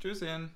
Stößchen. 0.00 0.50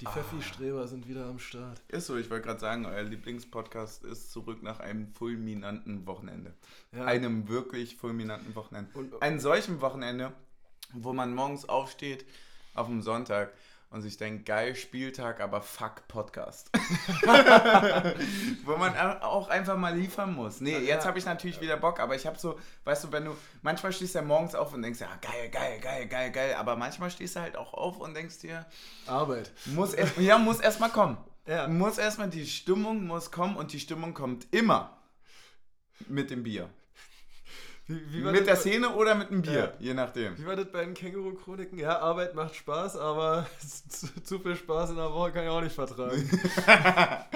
Die 0.00 0.04
Pfeffi-Streber 0.04 0.88
sind 0.88 1.06
wieder 1.06 1.26
am 1.26 1.38
Start. 1.38 1.80
Ist 1.86 2.08
so, 2.08 2.16
ich 2.16 2.28
wollte 2.28 2.46
gerade 2.48 2.58
sagen, 2.58 2.84
euer 2.84 3.04
Lieblingspodcast 3.04 4.02
ist 4.02 4.32
zurück 4.32 4.64
nach 4.64 4.80
einem 4.80 5.14
fulminanten 5.14 6.04
Wochenende. 6.08 6.54
Ja. 6.90 7.04
Einem 7.04 7.48
wirklich 7.48 7.94
fulminanten 7.94 8.56
Wochenende. 8.56 8.90
Und- 8.98 9.22
Einem 9.22 9.38
solchen 9.38 9.80
Wochenende, 9.80 10.32
wo 10.92 11.12
man 11.12 11.32
morgens 11.36 11.68
aufsteht 11.68 12.26
auf 12.74 12.88
dem 12.88 13.00
Sonntag 13.00 13.52
und 13.90 14.02
sich 14.02 14.16
denkt, 14.16 14.44
geil 14.46 14.74
Spieltag, 14.74 15.40
aber 15.40 15.60
fuck 15.62 16.06
Podcast. 16.08 16.70
wo 18.64 18.76
man 18.76 18.96
auch 19.20 19.48
einfach 19.48 19.76
mal 19.76 19.96
liefern 19.96 20.34
muss. 20.34 20.60
Nee, 20.60 20.78
jetzt 20.78 21.02
Ja. 21.04 21.08
habe 21.08 21.18
ich 21.18 21.24
natürlich 21.24 21.60
wieder 21.60 21.76
Bock, 21.76 22.00
aber 22.00 22.14
ich 22.16 22.26
habe 22.26 22.38
so, 22.38 22.58
weißt 22.84 23.04
du, 23.04 23.12
wenn 23.12 23.24
du, 23.26 23.36
manchmal 23.62 23.92
stehst 23.92 24.14
du 24.14 24.18
ja 24.18 24.24
morgens 24.24 24.54
auf 24.54 24.72
und 24.74 24.82
denkst, 24.82 25.00
ja, 25.00 25.08
geil, 25.20 25.48
geil, 25.50 25.78
geil, 25.80 26.06
geil, 26.08 26.30
geil, 26.32 26.54
aber 26.54 26.76
manchmal 26.76 27.10
stehst 27.10 27.36
du 27.36 27.40
halt 27.40 27.56
auch 27.56 27.72
auf 27.74 27.98
und 27.98 28.14
denkst 28.14 28.38
dir, 28.40 28.66
Arbeit. 29.06 29.52
muss 29.66 29.94
erst, 29.94 30.16
ja, 30.18 30.38
muss 30.38 30.60
erstmal 30.60 30.90
kommen. 30.90 31.16
Ja. 31.46 31.68
Muss 31.68 31.98
erstmal, 31.98 32.30
die 32.30 32.46
Stimmung 32.46 33.06
muss 33.06 33.30
kommen 33.30 33.56
und 33.56 33.72
die 33.72 33.80
Stimmung 33.80 34.14
kommt 34.14 34.46
immer 34.52 34.96
mit 36.08 36.30
dem 36.30 36.42
Bier. 36.42 36.68
Wie, 37.86 38.00
wie 38.14 38.24
war 38.24 38.32
Mit 38.32 38.46
der 38.46 38.54
bei- 38.54 38.58
Szene 38.60 38.94
oder 38.94 39.14
mit 39.14 39.30
dem 39.30 39.42
Bier, 39.42 39.52
Ja. 39.52 39.72
je 39.78 39.92
nachdem. 39.94 40.38
Wie 40.38 40.46
war 40.46 40.56
das 40.56 40.72
bei 40.72 40.84
den 40.84 40.94
Känguru-Chroniken? 40.94 41.78
Ja, 41.78 41.98
Arbeit 41.98 42.34
macht 42.34 42.54
Spaß, 42.54 42.96
aber 42.96 43.46
zu, 43.88 44.06
zu 44.22 44.38
viel 44.38 44.56
Spaß 44.56 44.90
in 44.90 44.96
der 44.96 45.12
Woche 45.12 45.32
kann 45.32 45.44
ich 45.44 45.50
auch 45.50 45.60
nicht 45.60 45.74
vertragen. 45.74 46.28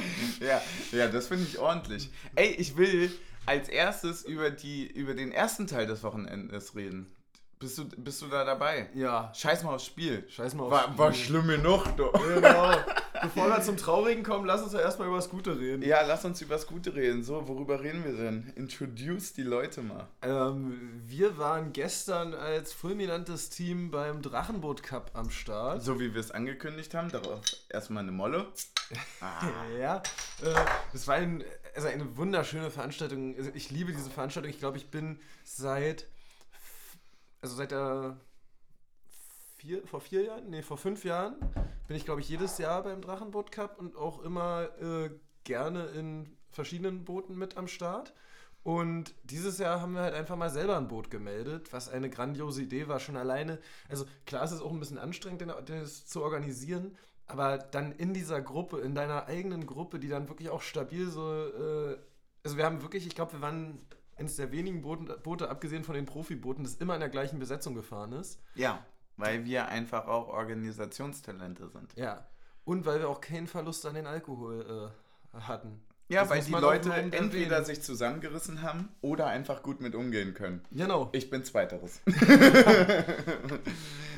Ja, 0.41 0.61
ja 0.93 1.09
das 1.09 1.29
finde 1.29 1.45
ich 1.45 1.59
ordentlich. 1.59 2.11
Ey, 2.35 2.49
ich 2.51 2.77
will 2.77 3.11
als 3.47 3.69
erstes 3.69 4.25
über, 4.25 4.51
die, 4.51 4.87
über 4.87 5.15
den 5.15 5.33
ersten 5.33 5.67
Teil 5.67 5.87
des 5.87 6.03
Wochenendes 6.03 6.75
reden. 6.77 7.15
Bist 7.59 7.77
du, 7.77 7.89
bist 7.89 8.23
du 8.23 8.27
da 8.29 8.45
dabei? 8.45 8.89
ja, 8.95 9.33
Scheiß 9.35 9.65
mal 9.65 9.75
aufs 9.75 9.87
Spiel. 9.87 10.25
scheiß 10.31 10.55
mal 10.55 10.65
aufs 10.65 10.73
War, 10.73 10.97
war 10.99 11.13
Spiel. 11.13 11.27
schlimm 11.27 11.49
genug, 11.49 11.85
du. 11.97 12.11
Genau. 12.13 12.73
Bevor 13.23 13.49
wir 13.49 13.61
zum 13.63 13.77
Traurigen 13.77 14.23
kommen, 14.23 14.47
lass 14.47 14.63
uns 14.63 14.73
doch 14.73 14.81
erstmal 14.81 15.09
über 15.09 15.17
das 15.17 15.29
Gute 15.29 15.59
reden. 15.59 15.83
Ja, 15.83 16.03
lass 16.03 16.25
uns 16.25 16.41
über 16.41 16.55
das 16.55 16.67
Gute 16.67 16.95
reden. 16.95 17.23
So, 17.23 17.49
worüber 17.49 17.83
reden 17.83 18.05
wir 18.05 18.13
denn? 18.13 18.53
Introduce 18.57 19.33
die 19.33 19.43
Leute 19.43 19.83
mal. 19.83 20.07
Ähm, 20.23 21.03
wir 21.07 21.39
waren 21.39 21.73
gestern 21.73 22.35
als 22.35 22.73
fulminantes 22.73 23.51
Team 23.51 23.91
beim 23.91 24.23
Drachenboot 24.23 24.83
Cup 24.83 25.11
am 25.15 25.31
Start. 25.31 25.83
So 25.83 26.01
wie 26.01 26.15
wir 26.15 26.21
es 26.21 26.31
angekündigt 26.31 26.95
haben, 26.95 27.11
darauf 27.11 27.41
erstmal 27.69 28.03
eine 28.03 28.13
Molle. 28.13 28.47
Ah. 29.21 29.43
Ja, 29.79 29.97
äh, 30.43 30.55
das 30.95 31.07
war 31.07 31.17
ein, 31.17 31.45
also 31.75 31.89
eine 31.89 32.17
wunderschöne 32.17 32.71
Veranstaltung. 32.71 33.37
Also 33.37 33.51
ich 33.53 33.71
liebe 33.71 33.93
diese 33.93 34.09
Veranstaltung. 34.09 34.51
Ich 34.51 34.61
glaube, 34.61 34.79
ich 34.79 34.91
bin 34.91 35.21
seit, 35.45 36.07
also 37.43 37.55
seit 37.55 37.73
der 37.73 38.17
vier, 39.59 39.87
vor 39.87 40.01
vier 40.01 40.25
Jahren, 40.25 40.51
nee, 40.51 40.63
vor 40.63 40.79
fünf 40.79 41.05
Jahren, 41.05 41.37
bin 41.87 41.97
ich, 41.97 42.05
glaube 42.05 42.21
ich, 42.21 42.29
jedes 42.29 42.59
Jahr 42.59 42.83
beim 42.83 43.03
Drachenboot 43.03 43.53
Cup 43.53 43.79
und 43.79 43.97
auch 43.97 44.23
immer 44.23 44.69
äh, 44.81 45.11
gerne 45.45 45.87
in 45.87 46.37
verschiedenen 46.51 47.05
Booten 47.05 47.37
mit 47.37 47.57
am 47.57 47.69
Start. 47.69 48.15
Und 48.63 49.15
dieses 49.25 49.59
Jahr 49.59 49.81
haben 49.81 49.95
wir 49.95 50.03
halt 50.03 50.15
einfach 50.15 50.37
mal 50.37 50.51
selber 50.51 50.77
ein 50.77 50.89
Boot 50.89 51.11
gemeldet, 51.11 51.73
was 51.73 51.89
eine 51.89 52.11
grandiose 52.11 52.63
Idee 52.63 52.89
war, 52.89 53.01
schon 53.01 53.17
alleine. 53.17 53.59
Also 53.89 54.05
klar, 54.27 54.45
es 54.45 54.53
ist 54.53 54.61
auch 54.61 54.73
ein 54.73 54.81
bisschen 54.81 54.99
anstrengend, 54.99 55.43
das 55.67 56.07
zu 56.07 56.23
organisieren, 56.23 56.97
aber 57.27 57.59
dann 57.59 57.93
in 57.93 58.15
dieser 58.15 58.41
Gruppe, 58.41 58.79
in 58.81 58.95
deiner 58.95 59.27
eigenen 59.27 59.67
Gruppe, 59.67 59.99
die 59.99 60.09
dann 60.09 60.29
wirklich 60.29 60.51
auch 60.51 60.63
stabil 60.63 61.09
so, 61.09 61.33
äh, 61.33 61.99
also 62.45 62.57
wir 62.57 62.65
haben 62.65 62.83
wirklich, 62.83 63.07
ich 63.07 63.15
glaube, 63.15 63.33
wir 63.33 63.41
waren 63.41 63.81
eines 64.17 64.37
der 64.37 64.53
wenigen 64.53 64.83
Boote, 64.83 65.19
Boote, 65.23 65.49
abgesehen 65.49 65.85
von 65.85 65.95
den 65.95 66.05
Profibooten, 66.05 66.65
das 66.65 66.75
immer 66.75 66.95
in 66.95 67.01
der 67.01 67.09
gleichen 67.09 67.39
Besetzung 67.39 67.75
gefahren 67.75 68.13
ist. 68.13 68.41
Ja, 68.55 68.85
weil 69.19 69.45
wir 69.45 69.69
einfach 69.69 70.07
auch 70.07 70.29
Organisationstalente 70.29 71.69
sind. 71.69 71.93
Ja. 71.97 72.27
Und 72.65 72.87
weil 72.87 73.01
wir 73.01 73.09
auch 73.09 73.21
keinen 73.21 73.47
Verlust 73.47 73.85
an 73.85 73.95
den 73.95 74.07
Alkohol 74.07 74.93
äh, 75.35 75.41
hatten. 75.41 75.83
Ja, 76.09 76.23
Das 76.23 76.31
weil 76.31 76.43
die 76.43 76.53
Leute 76.53 76.93
entweder 76.95 77.65
sich 77.65 77.83
zusammengerissen 77.83 78.63
haben 78.63 78.89
oder 79.03 79.27
einfach 79.27 79.63
gut 79.63 79.83
mit 79.83 79.95
umgehen 79.95 80.33
können. 80.33 80.63
Genau. 80.71 81.11
Ich 81.13 81.29
bin 81.29 81.45
Zweiteres. 81.45 82.01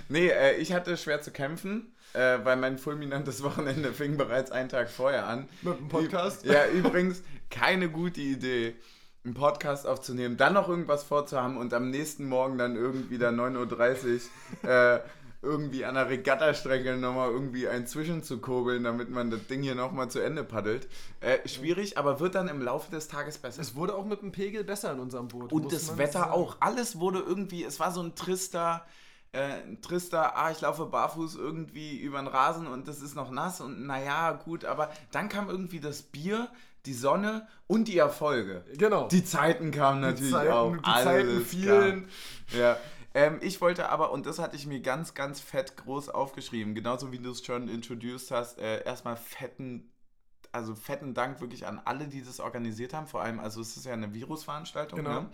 nee, 0.09 0.29
äh, 0.29 0.57
ich 0.57 0.73
hatte 0.73 0.97
schwer 0.97 1.21
zu 1.21 1.33
kämpfen, 1.33 1.93
äh, 2.13 2.39
weil 2.45 2.57
mein 2.57 2.79
fulminantes 2.79 3.43
Wochenende 3.43 3.93
fing 3.93 4.17
bereits 4.17 4.53
einen 4.53 4.69
Tag 4.69 4.89
vorher 4.89 5.27
an. 5.27 5.49
Mit 5.63 5.79
dem 5.79 5.89
Podcast? 5.89 6.45
Ja, 6.45 6.69
übrigens 6.69 7.23
keine 7.51 7.91
gute 7.91 8.21
Idee, 8.21 8.77
einen 9.25 9.35
Podcast 9.35 9.87
aufzunehmen, 9.87 10.37
dann 10.37 10.55
noch 10.55 10.69
irgendwas 10.69 11.05
vorzuhaben 11.05 11.57
und 11.57 11.75
am 11.75 11.91
nächsten 11.91 12.27
Morgen 12.27 12.57
dann 12.57 12.77
irgendwie 12.77 13.19
da 13.19 13.29
9.30 13.31 14.21
Uhr 14.63 14.71
äh, 14.71 15.01
irgendwie 15.43 15.85
an 15.87 15.95
der 15.95 16.09
Regattastrecke 16.09 16.97
nochmal 16.97 17.31
irgendwie 17.31 17.67
ein 17.67 17.87
Zwischen 17.87 18.23
zu 18.23 18.39
kurbeln, 18.39 18.85
damit 18.85 19.11
man 19.11 19.31
das 19.31 19.47
Ding 19.47 19.63
hier 19.63 19.75
nochmal 19.75 20.11
zu 20.11 20.21
Ende 20.21 20.45
paddelt. 20.45 20.89
Äh, 21.21 21.47
schwierig, 21.49 21.97
aber 21.97 22.21
wird 22.21 22.35
dann 22.35 22.49
im 22.49 22.61
Laufe 22.61 22.91
des 22.91 23.09
Tages 23.09 23.39
besser. 23.39 23.63
Es 23.63 23.75
wurde 23.75 23.95
auch 23.95 24.05
mit 24.05 24.21
dem 24.21 24.33
Pegel 24.33 24.65
besser 24.65 24.93
in 24.93 25.01
unserem 25.01 25.29
Boot. 25.29 25.53
Und 25.53 25.73
das 25.73 25.97
Wetter 25.97 26.21
sagen. 26.21 26.33
auch. 26.33 26.57
Alles 26.61 26.99
wurde 26.99 27.21
irgendwie, 27.21 27.65
es 27.65 27.81
war 27.81 27.91
so 27.91 28.03
ein 28.03 28.15
trister, 28.15 28.85
äh, 29.33 29.63
ein 29.63 29.81
trister, 29.81 30.37
ah, 30.37 30.51
ich 30.51 30.61
laufe 30.61 30.85
barfuß 30.87 31.37
irgendwie 31.37 31.99
über 31.99 32.19
den 32.19 32.27
Rasen 32.27 32.67
und 32.67 32.87
das 32.87 33.01
ist 33.01 33.15
noch 33.15 33.31
nass 33.31 33.63
und 33.63 33.87
naja, 33.87 34.33
gut, 34.33 34.67
aber 34.67 34.91
dann 35.11 35.31
kam 35.31 35.49
irgendwie 35.49 35.81
das 35.81 36.03
Bier, 36.03 36.49
die 36.87 36.95
Sonne 36.95 37.47
und 37.67 37.89
die 37.89 37.99
Erfolge. 37.99 38.65
Genau. 38.77 39.09
Die 39.09 39.25
Zeiten 39.25 39.71
kamen 39.71 40.01
natürlich 40.01 40.33
Zeiten- 40.33 40.53
auch. 40.53 40.77
die 40.77 40.83
Zeiten 40.83 41.29
Alles 41.31 41.47
fielen. 41.49 42.07
kam. 42.51 42.61
Ja. 42.61 42.77
Ähm, 43.13 43.39
ich 43.43 43.61
wollte 43.61 43.89
aber, 43.89 44.13
und 44.13 44.27
das 44.27 44.39
hatte 44.39 44.57
ich 44.57 44.67
mir 44.67 44.81
ganz, 44.81 45.15
ganz 45.15 45.41
fett 45.41 45.77
groß 45.77 46.09
aufgeschrieben, 46.11 46.75
genauso 46.75 47.11
wie 47.13 47.19
du 47.19 47.31
es 47.33 47.45
schon 47.45 47.69
introduced 47.69 48.31
hast, 48.31 48.59
äh, 48.59 48.85
erstmal 48.85 49.17
fetten, 49.17 49.91
also 50.53 50.75
fetten 50.75 51.13
Dank 51.13 51.41
wirklich 51.41 51.67
an 51.67 51.81
alle, 51.85 52.07
die 52.07 52.23
das 52.23 52.39
organisiert 52.41 52.95
haben. 52.95 53.07
Vor 53.09 53.21
allem, 53.23 53.41
also 53.41 53.61
es 53.61 53.77
ist 53.77 53.85
ja 53.87 53.93
eine 53.95 54.15
Virusveranstaltung. 54.15 54.99
Genau. 55.01 55.23
Ne? 55.23 55.31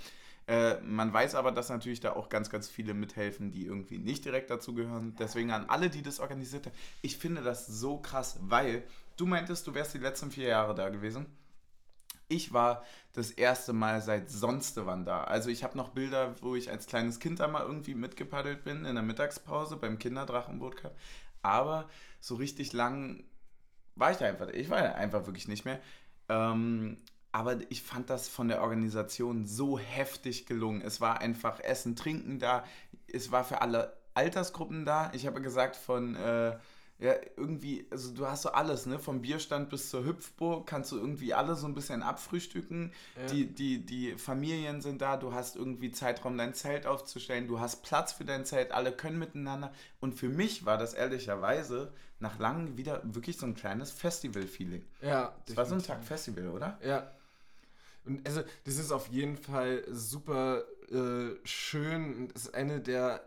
Äh, 0.48 0.80
man 0.82 1.12
weiß 1.12 1.34
aber, 1.34 1.52
dass 1.52 1.68
natürlich 1.68 2.00
da 2.00 2.12
auch 2.14 2.28
ganz, 2.28 2.50
ganz 2.50 2.68
viele 2.68 2.94
mithelfen, 2.94 3.50
die 3.50 3.66
irgendwie 3.66 3.98
nicht 3.98 4.24
direkt 4.24 4.48
dazu 4.50 4.74
gehören. 4.74 5.14
Deswegen 5.18 5.50
an 5.50 5.66
alle, 5.68 5.90
die 5.90 6.02
das 6.02 6.20
organisiert 6.20 6.66
haben. 6.66 6.74
Ich 7.02 7.18
finde 7.18 7.42
das 7.42 7.66
so 7.66 7.98
krass, 7.98 8.38
weil 8.42 8.84
du 9.16 9.26
meintest, 9.26 9.66
du 9.66 9.74
wärst 9.74 9.94
die 9.94 9.98
letzten 9.98 10.30
vier 10.30 10.48
Jahre 10.48 10.74
da 10.74 10.88
gewesen. 10.88 11.26
Ich 12.28 12.52
war 12.52 12.84
das 13.12 13.30
erste 13.30 13.72
Mal 13.72 14.02
seit 14.02 14.30
sonst 14.30 14.76
wann 14.84 15.04
da. 15.04 15.24
Also 15.24 15.48
ich 15.48 15.62
habe 15.62 15.76
noch 15.76 15.90
Bilder, 15.90 16.34
wo 16.42 16.56
ich 16.56 16.70
als 16.70 16.86
kleines 16.86 17.20
Kind 17.20 17.38
da 17.38 17.46
mal 17.46 17.62
irgendwie 17.62 17.94
mitgepaddelt 17.94 18.64
bin 18.64 18.84
in 18.84 18.94
der 18.94 19.04
Mittagspause 19.04 19.76
beim 19.76 19.98
Kinderdrachenboot. 19.98 20.90
Aber 21.42 21.88
so 22.20 22.34
richtig 22.34 22.72
lang 22.72 23.24
war 23.94 24.10
ich 24.10 24.16
da 24.16 24.26
einfach. 24.26 24.48
Ich 24.48 24.70
war 24.70 24.82
ja 24.82 24.94
einfach 24.94 25.26
wirklich 25.26 25.46
nicht 25.46 25.64
mehr. 25.64 25.80
Ähm, 26.28 26.96
aber 27.30 27.58
ich 27.68 27.82
fand 27.82 28.10
das 28.10 28.28
von 28.28 28.48
der 28.48 28.62
Organisation 28.62 29.46
so 29.46 29.78
heftig 29.78 30.46
gelungen. 30.46 30.82
Es 30.82 31.00
war 31.00 31.20
einfach 31.20 31.60
Essen, 31.60 31.94
Trinken 31.94 32.38
da. 32.38 32.64
Es 33.06 33.30
war 33.30 33.44
für 33.44 33.60
alle 33.60 33.96
Altersgruppen 34.14 34.84
da. 34.84 35.10
Ich 35.12 35.26
habe 35.26 35.42
gesagt, 35.42 35.76
von 35.76 36.16
äh, 36.16 36.56
ja, 36.98 37.14
irgendwie, 37.36 37.86
also 37.90 38.14
du 38.14 38.26
hast 38.26 38.42
so 38.42 38.50
alles, 38.52 38.86
ne? 38.86 38.98
Vom 38.98 39.20
Bierstand 39.20 39.68
bis 39.68 39.90
zur 39.90 40.04
Hüpfburg 40.04 40.66
kannst 40.66 40.92
du 40.92 40.96
irgendwie 40.96 41.34
alle 41.34 41.54
so 41.54 41.66
ein 41.66 41.74
bisschen 41.74 42.02
abfrühstücken. 42.02 42.92
Ja. 43.16 43.26
Die, 43.26 43.46
die, 43.46 43.84
die 43.84 44.14
Familien 44.16 44.80
sind 44.80 45.02
da, 45.02 45.18
du 45.18 45.34
hast 45.34 45.56
irgendwie 45.56 45.90
Zeitraum, 45.90 46.38
dein 46.38 46.54
Zelt 46.54 46.86
aufzustellen, 46.86 47.48
du 47.48 47.60
hast 47.60 47.82
Platz 47.82 48.12
für 48.12 48.24
dein 48.24 48.46
Zelt, 48.46 48.72
alle 48.72 48.92
können 48.92 49.18
miteinander. 49.18 49.72
Und 50.00 50.14
für 50.14 50.30
mich 50.30 50.64
war 50.64 50.78
das 50.78 50.94
ehrlicherweise 50.94 51.92
nach 52.18 52.38
langem 52.38 52.78
wieder 52.78 53.02
wirklich 53.04 53.36
so 53.36 53.44
ein 53.44 53.54
kleines 53.54 53.90
Festival-Feeling. 53.90 54.82
Ja, 55.02 55.34
Das 55.46 55.56
war 55.56 55.66
so 55.66 55.74
ein. 55.74 55.82
Tag 55.82 56.02
Festival, 56.02 56.48
oder? 56.48 56.78
Ja. 56.82 57.10
Und 58.06 58.26
also, 58.26 58.42
das 58.64 58.76
ist 58.76 58.90
auf 58.90 59.08
jeden 59.08 59.36
Fall 59.36 59.84
super 59.90 60.62
äh, 60.90 61.34
schön. 61.44 62.14
Und 62.16 62.34
Das 62.34 62.44
ist 62.44 62.54
eine 62.54 62.80
der, 62.80 63.22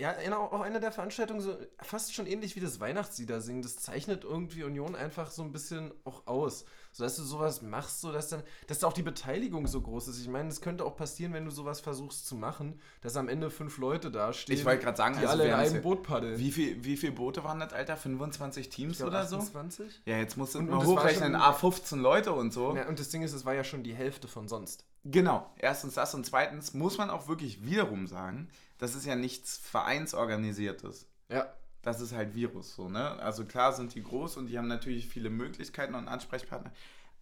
ja, 0.00 0.38
auch 0.38 0.62
eine 0.62 0.80
der 0.80 0.92
Veranstaltungen, 0.92 1.42
so 1.42 1.56
fast 1.82 2.14
schon 2.14 2.26
ähnlich 2.26 2.56
wie 2.56 2.60
das 2.60 2.80
Weihnachtslieder 2.80 3.42
singen. 3.42 3.60
Das 3.60 3.76
zeichnet 3.76 4.24
irgendwie 4.24 4.64
Union 4.64 4.96
einfach 4.96 5.30
so 5.30 5.42
ein 5.42 5.52
bisschen 5.52 5.92
auch 6.04 6.26
aus. 6.26 6.64
So 6.92 7.04
dass 7.04 7.14
du 7.16 7.22
sowas 7.22 7.62
machst, 7.62 8.00
so 8.00 8.10
dass 8.10 8.28
dann, 8.28 8.42
dass 8.66 8.80
da 8.80 8.88
auch 8.88 8.92
die 8.92 9.02
Beteiligung 9.02 9.66
so 9.68 9.80
groß 9.80 10.08
ist. 10.08 10.20
Ich 10.20 10.26
meine, 10.28 10.48
es 10.48 10.60
könnte 10.60 10.84
auch 10.84 10.96
passieren, 10.96 11.32
wenn 11.32 11.44
du 11.44 11.50
sowas 11.52 11.80
versuchst 11.80 12.26
zu 12.26 12.34
machen, 12.34 12.80
dass 13.00 13.16
am 13.16 13.28
Ende 13.28 13.48
fünf 13.48 13.78
Leute 13.78 14.10
dastehen, 14.10 14.58
Ich 14.58 14.64
wollte 14.64 14.82
gerade 14.82 14.96
sagen, 14.96 15.14
die 15.14 15.20
also 15.20 15.32
alle 15.32 15.46
in 15.46 15.54
einem 15.54 15.82
Boot 15.82 16.02
paddeln. 16.02 16.38
Wie 16.38 16.50
viel, 16.50 16.82
wie 16.84 16.96
viele 16.96 17.12
Boote 17.12 17.44
waren 17.44 17.60
das, 17.60 17.72
Alter? 17.72 17.96
25 17.96 18.68
Teams 18.70 18.96
glaub, 18.98 19.08
oder 19.10 19.24
so? 19.26 19.36
28? 19.38 20.02
Ja, 20.04 20.16
jetzt 20.18 20.36
musst 20.36 20.54
du 20.54 20.58
Und- 20.58 20.68
mal 20.70 20.78
und 20.78 20.86
hochrechnen, 20.86 21.32
schon- 21.32 21.40
A15 21.40 21.96
Leute 22.00 22.32
und 22.32 22.52
so. 22.52 22.74
Ja, 22.74 22.88
und 22.88 22.98
das 22.98 23.08
Ding 23.10 23.22
ist, 23.22 23.32
es 23.34 23.44
war 23.44 23.54
ja 23.54 23.62
schon 23.62 23.84
die 23.84 23.94
Hälfte 23.94 24.26
von 24.26 24.48
sonst. 24.48 24.84
Genau, 25.04 25.48
erstens 25.56 25.94
das 25.94 26.14
und 26.14 26.26
zweitens 26.26 26.74
muss 26.74 26.98
man 26.98 27.08
auch 27.08 27.28
wirklich 27.28 27.64
wiederum 27.64 28.06
sagen, 28.06 28.48
das 28.78 28.94
ist 28.94 29.06
ja 29.06 29.14
nichts 29.14 29.56
Vereinsorganisiertes. 29.58 31.06
Ja. 31.28 31.46
Das 31.82 32.00
ist 32.00 32.12
halt 32.12 32.34
Virus 32.34 32.74
so, 32.74 32.88
ne? 32.88 33.12
Also 33.20 33.44
klar 33.44 33.72
sind 33.72 33.94
die 33.94 34.02
groß 34.02 34.36
und 34.36 34.46
die 34.48 34.58
haben 34.58 34.68
natürlich 34.68 35.08
viele 35.08 35.30
Möglichkeiten 35.30 35.94
und 35.94 36.08
Ansprechpartner, 36.08 36.72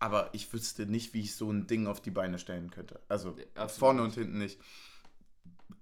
aber 0.00 0.30
ich 0.32 0.52
wüsste 0.52 0.86
nicht, 0.86 1.14
wie 1.14 1.20
ich 1.22 1.36
so 1.36 1.50
ein 1.50 1.66
Ding 1.66 1.86
auf 1.86 2.00
die 2.00 2.10
Beine 2.10 2.38
stellen 2.38 2.70
könnte. 2.70 3.00
Also 3.08 3.36
absolut 3.54 3.70
vorne 3.72 4.02
und 4.02 4.14
hinten 4.14 4.38
nicht. 4.38 4.60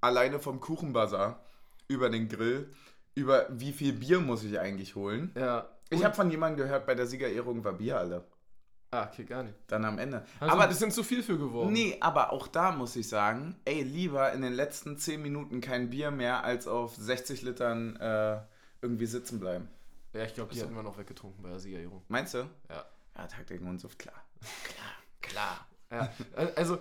alleine 0.00 0.40
vom 0.40 0.60
Kuchenbazar 0.60 1.40
über 1.88 2.10
den 2.10 2.28
Grill, 2.28 2.70
über 3.14 3.46
wie 3.50 3.72
viel 3.72 3.92
Bier 3.92 4.20
muss 4.20 4.44
ich 4.44 4.58
eigentlich 4.58 4.94
holen. 4.94 5.32
Ja. 5.36 5.68
Ich 5.90 6.04
habe 6.04 6.14
von 6.14 6.30
jemandem 6.30 6.66
gehört, 6.66 6.86
bei 6.86 6.94
der 6.94 7.06
Siegerehrung 7.06 7.64
war 7.64 7.74
Bier 7.74 7.98
alle. 7.98 8.24
Ah, 8.90 9.08
okay, 9.10 9.24
gar 9.24 9.42
nicht. 9.42 9.56
Dann 9.66 9.84
am 9.84 9.98
Ende. 9.98 10.24
Also 10.40 10.52
aber 10.52 10.64
ein 10.64 10.68
bisschen 10.68 10.90
zu 10.90 11.02
viel 11.02 11.22
für 11.22 11.38
geworden. 11.38 11.72
Nee, 11.72 11.96
aber 12.00 12.32
auch 12.32 12.46
da 12.46 12.72
muss 12.72 12.96
ich 12.96 13.08
sagen, 13.08 13.56
ey, 13.64 13.82
lieber 13.82 14.32
in 14.32 14.42
den 14.42 14.52
letzten 14.52 14.96
10 14.96 15.20
Minuten 15.20 15.60
kein 15.60 15.90
Bier 15.90 16.10
mehr, 16.10 16.44
als 16.44 16.66
auf 16.66 16.94
60 16.96 17.42
Litern 17.42 17.96
äh, 17.96 18.38
irgendwie 18.86 19.06
sitzen 19.06 19.38
bleiben. 19.40 19.68
Ja, 20.12 20.24
ich 20.24 20.34
glaube, 20.34 20.52
die 20.52 20.58
So. 20.58 20.64
hätten 20.64 20.74
wir 20.74 20.82
noch 20.82 20.96
weggetrunken 20.98 21.42
bei 21.42 21.50
der 21.50 21.58
Siegerehrung. 21.58 22.02
Meinst 22.08 22.34
du? 22.34 22.38
Ja. 22.70 22.84
Ja, 23.16 23.26
Taktiken 23.26 23.66
und 23.68 23.80
so, 23.80 23.88
klar. 23.98 24.22
Klar, 25.22 25.66
klar. 25.90 26.10
Ja, 26.36 26.48
also 26.56 26.78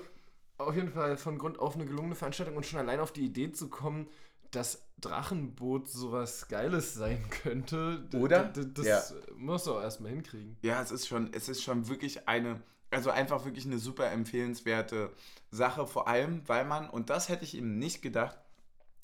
auf 0.58 0.76
jeden 0.76 0.90
Fall 0.92 1.18
von 1.18 1.38
Grund 1.38 1.60
auf 1.60 1.76
eine 1.76 1.86
gelungene 1.86 2.16
Veranstaltung 2.16 2.56
und 2.58 2.66
schon 2.66 2.80
allein 2.80 3.00
auf 3.00 3.12
die 3.14 3.26
Idee 3.26 3.52
zu 3.52 3.70
kommen, 3.70 4.08
dass 4.52 4.82
Drachenboot 5.02 5.90
sowas 5.90 6.48
Geiles 6.48 6.94
sein 6.94 7.30
könnte. 7.30 8.08
Oder? 8.14 8.46
d- 8.46 8.66
Das 8.74 8.86
Ja. 8.86 9.04
musst 9.36 9.68
du 9.68 9.74
auch 9.76 9.82
erstmal 9.82 10.12
hinkriegen. 10.12 10.58
Ja, 10.62 10.82
es 10.82 10.92
ist 10.92 11.08
schon, 11.08 11.34
es 11.34 11.50
ist 11.50 11.62
schon 11.64 11.88
wirklich 11.90 12.28
eine, 12.28 12.62
also 12.92 13.10
einfach 13.12 13.44
wirklich 13.46 13.66
eine 13.66 13.80
super 13.80 14.10
empfehlenswerte 14.12 15.12
Sache, 15.52 15.88
vor 15.88 16.08
allem, 16.08 16.42
weil 16.48 16.66
man, 16.66 16.90
und 16.90 17.10
das 17.10 17.28
hätte 17.30 17.44
ich 17.44 17.56
ihm 17.56 17.78
nicht 17.80 18.02
gedacht, 18.02 18.38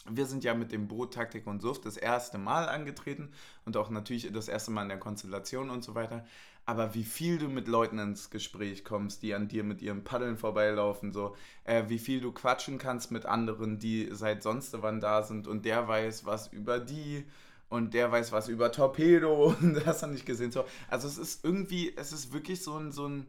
wir 0.10 0.26
sind 0.26 0.44
ja 0.44 0.54
mit 0.54 0.72
dem 0.72 0.88
Boot 0.88 1.14
Taktik 1.14 1.48
und 1.48 1.62
Suft 1.62 1.86
das 1.86 1.98
erste 1.98 2.38
Mal 2.38 2.68
angetreten 2.68 3.32
und 3.66 3.78
auch 3.78 3.90
natürlich 3.90 4.32
das 4.32 4.48
erste 4.48 4.72
Mal 4.72 4.84
in 4.84 4.90
der 4.90 5.00
Konstellation 5.00 5.70
und 5.70 5.84
so 5.84 5.96
weiter. 5.96 6.26
Aber 6.66 6.94
wie 6.94 7.04
viel 7.04 7.38
du 7.38 7.48
mit 7.48 7.68
Leuten 7.68 8.00
ins 8.00 8.30
Gespräch 8.30 8.84
kommst, 8.84 9.24
die 9.24 9.34
an 9.34 9.48
dir 9.48 9.64
mit 9.64 9.82
ihren 9.82 10.04
Paddeln 10.04 10.38
vorbeilaufen, 10.38 11.12
so, 11.12 11.36
äh, 11.64 11.84
wie 11.88 12.00
viel 12.00 12.22
du 12.22 12.32
quatschen 12.32 12.78
kannst 12.78 13.12
mit 13.12 13.26
anderen, 13.26 13.80
die 13.80 14.10
seit 14.12 14.44
sonst 14.44 14.76
wann 14.82 15.00
da 15.00 15.24
sind 15.24 15.48
und 15.48 15.66
der 15.66 15.88
weiß 15.88 16.26
was 16.26 16.48
über 16.48 16.80
die 16.80 17.26
und 17.70 17.94
der 17.94 18.12
weiß 18.12 18.32
was 18.32 18.48
über 18.48 18.72
Torpedo 18.72 19.56
und 19.62 19.86
das 19.86 20.04
hat 20.04 20.12
nicht 20.12 20.26
gesehen. 20.26 20.52
So, 20.52 20.66
also 20.88 21.08
es 21.08 21.18
ist 21.18 21.44
irgendwie, 21.44 21.96
es 21.96 22.12
ist 22.12 22.32
wirklich 22.32 22.62
so 22.64 22.78
ein, 22.78 22.92
so 22.92 23.08
ein, 23.08 23.28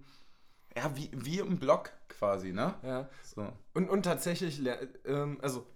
ja, 0.77 0.95
wie, 0.95 1.11
wie 1.13 1.39
im 1.39 1.59
Blog 1.59 1.91
quasi, 2.09 2.53
ne? 2.53 2.75
Ja. 2.83 3.09
So. 3.23 3.49
Und, 3.75 3.89
und 3.89 4.03
tatsächlich, 4.03 4.61
ähm, 5.07 5.39
also, 5.43 5.67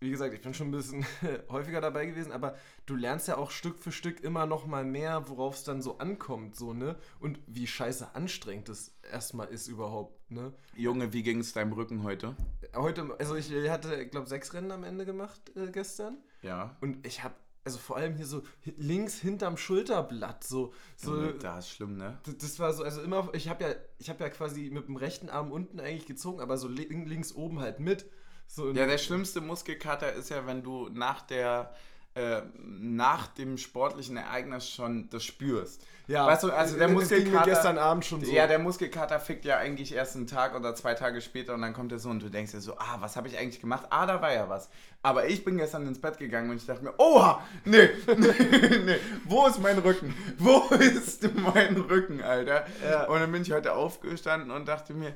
wie 0.00 0.10
gesagt, 0.10 0.32
ich 0.32 0.40
bin 0.40 0.54
schon 0.54 0.68
ein 0.68 0.72
bisschen 0.72 1.04
häufiger 1.50 1.82
dabei 1.82 2.06
gewesen, 2.06 2.32
aber 2.32 2.56
du 2.86 2.96
lernst 2.96 3.28
ja 3.28 3.36
auch 3.36 3.50
Stück 3.50 3.78
für 3.78 3.92
Stück 3.92 4.20
immer 4.20 4.46
noch 4.46 4.66
mal 4.66 4.82
mehr, 4.82 5.28
worauf 5.28 5.56
es 5.56 5.64
dann 5.64 5.82
so 5.82 5.98
ankommt, 5.98 6.56
so, 6.56 6.72
ne? 6.72 6.96
Und 7.20 7.38
wie 7.46 7.66
scheiße 7.66 8.14
anstrengend 8.14 8.70
es 8.70 8.96
erstmal 9.10 9.48
ist 9.48 9.68
überhaupt, 9.68 10.30
ne? 10.30 10.54
Junge, 10.74 11.12
wie 11.12 11.22
ging 11.22 11.40
es 11.40 11.52
deinem 11.52 11.74
Rücken 11.74 12.02
heute? 12.02 12.34
Heute, 12.74 13.14
also 13.18 13.34
ich 13.36 13.52
hatte, 13.68 14.06
glaube 14.06 14.26
sechs 14.26 14.54
Rennen 14.54 14.72
am 14.72 14.84
Ende 14.84 15.04
gemacht 15.04 15.54
äh, 15.54 15.70
gestern. 15.70 16.16
Ja. 16.40 16.76
Und 16.80 17.06
ich 17.06 17.22
habe, 17.22 17.34
also 17.64 17.76
vor 17.76 17.98
allem 17.98 18.14
hier 18.14 18.26
so 18.26 18.42
links 18.78 19.18
hinterm 19.18 19.58
Schulterblatt, 19.58 20.44
so, 20.44 20.72
so 20.96 21.30
da 21.32 21.58
ist 21.58 21.68
schlimm, 21.68 21.98
ne? 21.98 22.18
das 22.24 22.58
war 22.58 22.72
so, 22.72 22.84
also 22.84 23.02
immer, 23.02 23.28
ich 23.34 23.50
habe 23.50 23.64
ja, 23.64 23.74
ich 23.98 24.08
habe 24.08 24.24
ja 24.24 24.30
quasi 24.30 24.70
mit 24.70 24.88
dem 24.88 24.96
rechten 24.96 25.28
Arm 25.28 25.52
unten 25.52 25.78
eigentlich 25.78 26.06
gezogen, 26.06 26.40
aber 26.40 26.56
so 26.56 26.68
li 26.68 26.84
links 26.84 27.34
oben 27.34 27.60
halt 27.60 27.80
mit. 27.80 28.06
So 28.52 28.70
Ja, 28.72 28.86
der 28.86 28.98
schlimmste 28.98 29.40
Muskelkater 29.40 30.12
ist 30.12 30.30
ja, 30.30 30.44
wenn 30.46 30.62
du 30.62 30.88
nach 30.92 31.22
der 31.22 31.72
äh, 32.16 32.42
nach 32.56 33.28
dem 33.28 33.56
sportlichen 33.56 34.16
Ereignis 34.16 34.68
schon 34.68 35.08
das 35.10 35.22
spürst. 35.22 35.80
ja, 36.08 36.26
weißt 36.26 36.42
du, 36.42 36.50
also 36.50 36.76
der 36.76 36.88
es 36.88 37.08
ging 37.08 37.22
mir 37.30 37.38
Muskelkater- 37.38 37.44
gestern 37.44 37.78
Abend 37.78 38.04
schon 38.04 38.24
so. 38.24 38.32
Ja, 38.32 38.48
der 38.48 38.58
Muskelkater 38.58 39.20
fickt 39.20 39.44
ja 39.44 39.58
eigentlich 39.58 39.94
erst 39.94 40.16
einen 40.16 40.26
Tag 40.26 40.56
oder 40.56 40.74
zwei 40.74 40.94
Tage 40.94 41.20
später 41.20 41.54
und 41.54 41.62
dann 41.62 41.72
kommt 41.72 41.92
er 41.92 42.00
so 42.00 42.08
und 42.10 42.20
du 42.20 42.28
denkst 42.28 42.50
dir 42.50 42.60
so, 42.60 42.76
ah, 42.78 42.96
was 42.98 43.14
habe 43.14 43.28
ich 43.28 43.38
eigentlich 43.38 43.60
gemacht? 43.60 43.86
Ah, 43.90 44.06
da 44.06 44.20
war 44.20 44.32
ja 44.32 44.48
was. 44.48 44.68
Aber 45.04 45.28
ich 45.28 45.44
bin 45.44 45.56
gestern 45.56 45.86
ins 45.86 46.00
Bett 46.00 46.18
gegangen 46.18 46.50
und 46.50 46.56
ich 46.56 46.66
dachte 46.66 46.82
mir, 46.82 46.94
oha, 46.98 47.46
nee, 47.64 47.88
nee, 48.16 48.78
nee, 48.84 48.96
wo 49.26 49.46
ist 49.46 49.60
mein 49.62 49.78
Rücken? 49.78 50.12
Wo 50.38 50.74
ist 50.74 51.22
mein 51.54 51.76
Rücken, 51.76 52.22
Alter? 52.24 52.66
Ja. 52.84 53.04
Und 53.06 53.20
dann 53.20 53.30
bin 53.30 53.42
ich 53.42 53.52
heute 53.52 53.74
aufgestanden 53.74 54.50
und 54.50 54.66
dachte 54.66 54.94
mir, 54.94 55.14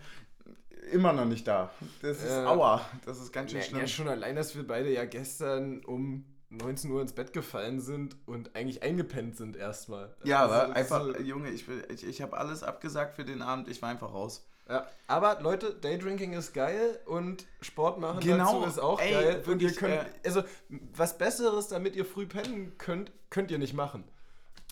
immer 0.92 1.12
noch 1.12 1.24
nicht 1.24 1.46
da. 1.46 1.70
Das 2.02 2.18
ist 2.22 2.28
Ja. 2.30 2.46
aua, 2.46 2.84
das 3.04 3.20
ist 3.20 3.32
ganz 3.32 3.50
schön 3.50 3.60
ja, 3.60 3.66
schlimm. 3.66 3.80
ja, 3.80 3.86
schon 3.86 4.08
allein, 4.08 4.36
dass 4.36 4.54
wir 4.56 4.66
beide 4.66 4.92
ja 4.92 5.04
gestern 5.04 5.84
um 5.84 6.24
19 6.50 6.90
Uhr 6.90 7.00
ins 7.00 7.12
Bett 7.12 7.32
gefallen 7.32 7.80
sind 7.80 8.16
und 8.26 8.54
eigentlich 8.54 8.82
eingepennt 8.82 9.36
sind 9.36 9.56
erstmal. 9.56 10.14
Ja, 10.24 10.42
Also, 10.42 10.54
aber 10.54 10.76
einfach, 10.76 11.04
so- 11.04 11.16
Junge, 11.18 11.50
ich, 11.50 11.66
will- 11.66 11.84
ich, 11.92 12.06
ich 12.06 12.22
habe 12.22 12.36
alles 12.36 12.62
abgesagt 12.62 13.16
für 13.16 13.24
den 13.24 13.42
Abend, 13.42 13.68
ich 13.68 13.82
war 13.82 13.88
einfach 13.88 14.12
raus. 14.12 14.46
Ja, 14.68 14.86
aber 15.08 15.40
Leute, 15.42 15.74
Daydrinking 15.74 16.32
ist 16.32 16.54
geil 16.54 16.98
und 17.04 17.44
Sport 17.60 18.00
machen 18.00 18.20
Genau, 18.20 18.60
dazu 18.62 18.66
ist 18.70 18.78
auch 18.78 18.98
ey, 19.00 19.10
geil. 19.12 19.42
Und 19.46 19.60
ihr 19.60 19.72
könnt, 19.74 19.92
äh, 19.92 20.04
also 20.24 20.42
was 20.70 21.18
Besseres, 21.18 21.68
damit 21.68 21.96
ihr 21.96 22.06
früh 22.06 22.24
pennen 22.26 22.72
könnt, 22.78 23.12
könnt 23.28 23.50
ihr 23.50 23.58
nicht 23.58 23.74
machen. 23.74 24.04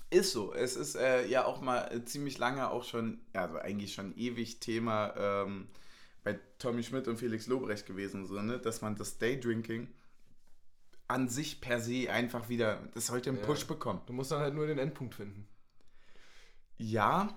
Ist 0.08 0.32
so. 0.32 0.54
Es 0.54 0.76
ist 0.76 0.94
äh, 0.94 1.26
ja 1.26 1.44
auch 1.44 1.60
mal 1.60 1.90
äh, 1.94 2.04
ziemlich 2.04 2.38
lange 2.38 2.70
auch 2.70 2.84
schon, 2.84 3.20
also 3.34 3.58
eigentlich 3.58 3.92
schon 3.92 4.16
ewig 4.16 4.60
Thema 4.60 5.12
ähm, 5.16 5.68
bei 6.24 6.38
Tommy 6.58 6.82
Schmidt 6.82 7.08
und 7.08 7.16
Felix 7.18 7.46
Lobrecht 7.46 7.86
gewesen, 7.86 8.26
so, 8.26 8.40
ne? 8.40 8.58
dass 8.58 8.80
man 8.82 8.94
das 8.96 9.18
Daydrinking 9.18 9.88
an 11.08 11.28
sich 11.28 11.60
per 11.60 11.80
se 11.80 12.10
einfach 12.10 12.48
wieder, 12.48 12.78
das 12.94 13.08
sollte 13.08 13.30
einen 13.30 13.40
Ja. 13.40 13.44
Push 13.46 13.66
bekommen. 13.66 14.00
Du 14.06 14.12
musst 14.12 14.30
dann 14.32 14.40
halt 14.40 14.54
nur 14.54 14.66
den 14.66 14.78
Endpunkt 14.78 15.14
finden. 15.14 15.46
Ja. 16.78 17.36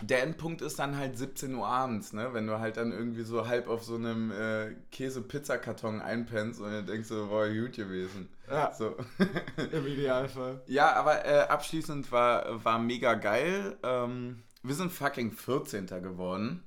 Der 0.00 0.22
Endpunkt 0.22 0.62
ist 0.62 0.78
dann 0.78 0.96
halt 0.96 1.16
17 1.16 1.54
Uhr 1.54 1.66
abends, 1.66 2.12
ne? 2.12 2.32
Wenn 2.32 2.46
du 2.46 2.58
halt 2.58 2.76
dann 2.76 2.92
irgendwie 2.92 3.22
so 3.22 3.46
halb 3.46 3.68
auf 3.68 3.84
so 3.84 3.94
einem 3.94 4.30
äh, 4.30 4.74
Käse-Pizzakarton 4.90 6.00
einpennst 6.00 6.60
und 6.60 6.70
dann 6.72 6.86
denkst 6.86 7.08
du, 7.08 7.28
boah, 7.28 7.48
gut 7.48 7.74
gewesen. 7.74 8.28
Ja, 8.50 8.72
So. 8.74 8.96
im 9.72 9.86
Idealfall. 9.86 10.62
Ja, 10.66 10.92
aber 10.94 11.24
äh, 11.24 11.40
abschließend 11.48 12.10
war, 12.10 12.64
war 12.64 12.78
mega 12.78 13.14
geil. 13.14 13.76
Ähm, 13.82 14.42
wir 14.62 14.74
sind 14.74 14.92
fucking 14.92 15.32
14. 15.32 15.86
geworden. 15.86 16.62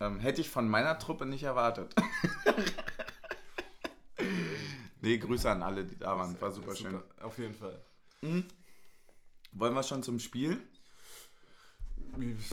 Ähm, 0.00 0.18
hätte 0.18 0.40
ich 0.40 0.48
von 0.48 0.68
meiner 0.68 0.98
Truppe 0.98 1.26
nicht 1.26 1.42
erwartet. 1.42 1.94
nee, 5.02 5.18
Grüße 5.18 5.50
an 5.50 5.62
alle, 5.62 5.84
die 5.84 5.98
da 5.98 6.16
waren. 6.16 6.40
War 6.40 6.50
super 6.50 6.74
schön. 6.74 7.00
Auf 7.20 7.38
jeden 7.38 7.54
Fall. 7.54 7.78
Wollen 9.52 9.74
wir 9.74 9.82
schon 9.82 10.02
zum 10.02 10.18
Spiel? 10.18 10.60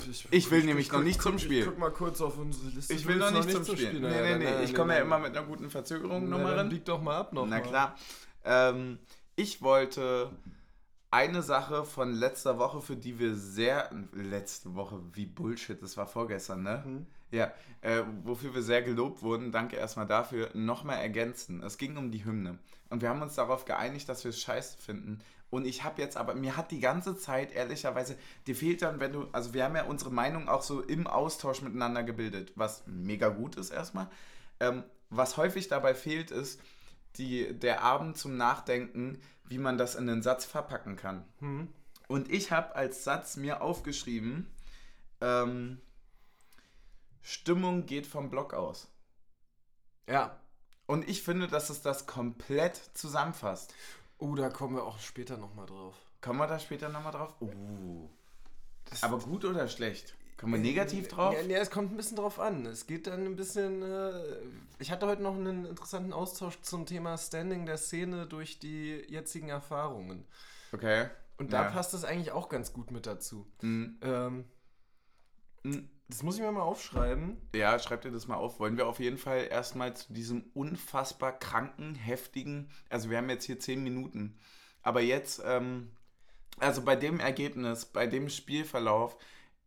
Ich, 0.10 0.28
Ich 0.30 0.52
will 0.52 0.64
nämlich 0.64 0.88
noch 0.90 0.96
guck- 0.98 1.04
nicht 1.06 1.22
zum 1.22 1.40
Spiel. 1.40 1.60
Ich 1.62 1.66
guck 1.66 1.78
mal 1.80 1.92
kurz 1.92 2.22
auf 2.22 2.38
unsere 2.38 2.68
Liste. 2.70 2.94
Ich 2.94 3.08
will 3.08 3.18
noch 3.18 3.34
willst 3.34 3.48
nicht 3.48 3.66
zum 3.66 3.76
Spiel. 3.76 3.94
Nee, 3.94 4.00
Naja, 4.02 4.22
nee, 4.22 4.30
dann- 4.30 4.40
nee. 4.40 4.46
dann- 4.46 4.64
Ich 4.64 4.76
komme 4.76 4.94
ja 4.96 5.02
immer 5.02 5.18
mit 5.20 5.36
einer 5.36 5.46
guten 5.48 5.70
Verzögerung 5.70 6.30
nochmal 6.30 6.56
rein. 6.60 6.70
bieg 6.70 6.86
doch 6.86 7.02
mal 7.02 7.18
ab 7.18 7.34
noch 7.34 7.46
Na 7.48 7.58
mal. 7.60 7.62
klar. 7.68 7.96
Ähm, 8.44 9.00
ich 9.36 9.62
wollte 9.62 10.32
eine 11.10 11.42
Sache 11.42 11.86
von 11.86 12.12
letzter 12.12 12.60
Woche, 12.60 12.82
für 12.82 12.96
die 12.98 13.18
wir 13.20 13.36
sehr. 13.36 13.90
Letzte 14.14 14.76
Woche, 14.76 15.02
wie 15.14 15.26
Bullshit, 15.26 15.82
das 15.82 15.98
war 15.98 16.08
vorgestern, 16.08 16.62
ne? 16.64 16.84
Mhm. 16.86 17.08
Ja, 17.32 17.52
äh, 17.82 18.04
wofür 18.24 18.54
wir 18.56 18.62
sehr 18.64 18.82
gelobt 18.82 19.22
wurden, 19.22 19.52
danke 19.52 19.76
erstmal 19.76 20.08
dafür, 20.08 20.50
nochmal 20.54 21.00
ergänzen. 21.00 21.62
Es 21.62 21.78
ging 21.78 21.98
um 21.98 22.12
die 22.12 22.24
Hymne. 22.24 22.58
Und 22.90 23.02
wir 23.02 23.10
haben 23.10 23.22
uns 23.22 23.36
darauf 23.36 23.66
geeinigt, 23.66 24.08
dass 24.08 24.24
wir 24.24 24.30
es 24.30 24.42
scheiße 24.42 24.78
finden. 24.78 25.20
Und 25.50 25.66
ich 25.66 25.84
habe 25.84 26.02
jetzt 26.02 26.18
aber, 26.18 26.36
mir 26.36 26.58
hat 26.58 26.72
die 26.72 26.80
ganze 26.80 27.18
Zeit, 27.18 27.54
ehrlicherweise, 27.54 28.18
dir 28.48 28.56
fehlt 28.56 28.82
dann, 28.82 29.00
wenn 29.00 29.14
du, 29.14 29.28
also 29.32 29.54
wir 29.54 29.64
haben 29.64 29.76
ja 29.76 29.86
unsere 29.86 30.12
Meinung 30.12 30.50
auch 30.50 30.62
so 30.62 30.82
im 30.82 31.08
Austausch 31.08 31.62
miteinander 31.62 32.04
gebildet, 32.04 32.52
was 32.56 32.84
mega 32.86 33.30
gut 33.30 33.56
ist 33.56 33.70
erstmal. 33.70 34.10
Ähm, 34.60 34.84
was 35.10 35.38
häufig 35.38 35.70
dabei 35.70 35.94
fehlt, 35.94 36.32
ist 36.32 36.62
die, 37.16 37.58
der 37.58 37.82
Abend 37.82 38.18
zum 38.18 38.36
Nachdenken, 38.36 39.20
wie 39.46 39.58
man 39.58 39.78
das 39.78 39.96
in 39.96 40.10
einen 40.10 40.22
Satz 40.22 40.46
verpacken 40.46 40.98
kann. 40.98 41.24
Hm. 41.40 41.70
Und 42.08 42.30
ich 42.30 42.52
habe 42.52 42.76
als 42.76 43.04
Satz 43.04 43.38
mir 43.38 43.62
aufgeschrieben, 43.62 44.48
ähm, 45.22 45.80
Stimmung 47.28 47.86
geht 47.86 48.08
vom 48.08 48.30
Block 48.30 48.54
aus. 48.54 48.88
Ja. 50.08 50.40
Und 50.86 51.10
ich 51.10 51.24
finde, 51.24 51.50
dass 51.50 51.70
es 51.70 51.82
das 51.82 52.08
komplett 52.08 52.78
zusammenfasst. 52.94 53.74
Oh, 54.18 54.34
da 54.36 54.50
kommen 54.50 54.78
wir 54.78 54.86
auch 54.86 54.98
später 55.00 55.36
nochmal 55.36 55.66
drauf. 55.66 55.94
Kommen 56.22 56.40
wir 56.40 56.48
da 56.48 56.58
später 56.58 56.88
nochmal 56.88 57.12
drauf? 57.12 57.36
Uh. 57.42 58.08
Aber 59.02 59.20
gut 59.20 59.44
oder 59.44 59.68
schlecht? 59.68 60.16
Kommen 60.38 60.54
wir 60.54 60.60
negativ 60.60 61.10
drauf? 61.10 61.34
Ja, 61.34 61.42
ja, 61.42 61.58
es 61.58 61.70
kommt 61.70 61.92
ein 61.92 61.98
bisschen 61.98 62.16
drauf 62.16 62.40
an. 62.40 62.66
Es 62.66 62.88
geht 62.88 63.08
dann 63.08 63.26
ein 63.26 63.36
bisschen. 63.36 63.82
Äh, 63.82 64.38
ich 64.80 64.90
hatte 64.90 65.06
heute 65.08 65.22
noch 65.22 65.36
einen 65.36 65.66
interessanten 65.66 66.14
Austausch 66.14 66.62
zum 66.62 66.86
Thema 66.86 67.18
Standing 67.18 67.66
der 67.66 67.78
Szene 67.78 68.26
durch 68.26 68.58
die 68.60 69.04
jetzigen 69.10 69.50
Erfahrungen. 69.50 70.26
Okay. 70.72 71.10
Und 71.38 71.52
da 71.52 71.64
Ja. 71.64 71.72
passt 71.72 71.94
es 71.94 72.06
eigentlich 72.06 72.32
auch 72.32 72.48
ganz 72.48 72.72
gut 72.72 72.90
mit 72.92 73.06
dazu. 73.06 73.46
Mhm. 73.62 74.00
Ähm, 74.02 74.46
Mhm. 75.64 75.90
Das 76.10 76.24
muss 76.24 76.36
ich 76.36 76.42
mir 76.42 76.52
mal 76.52 76.62
aufschreiben. 76.62 77.38
Ja, 77.54 77.78
schreib 77.80 78.02
dir 78.02 78.12
das 78.12 78.28
mal 78.28 78.36
auf. 78.36 78.60
Wollen 78.60 78.78
wir 78.78 78.88
auf 78.88 79.00
jeden 79.00 79.18
Fall 79.18 79.48
erstmal 79.50 79.96
zu 79.96 80.14
diesem 80.14 80.46
unfassbar 80.54 81.38
kranken, 81.38 81.96
heftigen, 81.96 82.70
also 82.90 83.10
wir 83.10 83.18
haben 83.18 83.30
jetzt 83.30 83.46
hier 83.46 83.60
10 83.60 83.84
Minuten, 83.84 84.38
aber 84.84 85.02
jetzt, 85.02 85.42
ähm, 85.46 85.92
also 86.60 86.82
bei 86.82 86.96
dem 86.96 87.20
Ergebnis, 87.20 87.86
bei 87.86 88.08
dem 88.08 88.30
Spielverlauf, 88.30 89.18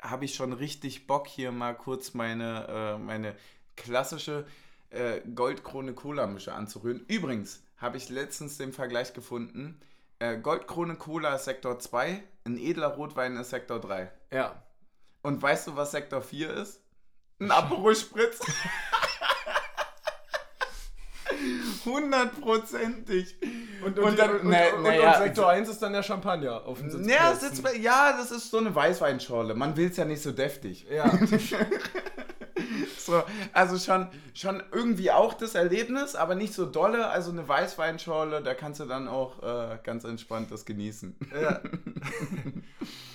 habe 0.00 0.24
ich 0.24 0.34
schon 0.34 0.54
richtig 0.54 1.06
Bock, 1.06 1.28
hier 1.28 1.52
mal 1.52 1.74
kurz 1.74 2.14
meine, 2.14 2.66
äh, 2.68 2.98
meine 2.98 3.36
klassische, 3.76 4.46
äh, 4.88 5.20
Goldkrone 5.34 5.92
Cola 5.92 6.26
Mische 6.26 6.54
anzurühren. 6.54 7.04
Übrigens 7.06 7.62
habe 7.76 7.98
ich 7.98 8.08
letztens 8.08 8.56
den 8.56 8.72
Vergleich 8.72 9.12
gefunden. 9.12 9.78
Äh, 10.18 10.38
Goldkrone 10.38 10.96
Cola 10.96 11.34
ist 11.34 11.44
Sektor 11.44 11.78
2, 11.78 12.22
ein 12.44 12.58
edler 12.58 12.88
Rotwein 12.88 13.36
ist 13.36 13.50
Sektor 13.50 13.78
3. 13.78 14.10
Ja. 14.32 14.62
Und 15.22 15.40
weißt 15.42 15.66
du, 15.68 15.76
was 15.76 15.90
Sektor 15.90 16.22
4 16.22 16.50
ist? 16.54 16.80
Ein 17.40 17.50
Aperol 17.50 17.94
Spritz. 17.96 18.38
Hundertprozentig. 21.84 23.36
Und, 23.84 23.98
Und 23.98 24.18
dann- 24.18 24.30
und, 24.40 24.44
ne- 24.44 24.74
und, 24.74 24.82
ne, 24.82 24.88
und 24.90 24.94
ja. 25.02 25.18
Sektor 25.18 25.48
1 25.48 25.68
ist 25.68 25.80
dann 25.80 25.92
der 25.92 26.02
Champagner 26.02 26.64
auf 26.66 26.78
dem 26.78 27.08
Ja, 27.08 27.34
Sitzplätzen. 27.34 27.64
Sitz, 27.74 27.82
ja, 27.82 28.12
das 28.16 28.30
ist 28.30 28.50
so 28.50 28.58
eine 28.58 28.74
Weißweinschorle. 28.74 29.54
Man 29.54 29.76
will 29.76 29.90
es 29.90 29.96
ja 29.96 30.04
nicht 30.04 30.22
so 30.22 30.32
deftig. 30.32 30.86
Ja. 30.90 31.10
So, 33.06 33.22
also 33.52 33.78
schon, 33.78 34.08
schon 34.34 34.62
irgendwie 34.72 35.10
auch 35.10 35.34
das 35.34 35.54
Erlebnis, 35.54 36.14
aber 36.14 36.34
nicht 36.34 36.52
so 36.54 36.66
dolle. 36.66 37.08
Also 37.08 37.30
eine 37.30 37.46
Weißweinschorle, 37.48 38.42
da 38.42 38.54
kannst 38.54 38.80
du 38.80 38.84
dann 38.84 39.08
auch 39.08 39.42
äh, 39.42 39.78
ganz 39.82 40.04
entspannt 40.04 40.50
das 40.50 40.64
genießen. 40.64 41.16
ja. 41.40 41.60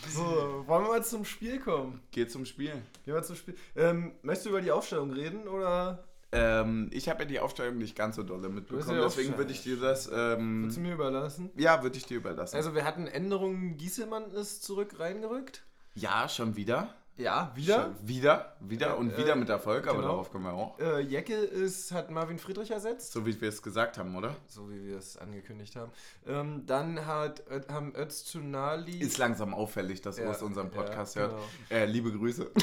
So, 0.08 0.63
wollen 0.68 0.84
wir 0.86 0.89
mal 0.89 1.04
zum 1.04 1.25
Spiel 1.25 1.60
kommen? 1.60 2.00
Geh 2.12 2.27
zum 2.27 2.46
Spiel. 2.46 2.72
Gehen 3.04 3.13
wir 3.15 3.24
zum 3.24 3.36
Spiel. 3.36 3.56
Ähm, 3.75 4.13
möchtest 4.22 4.46
du 4.46 4.51
über 4.51 4.62
die 4.62 4.72
Aufstellung 4.72 5.12
reden 5.12 5.48
oder 5.48 6.06
Ähm, 6.32 6.89
ich 6.94 7.10
habe 7.10 7.24
ja 7.24 7.30
die 7.30 7.39
Aufstellung 7.39 7.77
nicht 7.80 7.96
ganz 7.98 8.15
so 8.15 8.24
dolle 8.24 8.50
mitbekommen, 8.50 9.00
deswegen 9.04 9.38
würde 9.38 9.51
ich 9.51 9.63
dir 9.63 9.77
das. 9.77 10.10
Ähm, 10.13 10.63
willst 10.63 10.77
du 10.77 10.82
mir 10.82 10.94
überlassen? 10.94 11.50
ja, 11.58 11.82
würde 11.84 11.98
ich 11.98 12.06
dir 12.06 12.18
überlassen. 12.18 12.56
Also 12.56 12.75
wir 12.75 12.86
hatten 12.86 13.08
Änderungen, 13.08 13.77
Gieselmann 13.77 14.32
ist 14.32 14.63
zurück 14.63 15.00
reingerückt. 15.00 15.63
ja, 15.96 16.30
schon 16.30 16.56
wieder. 16.56 16.94
Ja, 17.17 17.53
Schon 17.55 17.95
wieder, 18.05 18.57
wieder 18.60 18.98
und 18.98 19.12
Äh, 19.13 19.17
wieder 19.17 19.36
mit 19.38 19.48
Erfolg, 19.48 19.88
aber 19.88 20.00
genau. 20.00 20.07
darauf 20.10 20.31
kommen 20.31 20.43
wir 20.45 20.53
auch. 20.53 20.77
Äh, 20.79 21.00
Jecke 21.00 21.34
ist, 21.36 21.93
hat 21.93 22.12
Marvin 22.12 22.38
Friedrich 22.38 22.72
ersetzt. 22.72 23.13
So 23.13 23.25
wie 23.25 23.39
wir 23.39 23.48
es 23.48 23.62
gesagt 23.62 23.98
haben, 23.98 24.13
oder? 24.17 24.36
So 24.48 24.69
wie 24.69 24.86
wir 24.86 24.98
es 24.98 25.15
angekündigt 25.17 25.77
haben. 25.77 25.91
Ähm, 26.27 26.65
dann 26.65 27.05
hat, 27.05 27.41
Ö- 27.50 27.62
haben 27.72 27.95
Öztunali... 27.95 29.00
Ist 29.00 29.17
langsam 29.17 29.53
auffällig, 29.53 30.01
dass 30.01 30.17
Ja, 30.17 30.27
Urs 30.27 30.41
unseren 30.41 30.72
Podcast 30.72 31.15
ja, 31.15 31.22
hört. 31.22 31.31
genau. 31.69 31.81
Äh, 31.81 31.86
liebe 31.86 32.12
Grüße. 32.12 32.51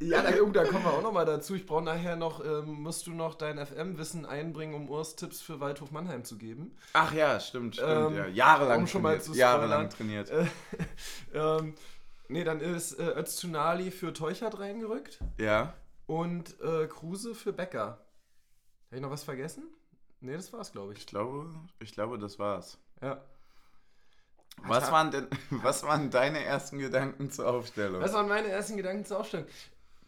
Ja, 0.00 0.22
da, 0.22 0.30
oh, 0.42 0.50
da 0.50 0.64
kommen 0.64 0.84
wir 0.84 0.92
auch 0.92 1.02
nochmal 1.02 1.24
dazu. 1.24 1.54
Ich 1.54 1.64
brauche 1.64 1.82
nachher 1.84 2.16
noch, 2.16 2.44
ähm, 2.44 2.82
musst 2.82 3.06
du 3.06 3.12
noch 3.12 3.36
dein 3.36 3.64
FM-Wissen 3.64 4.26
einbringen, 4.26 4.74
um 4.74 4.90
Urs 4.90 5.14
Tipps 5.16 5.40
für 5.40 5.60
Waldhof 5.60 5.92
Mannheim 5.92 6.24
zu 6.24 6.36
geben. 6.36 6.76
Ach 6.92 7.14
ja, 7.14 7.38
stimmt, 7.40 7.76
stimmt. 7.76 8.10
Ähm, 8.12 8.16
ja. 8.16 8.26
Jahrelang 8.26 8.80
um 8.80 8.86
trainiert. 8.86 9.28
Jahrelang 9.34 9.88
trainiert. 9.88 10.30
Äh, 10.30 10.46
ähm, 11.34 11.74
nee, 12.34 12.44
dann 12.44 12.60
ist 12.60 12.98
äh, 12.98 13.14
Öztunali 13.18 13.90
für 13.92 14.12
Teuchert 14.12 14.58
reingerückt 14.58 15.20
Ja. 15.38 15.72
und 16.06 16.60
äh, 16.60 16.86
Kruse 16.88 17.34
für 17.34 17.52
Becker. 17.52 18.04
Habe 18.86 18.96
ich 18.96 19.00
noch 19.00 19.10
was 19.10 19.22
vergessen? 19.24 19.62
Nee, 20.20 20.34
das 20.36 20.52
war's, 20.52 20.72
glaube 20.72 20.92
Ich 20.92 20.98
ich. 21.00 21.06
glaube, 21.06 21.48
ich 21.78 21.92
glaube, 21.92 22.18
das 22.18 22.38
war's. 22.38 22.78
Ja. 23.00 23.22
Was 24.58 24.90
waren 24.90 25.10
denn, 25.10 25.28
was 25.50 25.82
waren 25.84 26.10
deine 26.10 26.44
ersten 26.44 26.78
Gedanken 26.78 27.30
zur 27.30 27.48
Aufstellung? 27.48 28.00
Was 28.02 28.12
waren 28.12 28.28
meine 28.28 28.48
ersten 28.48 28.76
Gedanken 28.76 29.04
zur 29.04 29.20
Aufstellung? 29.20 29.46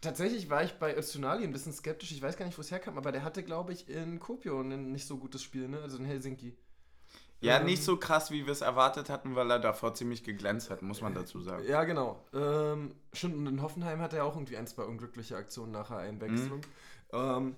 Tatsächlich 0.01 0.49
war 0.49 0.63
ich 0.63 0.73
bei 0.73 0.95
Öztunali 0.95 1.43
ein 1.43 1.51
bisschen 1.51 1.73
skeptisch. 1.73 2.11
Ich 2.11 2.21
weiß 2.21 2.37
gar 2.37 2.45
nicht, 2.45 2.57
wo 2.57 2.61
es 2.61 2.71
herkam, 2.71 2.97
aber 2.97 3.11
der 3.11 3.23
hatte, 3.23 3.41
glaube 3.43 3.73
ich, 3.73 3.89
in 3.89 4.19
Kuopio 4.19 4.59
ein 4.61 4.91
nicht 4.91 5.07
so 5.07 5.17
gutes 5.17 5.41
Spiel, 5.43 5.67
ne? 5.67 5.79
Also 5.81 5.97
in 5.97 6.05
Helsinki. 6.05 6.55
Ja, 7.39 7.57
Ähm, 7.59 7.65
nicht 7.65 7.83
so 7.83 7.97
krass, 7.97 8.31
wie 8.31 8.45
wir 8.45 8.51
es 8.51 8.61
erwartet 8.61 9.09
hatten, 9.09 9.35
weil 9.35 9.51
er 9.51 9.59
davor 9.59 9.93
ziemlich 9.93 10.23
geglänzt 10.23 10.69
hat, 10.69 10.81
muss 10.81 11.01
man 11.01 11.13
dazu 11.13 11.39
sagen. 11.41 11.63
Ja, 11.67 11.83
genau. 11.83 12.23
Ähm, 12.33 12.95
stimmt, 13.13 13.35
und 13.35 13.47
in 13.47 13.61
Hoffenheim 13.61 14.01
hat 14.01 14.13
er 14.13 14.25
auch 14.25 14.35
irgendwie 14.35 14.57
ein, 14.57 14.65
zwei 14.67 14.83
unglückliche 14.83 15.35
Aktionen 15.37 15.71
nach 15.71 15.89
der 15.89 15.97
Einwechslung. 15.97 16.61
Ähm, 17.13 17.55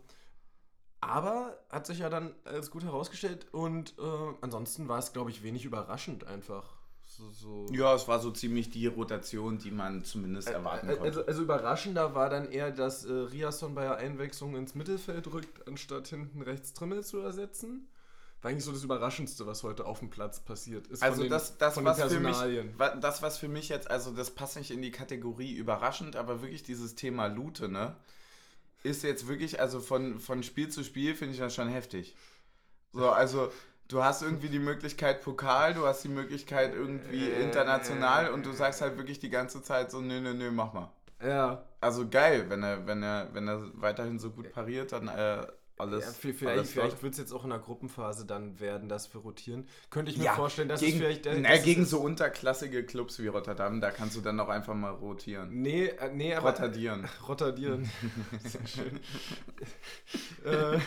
aber 1.02 1.58
hat 1.70 1.88
sich 1.88 2.00
ja 2.00 2.10
dann 2.10 2.34
als 2.44 2.72
gut 2.72 2.84
herausgestellt 2.84 3.48
und 3.54 3.94
äh, 3.98 4.34
ansonsten 4.42 4.90
war 4.90 5.00
es, 5.00 5.14
glaube 5.14 5.30
ich, 5.32 5.44
wenig 5.44 5.64
überraschend 5.64 6.28
einfach. 6.28 6.78
So, 7.06 7.30
so. 7.32 7.66
Ja, 7.72 7.96
es 7.96 8.08
war 8.08 8.20
so 8.20 8.32
ziemlich 8.32 8.70
die 8.70 8.86
Rotation, 8.88 9.58
die 9.58 9.72
man 9.72 10.04
zumindest 10.04 10.50
erwarten 10.50 10.90
Äh, 10.90 10.94
konnte. 10.96 11.04
Also, 11.08 11.26
also 11.26 11.42
überraschender 11.42 12.14
war 12.16 12.30
dann 12.30 12.52
eher, 12.52 12.72
dass 12.72 13.06
äh, 13.06 13.12
Riasson 13.14 13.74
bei 13.76 13.84
der 13.84 13.96
Einwechslung 13.98 14.56
ins 14.56 14.76
Mittelfeld 14.76 15.32
rückt, 15.34 15.68
anstatt 15.68 16.08
hinten 16.10 16.42
rechts 16.42 16.74
Trimmel 16.74 17.04
zu 17.04 17.20
ersetzen. 17.20 17.88
War 18.42 18.52
eigentlich 18.52 18.64
so 18.64 18.72
das 18.72 18.84
Überraschendste, 18.84 19.46
was 19.46 19.64
heute 19.64 19.86
auf 19.86 20.00
dem 20.00 20.10
Platz 20.10 20.40
passiert 20.40 20.88
ist. 20.88 21.04
Also 21.04 21.24
den, 21.24 21.30
das, 21.32 21.58
das, 21.58 21.84
was 21.84 22.02
für 22.02 22.20
mich, 22.20 22.38
das, 23.02 23.22
was 23.22 23.38
für 23.38 23.50
mich 23.50 23.68
jetzt, 23.70 23.92
also 23.92 24.12
das 24.12 24.32
passt 24.32 24.56
nicht 24.56 24.72
in 24.72 24.82
die 24.82 24.92
Kategorie 24.92 25.54
überraschend, 25.54 26.16
aber 26.16 26.42
wirklich 26.42 26.64
dieses 26.64 26.96
Thema 26.96 27.28
Lute, 27.28 27.68
ne? 27.68 27.96
Ist 28.84 29.04
jetzt 29.04 29.28
wirklich, 29.28 29.60
also 29.60 29.82
von, 29.82 30.20
von 30.20 30.42
Spiel 30.42 30.70
zu 30.70 30.86
Spiel 30.86 31.14
finde 31.16 31.34
ich 31.34 31.40
das 31.40 31.54
schon 31.54 31.68
heftig. 31.68 32.16
So, 32.94 33.10
also 33.10 33.52
du 33.90 34.04
hast 34.04 34.22
irgendwie 34.22 34.48
die 34.48 34.60
Möglichkeit 34.60 35.22
Pokal, 35.22 35.74
du 35.74 35.86
hast 35.86 36.04
die 36.06 36.10
Möglichkeit 36.10 36.74
irgendwie 36.74 37.30
Äh, 37.30 37.44
international 37.44 38.30
und 38.32 38.46
du 38.46 38.54
sagst 38.54 38.80
halt 38.82 38.96
wirklich 38.98 39.20
die 39.20 39.30
ganze 39.30 39.62
Zeit 39.62 39.92
so, 39.92 40.00
nö, 40.00 40.22
nö, 40.22 40.34
nö, 40.34 40.50
mach 40.50 40.72
mal. 40.72 40.90
Ja, 41.22 41.66
Also 41.82 42.08
geil, 42.08 42.46
wenn 42.50 42.64
er, 42.64 42.88
wenn 42.88 43.04
er, 43.04 43.34
wenn 43.34 43.50
er 43.50 43.62
weiterhin 43.82 44.18
so 44.18 44.32
gut 44.32 44.52
pariert, 44.54 44.94
dann 44.94 45.10
äh, 45.10 45.46
alles. 45.80 46.06
Ja, 46.06 46.12
vi- 46.30 46.34
vielleicht 46.34 46.58
alles 46.58 46.72
vielleicht 46.72 47.04
wird 47.04 47.14
es 47.14 47.20
jetzt 47.20 47.32
auch 47.34 47.44
in 47.44 47.50
der 47.52 47.60
Gruppenphase 47.60 48.26
dann 48.26 48.60
werden, 48.60 48.90
dass 48.90 49.14
wir 49.14 49.22
rotieren. 49.22 49.68
Könnte 49.90 50.12
ich 50.12 50.18
mir 50.18 50.26
Ja, 50.26 50.34
vorstellen, 50.36 50.70
dass 50.70 50.80
gegen, 50.82 50.94
es 50.98 50.98
vielleicht. 51.04 51.26
äh, 51.26 51.40
na, 51.40 51.58
gegen 51.58 51.86
so 51.86 52.00
unterklassige 52.00 52.84
Clubs 52.84 53.20
wie 53.20 53.28
Rotterdam, 53.28 53.82
da 53.82 53.92
kannst 53.92 54.16
du 54.16 54.22
dann 54.22 54.40
auch 54.40 54.50
einfach 54.50 54.76
mal 54.76 54.92
rotieren. 54.92 55.62
Nee, 55.62 55.86
äh, 55.86 56.12
nee, 56.14 56.34
aber. 56.36 56.50
Rottadieren. 56.50 57.08
Rottadieren. 57.28 57.90
Sehr 58.44 58.68
schön. 58.68 59.00
äh, 60.46 60.80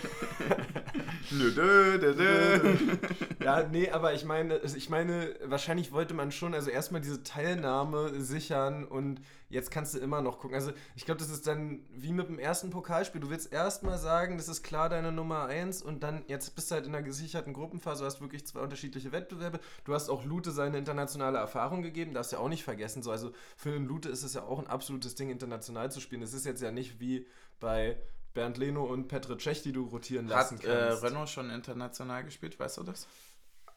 ja, 3.45 3.63
nee, 3.71 3.91
aber 3.91 4.15
ich 4.15 4.25
meine, 4.25 4.59
ich 4.59 4.89
meine, 4.91 5.35
wahrscheinlich 5.45 5.93
wollte 5.93 6.15
man 6.15 6.33
schon, 6.33 6.55
also 6.55 6.71
erstmal 6.71 7.01
diese 7.01 7.23
Teilnahme 7.23 8.21
sichern 8.21 8.85
und 8.85 9.21
jetzt 9.53 9.71
kannst 9.71 9.95
du 9.95 9.99
immer 9.99 10.23
noch 10.23 10.39
gucken. 10.39 10.55
Also 10.55 10.73
ich 10.97 11.05
glaube, 11.05 11.21
das 11.21 11.31
ist 11.31 11.47
dann 11.47 11.85
wie 11.91 12.13
mit 12.13 12.29
dem 12.29 12.39
ersten 12.39 12.71
Pokalspiel. 12.71 13.21
Du 13.21 13.31
willst 13.31 13.53
erstmal 13.53 13.99
sagen, 13.99 14.39
das 14.39 14.49
ist 14.49 14.63
klar 14.63 14.89
deine 14.89 15.13
Nummer 15.13 15.45
1 15.45 15.83
und 15.83 16.03
dann 16.03 16.25
jetzt 16.27 16.55
bist 16.55 16.71
du 16.71 16.75
halt 16.75 16.87
in 16.87 16.95
einer 16.95 17.05
gesicherten 17.05 17.53
Gruppenphase, 17.53 18.01
du 18.01 18.07
hast 18.07 18.21
wirklich 18.21 18.47
zwei 18.47 18.61
unterschiedliche 18.61 19.13
Wettbewerbe. 19.13 19.61
Du 19.85 19.95
hast 19.95 20.09
auch 20.09 20.25
Lute 20.25 20.51
seine 20.51 20.79
internationale 20.79 21.39
Erfahrung 21.39 21.83
gegeben, 21.83 22.15
darfst 22.15 22.33
ja 22.33 22.39
auch 22.39 22.49
nicht 22.49 22.65
vergessen. 22.65 23.03
So, 23.03 23.11
also 23.11 23.33
für 23.57 23.71
den 23.71 23.87
Lute 23.87 24.09
ist 24.09 24.23
es 24.23 24.35
ja 24.35 24.43
auch 24.43 24.59
ein 24.59 24.67
absolutes 24.67 25.15
Ding, 25.15 25.31
international 25.31 25.93
zu 25.93 26.01
spielen. 26.01 26.23
Es 26.23 26.33
ist 26.33 26.47
jetzt 26.47 26.63
ja 26.63 26.71
nicht 26.71 26.99
wie 26.99 27.27
bei 27.61 27.99
Bernd 28.35 28.57
Leno 28.57 28.85
und 28.85 29.09
Petr 29.09 29.39
Cech, 29.39 29.63
die 29.63 29.73
du 29.73 29.85
rotieren 29.85 30.27
lassen 30.27 30.59
Hat 30.59 30.65
äh, 30.65 30.89
kannst. 30.89 31.03
Renault 31.05 31.29
schon 31.29 31.51
international 31.51 32.25
gespielt, 32.25 32.59
weißt 32.59 32.79
du 32.79 32.83
das? 32.83 33.07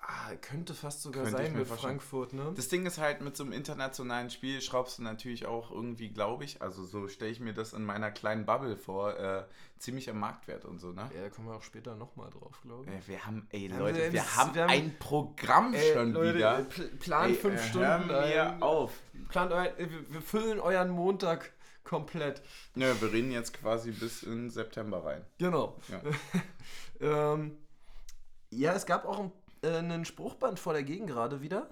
Ah, 0.07 0.35
könnte 0.39 0.75
fast 0.75 1.01
sogar 1.01 1.23
Könnte 1.23 1.37
sein 1.41 1.53
mit. 1.57 1.67
Frankfurt, 1.67 2.33
ne? 2.33 2.53
Das 2.55 2.67
Ding 2.67 2.85
ist 2.85 2.99
halt, 2.99 3.21
mit 3.21 3.35
so 3.35 3.43
einem 3.43 3.53
internationalen 3.53 4.29
Spiel 4.29 4.61
schraubst 4.61 4.99
du 4.99 5.03
natürlich 5.03 5.47
auch 5.47 5.71
irgendwie, 5.71 6.09
glaube 6.09 6.43
ich, 6.43 6.61
also 6.61 6.85
so 6.85 7.07
stelle 7.07 7.31
ich 7.31 7.39
mir 7.39 7.53
das 7.55 7.73
in 7.73 7.83
meiner 7.83 8.11
kleinen 8.11 8.45
Bubble 8.45 8.77
vor, 8.77 9.17
äh, 9.17 9.45
ziemlich 9.79 10.07
am 10.11 10.19
Marktwert 10.19 10.63
und 10.63 10.77
so, 10.77 10.91
ne? 10.91 11.09
Ja, 11.15 11.23
da 11.23 11.29
kommen 11.29 11.47
wir 11.47 11.55
auch 11.55 11.63
später 11.63 11.95
nochmal 11.95 12.29
drauf, 12.29 12.61
glaube 12.61 12.85
ich. 12.85 12.91
Äh, 12.91 13.07
Wir 13.07 13.25
haben, 13.25 13.47
ey 13.49 13.67
Ja, 13.67 13.79
Leute, 13.79 13.97
wir- 13.97 14.13
wir 14.13 14.35
haben 14.35 14.53
wir 14.53 14.61
haben- 14.63 14.69
ein 14.69 14.95
Programm 14.99 15.73
schon 15.93 16.13
Leute, 16.13 16.35
wieder. 16.35 16.59
äh, 16.59 16.61
pl- 16.61 16.97
Plan 16.99 17.29
Ey, 17.31 17.35
fünf 17.35 17.59
äh, 17.59 17.67
Stunden. 17.69 17.87
Hör 17.87 18.27
mir 18.27 18.43
ein. 18.53 18.61
auf. 18.61 18.91
Plant 19.29 19.51
euer, 19.53 19.79
äh, 19.79 19.87
wir, 20.09 20.21
füllen 20.21 20.59
euren 20.59 20.89
Montag 20.89 21.51
komplett. 21.83 22.43
Nö, 22.75 22.93
wir 22.99 23.11
reden 23.11 23.31
jetzt 23.31 23.53
quasi 23.59 23.89
bis 23.91 24.21
in 24.21 24.51
September 24.51 25.03
rein. 25.03 25.25
Genau. 25.39 25.79
Ja. 25.89 26.01
ähm, 27.33 27.57
ja, 28.51 28.73
es 28.73 28.85
gab 28.85 29.05
auch 29.05 29.19
ein, 29.19 29.31
äh, 29.65 29.77
einen 29.77 30.05
Spruchband 30.05 30.59
vor 30.59 30.73
der 30.73 30.83
Gegend 30.83 31.09
gerade 31.09 31.41
wieder. 31.41 31.69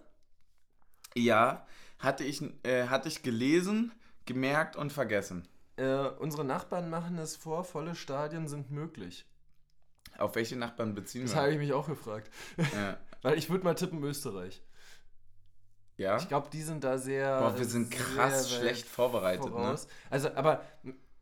Ja, 1.15 1.65
hatte 1.99 2.23
ich, 2.23 2.41
äh, 2.65 2.87
hatte 2.87 3.07
ich 3.07 3.23
gelesen, 3.23 3.91
gemerkt 4.25 4.75
und 4.75 4.91
vergessen. 4.91 5.47
Äh, 5.75 6.07
unsere 6.19 6.43
Nachbarn 6.43 6.89
machen 6.89 7.17
es 7.17 7.35
vor, 7.35 7.63
volle 7.63 7.95
Stadien 7.95 8.47
sind 8.47 8.71
möglich. 8.71 9.25
Auf 10.17 10.35
welche 10.35 10.55
Nachbarn 10.55 10.93
beziehen 10.93 11.23
Das 11.23 11.33
wir? 11.33 11.41
habe 11.41 11.51
ich 11.53 11.57
mich 11.57 11.73
auch 11.73 11.87
gefragt. 11.87 12.29
Ja. 12.73 12.97
Weil 13.21 13.37
ich 13.37 13.49
würde 13.49 13.63
mal 13.63 13.73
tippen 13.73 14.03
Österreich. 14.03 14.61
ja? 15.97 16.17
Ich 16.17 16.27
glaube, 16.27 16.49
die 16.51 16.61
sind 16.61 16.83
da 16.83 16.97
sehr. 16.97 17.39
Boah, 17.39 17.57
wir 17.57 17.65
sind 17.65 17.89
krass 17.89 18.51
schlecht 18.51 18.87
vorbereitet, 18.87 19.53
ne? 19.53 19.75
Also, 20.09 20.33
aber 20.35 20.63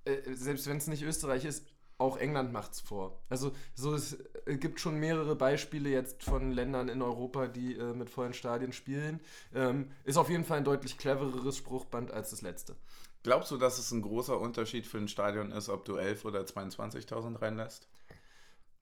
äh, 0.05 0.33
selbst 0.33 0.67
wenn 0.67 0.77
es 0.77 0.87
nicht 0.87 1.03
Österreich 1.03 1.45
ist, 1.45 1.65
auch 2.01 2.17
England 2.17 2.51
macht 2.51 2.74
es 2.74 2.81
vor. 2.81 3.22
Also, 3.29 3.53
so 3.75 3.93
es 3.93 4.17
äh, 4.46 4.58
gibt 4.58 4.79
schon 4.79 5.00
mehrere 5.00 5.36
Beispiele 5.36 5.89
jetzt 5.89 6.24
von 6.24 6.51
Ländern 6.51 6.89
in 6.89 7.01
Europa, 7.01 7.48
die 7.48 7.75
äh, 7.75 7.93
mit 7.93 8.10
vollen 8.10 8.34
Stadien 8.34 8.74
spielen. 8.74 9.20
Ähm, 9.53 9.91
ist 10.03 10.17
auf 10.17 10.29
jeden 10.29 10.43
Fall 10.43 10.58
ein 10.58 10.65
deutlich 10.65 10.98
clevereres 10.98 11.58
Spruchband 11.58 12.12
als 12.12 12.31
das 12.31 12.41
letzte. 12.41 12.75
Glaubst 13.24 13.51
du, 13.51 13.58
dass 13.58 13.77
es 13.77 13.91
ein 13.91 14.01
großer 14.01 14.39
Unterschied 14.39 14.88
für 14.88 14.98
ein 14.98 15.08
Stadion 15.08 15.51
ist, 15.51 15.70
ob 15.70 15.86
du 15.86 15.96
11 15.96 16.25
oder 16.25 16.41
22.000 16.41 17.39
reinlässt? 17.41 17.88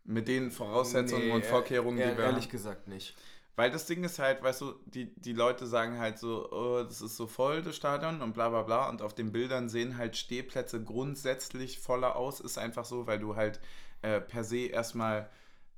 Mit 0.06 0.28
den 0.28 0.50
Voraussetzungen 0.50 1.28
Nee, 1.28 1.34
und 1.34 1.46
Vorkehrungen, 1.46 1.98
die 1.98 2.18
wir 2.18 2.24
Ehrlich 2.24 2.46
haben? 2.46 2.52
gesagt 2.52 2.88
nicht. 2.88 3.16
Weil 3.60 3.72
das 3.72 3.86
Ding 3.86 4.06
ist 4.06 4.20
halt, 4.20 4.42
weißt 4.42 4.62
du, 4.62 4.76
die, 4.86 5.14
die 5.16 5.34
Leute 5.34 5.68
sagen 5.68 6.00
halt 6.00 6.18
so, 6.18 6.50
oh, 6.50 6.82
das 6.82 7.02
ist 7.02 7.18
so 7.18 7.28
voll, 7.28 7.62
das 7.62 7.76
Stadion 7.76 8.22
und 8.22 8.32
bla 8.32 8.48
bla 8.48 8.62
bla. 8.62 8.88
Und 8.88 9.02
auf 9.02 9.14
den 9.14 9.34
Bildern 9.34 9.68
sehen 9.68 9.98
halt 9.98 10.16
Stehplätze 10.16 10.82
grundsätzlich 10.82 11.78
voller 11.78 12.16
aus. 12.16 12.40
Ist 12.40 12.58
einfach 12.58 12.86
so, 12.86 13.06
weil 13.06 13.20
du 13.20 13.36
halt 13.36 13.60
äh, 14.02 14.22
per 14.22 14.46
se 14.46 14.60
erstmal 14.60 15.30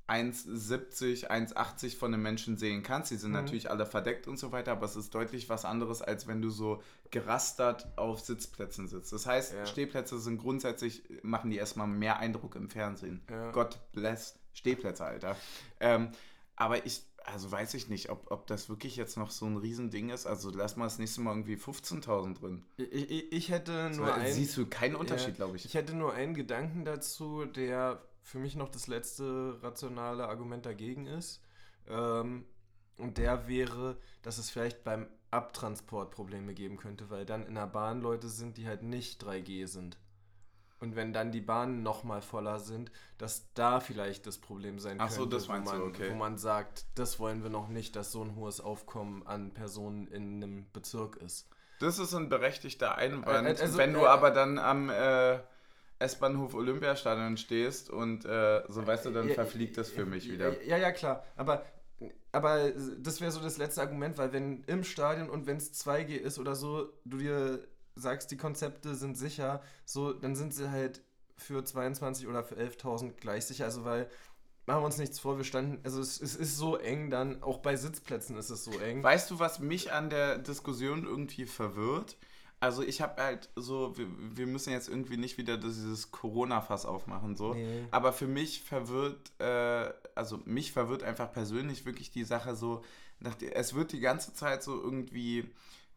1,70, 0.08 1.32
1,80 1.32 1.98
von 1.98 2.12
den 2.12 2.22
Menschen 2.22 2.56
sehen 2.56 2.84
kannst. 2.84 3.10
Die 3.10 3.16
sind 3.16 3.32
mhm. 3.32 3.38
natürlich 3.38 3.72
alle 3.72 3.88
verdeckt 3.88 4.28
und 4.28 4.38
so 4.38 4.52
weiter, 4.52 4.74
aber 4.74 4.86
es 4.86 4.96
ist 4.96 5.16
deutlich 5.16 5.50
was 5.50 5.66
anderes, 5.66 6.04
als 6.04 6.28
wenn 6.28 6.40
du 6.40 6.52
so 6.52 6.84
gerastert 7.10 7.98
auf 7.98 8.20
Sitzplätzen 8.20 8.90
sitzt. 8.90 9.12
Das 9.12 9.26
heißt, 9.26 9.56
ja. 9.56 9.66
Stehplätze 9.66 10.20
sind 10.20 10.38
grundsätzlich, 10.38 11.02
machen 11.24 11.50
die 11.50 11.58
erstmal 11.58 11.88
mehr 11.88 12.20
Eindruck 12.20 12.56
im 12.56 12.70
Fernsehen. 12.70 13.24
Ja. 13.28 13.50
Gott 13.50 13.80
bless 13.92 14.38
Stehplätze, 14.54 15.04
Alter. 15.04 15.36
Ähm, 15.80 16.12
aber 16.62 16.86
ich, 16.86 17.02
also 17.26 17.52
weiß 17.52 17.74
ich 17.76 17.88
nicht, 17.88 18.10
ob, 18.10 18.32
ob 18.32 18.48
das 18.48 18.70
wirklich 18.70 18.96
jetzt 18.96 19.18
noch 19.18 19.32
so 19.32 19.46
ein 19.46 19.58
Riesending 19.58 20.10
ist. 20.10 20.26
Also 20.26 20.50
lass 20.52 20.76
mal 20.76 20.86
das 20.86 21.00
nächste 21.00 21.22
Mal 21.22 21.32
irgendwie 21.32 21.56
15.000 21.56 22.40
drin. 22.40 22.64
Ich, 22.78 23.12
ich, 23.12 23.32
ich 23.32 23.50
hätte 23.50 23.92
nur 23.96 24.08
so, 24.08 24.12
einen, 24.12 24.34
Siehst 24.34 24.58
du 24.58 24.66
keinen 24.66 24.96
Unterschied, 24.96 25.30
ja, 25.30 25.36
glaube 25.36 25.58
ich. 25.58 25.66
Ich 25.66 25.74
hätte 25.74 25.96
nur 25.96 26.14
einen 26.14 26.34
Gedanken 26.34 26.86
dazu, 26.86 27.46
der 27.46 28.02
für 28.24 28.40
mich 28.40 28.56
noch 28.56 28.70
das 28.70 28.88
letzte 28.88 29.62
rationale 29.62 30.28
Argument 30.28 30.66
dagegen 30.66 31.08
ist. 31.08 31.42
Ähm, 31.88 32.46
und 32.98 33.18
der 33.18 33.48
wäre, 33.48 33.98
dass 34.22 34.38
es 34.38 34.50
vielleicht 34.50 34.84
beim 34.84 35.08
Abtransport 35.32 36.12
Probleme 36.12 36.54
geben 36.54 36.78
könnte, 36.78 37.10
weil 37.10 37.26
dann 37.26 37.46
in 37.46 37.56
der 37.56 37.68
Bahn 37.68 38.02
Leute 38.02 38.30
sind, 38.30 38.58
die 38.58 38.68
halt 38.68 38.84
nicht 38.84 39.24
3G 39.24 39.66
sind. 39.68 39.98
Und 40.82 40.96
wenn 40.96 41.14
dann 41.14 41.32
die 41.32 41.42
Bahnen 41.42 41.84
nochmal 41.84 42.24
voller 42.24 42.60
sind, 42.60 42.92
dass 43.20 43.54
da 43.54 43.80
vielleicht 43.80 44.26
das 44.26 44.40
Problem 44.40 44.80
sein 44.80 44.98
Ach 45.00 45.12
so, 45.12 45.22
könnte, 45.22 45.36
das 45.36 45.48
meinst 45.48 45.72
wo, 45.72 45.78
man, 45.78 45.80
du, 45.80 45.88
okay. 45.90 46.10
wo 46.12 46.16
man 46.16 46.38
sagt, 46.40 46.86
das 46.96 47.20
wollen 47.20 47.44
wir 47.44 47.52
noch 47.52 47.70
nicht, 47.70 47.96
dass 47.96 48.12
so 48.12 48.24
ein 48.24 48.36
hohes 48.36 48.60
Aufkommen 48.60 49.26
an 49.28 49.52
Personen 49.54 50.08
in 50.08 50.44
einem 50.44 50.66
Bezirk 50.74 51.18
ist. 51.18 51.48
Das 51.80 52.00
ist 52.00 52.16
ein 52.16 52.30
berechtigter 52.30 52.96
Einwand. 52.96 53.60
Also, 53.62 53.78
wenn 53.78 53.94
du 53.94 54.02
äh, 54.02 54.08
aber 54.08 54.32
dann 54.32 54.58
am 54.58 54.90
äh, 54.90 55.40
S-Bahnhof 56.00 56.56
Olympiastadion 56.56 57.38
stehst 57.38 57.92
und 57.92 58.26
äh, 58.26 58.64
so 58.68 58.86
weißt 58.86 59.06
du, 59.06 59.12
dann 59.12 59.30
verfliegt 59.30 59.78
das 59.78 59.92
für 59.92 60.06
mich 60.06 60.32
wieder. 60.32 60.64
Ja, 60.64 60.78
ja, 60.78 60.92
klar. 60.92 61.24
Aber, 61.36 61.64
aber 62.32 62.72
das 62.72 63.22
wäre 63.22 63.32
so 63.32 63.40
das 63.40 63.60
letzte 63.60 63.82
Argument, 63.82 64.18
weil 64.18 64.34
wenn 64.34 64.64
im 64.64 64.84
Stadion 64.84 65.30
und 65.30 65.46
wenn 65.46 65.58
es 65.58 65.74
2G 65.74 66.16
ist 66.16 66.40
oder 66.40 66.56
so, 66.56 66.92
du 67.06 67.18
dir 67.18 67.68
sagst, 67.96 68.32
die 68.32 68.38
Konzepte 68.38 68.96
sind 68.96 69.18
sicher, 69.18 69.62
so, 69.86 70.14
dann 70.14 70.36
sind 70.36 70.54
sie 70.54 70.70
halt 70.70 71.02
für 71.38 71.64
22 71.64 72.28
oder 72.28 72.44
für 72.44 72.56
11.000 72.56 73.14
gleich 73.14 73.46
sicher. 73.46 73.66
Also, 73.66 73.84
weil, 73.84 74.10
machen 74.66 74.82
wir 74.82 74.86
uns 74.86 74.98
nichts 74.98 75.20
vor, 75.20 75.38
wir 75.38 75.44
standen, 75.44 75.80
also 75.84 76.00
es, 76.00 76.22
es, 76.22 76.36
ist 76.36 76.58
so 76.58 76.78
eng 76.78 77.10
dann, 77.10 77.42
auch 77.44 77.60
bei 77.60 77.76
Sitzplätzen 77.76 78.38
ist 78.38 78.50
es 78.50 78.64
so 78.64 78.80
eng. 78.80 79.04
Weißt 79.04 79.30
du, 79.32 79.40
was 79.40 79.60
mich 79.60 79.92
an 79.92 80.10
der 80.10 80.38
Diskussion 80.38 81.06
irgendwie 81.06 81.46
verwirrt? 81.46 82.18
Also 82.60 82.84
ich 82.84 83.02
habe 83.02 83.20
halt 83.22 83.50
so, 83.56 83.98
wir, 83.98 84.06
wir, 84.36 84.46
müssen 84.46 84.72
jetzt 84.72 84.88
irgendwie 84.88 85.18
nicht 85.18 85.40
wieder 85.40 85.58
dieses 85.58 86.12
Corona-Fass 86.12 86.86
aufmachen, 86.86 87.36
so. 87.36 87.56
Nee. 87.56 87.86
Aber 87.90 88.14
für 88.14 88.28
mich 88.28 88.62
verwirrt, 88.62 89.32
äh, 89.40 89.92
also 90.14 90.40
mich 90.46 90.72
verwirrt 90.72 91.02
einfach 91.02 91.32
persönlich 91.32 91.88
wirklich 91.88 92.12
die 92.12 92.24
Sache 92.24 92.56
so, 92.56 92.84
nach, 93.20 93.36
es 93.42 93.74
wird 93.74 93.94
die 93.94 94.00
ganze 94.00 94.36
Zeit 94.36 94.62
so 94.62 94.80
irgendwie 94.80 95.50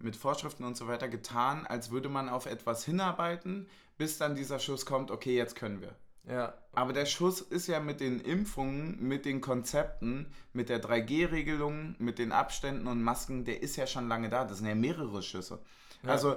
mit 0.05 0.17
Vorschriften 0.17 0.65
und 0.65 0.77
so 0.77 0.87
weiter 0.87 1.09
getan, 1.09 1.67
als 1.67 1.91
würde 1.91 2.09
man 2.09 2.29
auf 2.29 2.47
etwas 2.47 2.85
hinarbeiten, 2.85 3.67
bis 3.97 4.19
dann 4.19 4.35
dieser 4.35 4.59
Schuss 4.59 4.87
kommt, 4.87 5.11
okay, 5.11 5.37
jetzt 5.37 5.57
können 5.57 5.81
wir. 5.81 5.97
Ja. 6.29 6.55
Aber 6.73 6.93
der 6.93 7.07
Schuss 7.07 7.41
ist 7.41 7.67
ja 7.67 7.81
mit 7.81 8.01
den 8.01 8.21
Impfungen, 8.21 8.99
mit 9.01 9.25
den 9.25 9.41
Konzepten, 9.41 10.33
mit 10.53 10.69
der 10.69 10.83
3G-Regelung, 10.83 11.97
mit 11.99 12.19
den 12.19 12.33
Abständen 12.33 12.87
und 12.87 13.03
Masken, 13.03 13.45
der 13.45 13.63
ist 13.63 13.77
ja 13.77 13.87
schon 13.87 14.09
lange 14.09 14.31
da. 14.31 14.45
Das 14.45 14.59
sind 14.59 14.67
ja 14.67 14.75
mehrere 14.75 15.23
Schüsse. 15.23 15.61
Ja. 16.03 16.11
Also, 16.11 16.37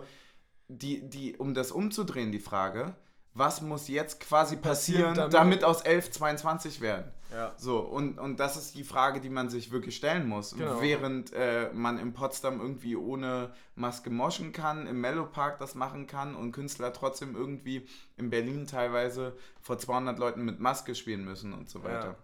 die, 0.67 1.07
die, 1.09 1.37
um 1.37 1.53
das 1.53 1.71
umzudrehen, 1.71 2.31
die 2.31 2.39
Frage, 2.39 2.95
was 3.37 3.61
muss 3.61 3.87
jetzt 3.87 4.19
quasi 4.19 4.55
passieren, 4.55 5.15
damit, 5.15 5.33
damit 5.33 5.63
aus 5.63 5.81
11 5.81 6.11
22 6.11 6.81
werden? 6.81 7.11
Ja. 7.31 7.53
So, 7.57 7.79
und, 7.79 8.19
und 8.19 8.39
das 8.39 8.55
ist 8.55 8.75
die 8.75 8.83
Frage, 8.83 9.19
die 9.19 9.29
man 9.29 9.49
sich 9.49 9.71
wirklich 9.71 9.95
stellen 9.95 10.27
muss. 10.27 10.55
Genau. 10.55 10.81
Während 10.81 11.33
äh, 11.33 11.69
man 11.73 11.99
in 11.99 12.13
Potsdam 12.13 12.61
irgendwie 12.61 12.95
ohne 12.95 13.51
Maske 13.75 14.09
moschen 14.09 14.53
kann, 14.53 14.87
im 14.87 15.01
Mellow-Park 15.01 15.59
das 15.59 15.75
machen 15.75 16.07
kann 16.07 16.35
und 16.35 16.53
Künstler 16.53 16.93
trotzdem 16.93 17.35
irgendwie 17.35 17.87
in 18.15 18.29
Berlin 18.29 18.65
teilweise 18.65 19.35
vor 19.61 19.77
200 19.77 20.17
Leuten 20.17 20.45
mit 20.45 20.59
Maske 20.59 20.95
spielen 20.95 21.25
müssen 21.25 21.53
und 21.53 21.69
so 21.69 21.83
weiter. 21.83 22.07
Ja. 22.07 22.15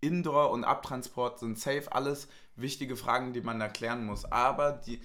Indoor 0.00 0.50
und 0.50 0.64
Abtransport 0.64 1.38
sind 1.38 1.58
safe 1.58 1.90
alles 1.90 2.28
wichtige 2.56 2.96
Fragen, 2.96 3.32
die 3.32 3.40
man 3.40 3.58
da 3.58 3.68
klären 3.68 4.04
muss. 4.04 4.30
Aber 4.30 4.72
die, 4.72 5.00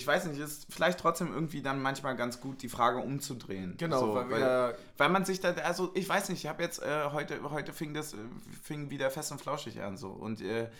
ich 0.00 0.06
weiß 0.06 0.24
nicht, 0.24 0.40
ist 0.40 0.66
vielleicht 0.72 0.98
trotzdem 0.98 1.30
irgendwie 1.30 1.60
dann 1.60 1.82
manchmal 1.82 2.16
ganz 2.16 2.40
gut, 2.40 2.62
die 2.62 2.70
Frage 2.70 3.00
umzudrehen. 3.00 3.74
Genau, 3.76 4.00
so, 4.00 4.14
weil, 4.14 4.30
weil, 4.30 4.78
weil, 4.96 5.08
man 5.10 5.26
sich 5.26 5.40
da, 5.40 5.50
also 5.52 5.90
ich 5.94 6.08
weiß 6.08 6.30
nicht, 6.30 6.42
ich 6.42 6.48
habe 6.48 6.62
jetzt, 6.62 6.80
äh, 6.82 7.10
heute, 7.12 7.38
heute 7.50 7.74
fing 7.74 7.92
das, 7.92 8.16
fing 8.62 8.88
wieder 8.88 9.10
fest 9.10 9.30
und 9.30 9.42
flauschig 9.42 9.82
an 9.82 9.98
so. 9.98 10.08
Und 10.08 10.40
äh, 10.40 10.70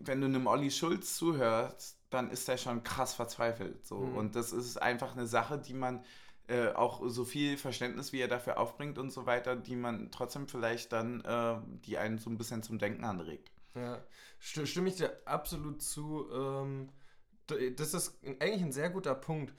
wenn 0.00 0.20
du 0.20 0.26
einem 0.26 0.46
Olli 0.46 0.70
Schulz 0.70 1.16
zuhörst, 1.16 1.96
dann 2.10 2.30
ist 2.30 2.46
der 2.46 2.58
schon 2.58 2.82
krass 2.82 3.14
verzweifelt. 3.14 3.86
So. 3.86 4.00
Mhm. 4.00 4.16
Und 4.18 4.36
das 4.36 4.52
ist 4.52 4.76
einfach 4.82 5.16
eine 5.16 5.26
Sache, 5.26 5.56
die 5.56 5.74
man 5.74 6.04
äh, 6.46 6.68
auch 6.74 7.00
so 7.06 7.24
viel 7.24 7.56
Verständnis, 7.56 8.12
wie 8.12 8.20
er 8.20 8.28
dafür 8.28 8.58
aufbringt 8.58 8.98
und 8.98 9.10
so 9.12 9.24
weiter, 9.24 9.56
die 9.56 9.76
man 9.76 10.10
trotzdem 10.10 10.46
vielleicht 10.46 10.92
dann, 10.92 11.22
äh, 11.22 11.56
die 11.86 11.96
einen 11.96 12.18
so 12.18 12.28
ein 12.28 12.36
bisschen 12.36 12.62
zum 12.62 12.78
Denken 12.78 13.04
anregt. 13.04 13.50
Ja, 13.74 14.02
stimme 14.38 14.90
ich 14.90 14.96
dir 14.96 15.22
absolut 15.24 15.80
zu. 15.80 16.28
Ähm 16.30 16.90
das 17.46 17.94
ist 17.94 18.18
eigentlich 18.24 18.62
ein 18.62 18.72
sehr 18.72 18.90
guter 18.90 19.14
Punkt. 19.14 19.52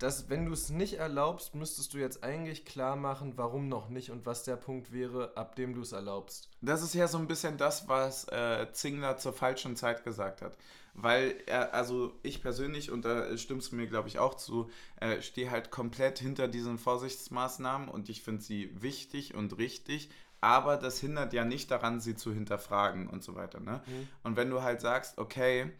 Dass, 0.00 0.28
wenn 0.28 0.46
du 0.46 0.52
es 0.52 0.70
nicht 0.70 0.94
erlaubst, 0.94 1.54
müsstest 1.54 1.94
du 1.94 1.98
jetzt 1.98 2.24
eigentlich 2.24 2.64
klar 2.64 2.96
machen, 2.96 3.34
warum 3.36 3.68
noch 3.68 3.88
nicht 3.88 4.10
und 4.10 4.26
was 4.26 4.42
der 4.42 4.56
Punkt 4.56 4.92
wäre, 4.92 5.36
ab 5.36 5.54
dem 5.54 5.74
du 5.74 5.82
es 5.82 5.92
erlaubst. 5.92 6.48
Das 6.60 6.82
ist 6.82 6.92
ja 6.92 7.06
so 7.06 7.18
ein 7.18 7.28
bisschen 7.28 7.56
das, 7.56 7.86
was 7.86 8.26
äh, 8.32 8.66
Zingler 8.72 9.16
zur 9.16 9.32
falschen 9.32 9.76
Zeit 9.76 10.02
gesagt 10.02 10.42
hat. 10.42 10.56
Weil 10.94 11.36
er, 11.46 11.72
also 11.72 12.18
ich 12.24 12.42
persönlich, 12.42 12.90
und 12.90 13.04
da 13.04 13.36
stimmst 13.36 13.70
du 13.70 13.76
mir, 13.76 13.86
glaube 13.86 14.08
ich, 14.08 14.18
auch 14.18 14.34
zu, 14.34 14.68
äh, 14.96 15.22
stehe 15.22 15.52
halt 15.52 15.70
komplett 15.70 16.18
hinter 16.18 16.48
diesen 16.48 16.76
Vorsichtsmaßnahmen 16.76 17.88
und 17.88 18.08
ich 18.08 18.24
finde 18.24 18.42
sie 18.42 18.70
wichtig 18.82 19.36
und 19.36 19.56
richtig, 19.56 20.10
aber 20.40 20.78
das 20.78 20.98
hindert 20.98 21.32
ja 21.32 21.44
nicht 21.44 21.70
daran, 21.70 22.00
sie 22.00 22.16
zu 22.16 22.32
hinterfragen 22.32 23.08
und 23.08 23.22
so 23.22 23.36
weiter. 23.36 23.60
Ne? 23.60 23.82
Mhm. 23.86 24.08
Und 24.24 24.36
wenn 24.36 24.50
du 24.50 24.62
halt 24.62 24.80
sagst, 24.80 25.18
okay, 25.18 25.70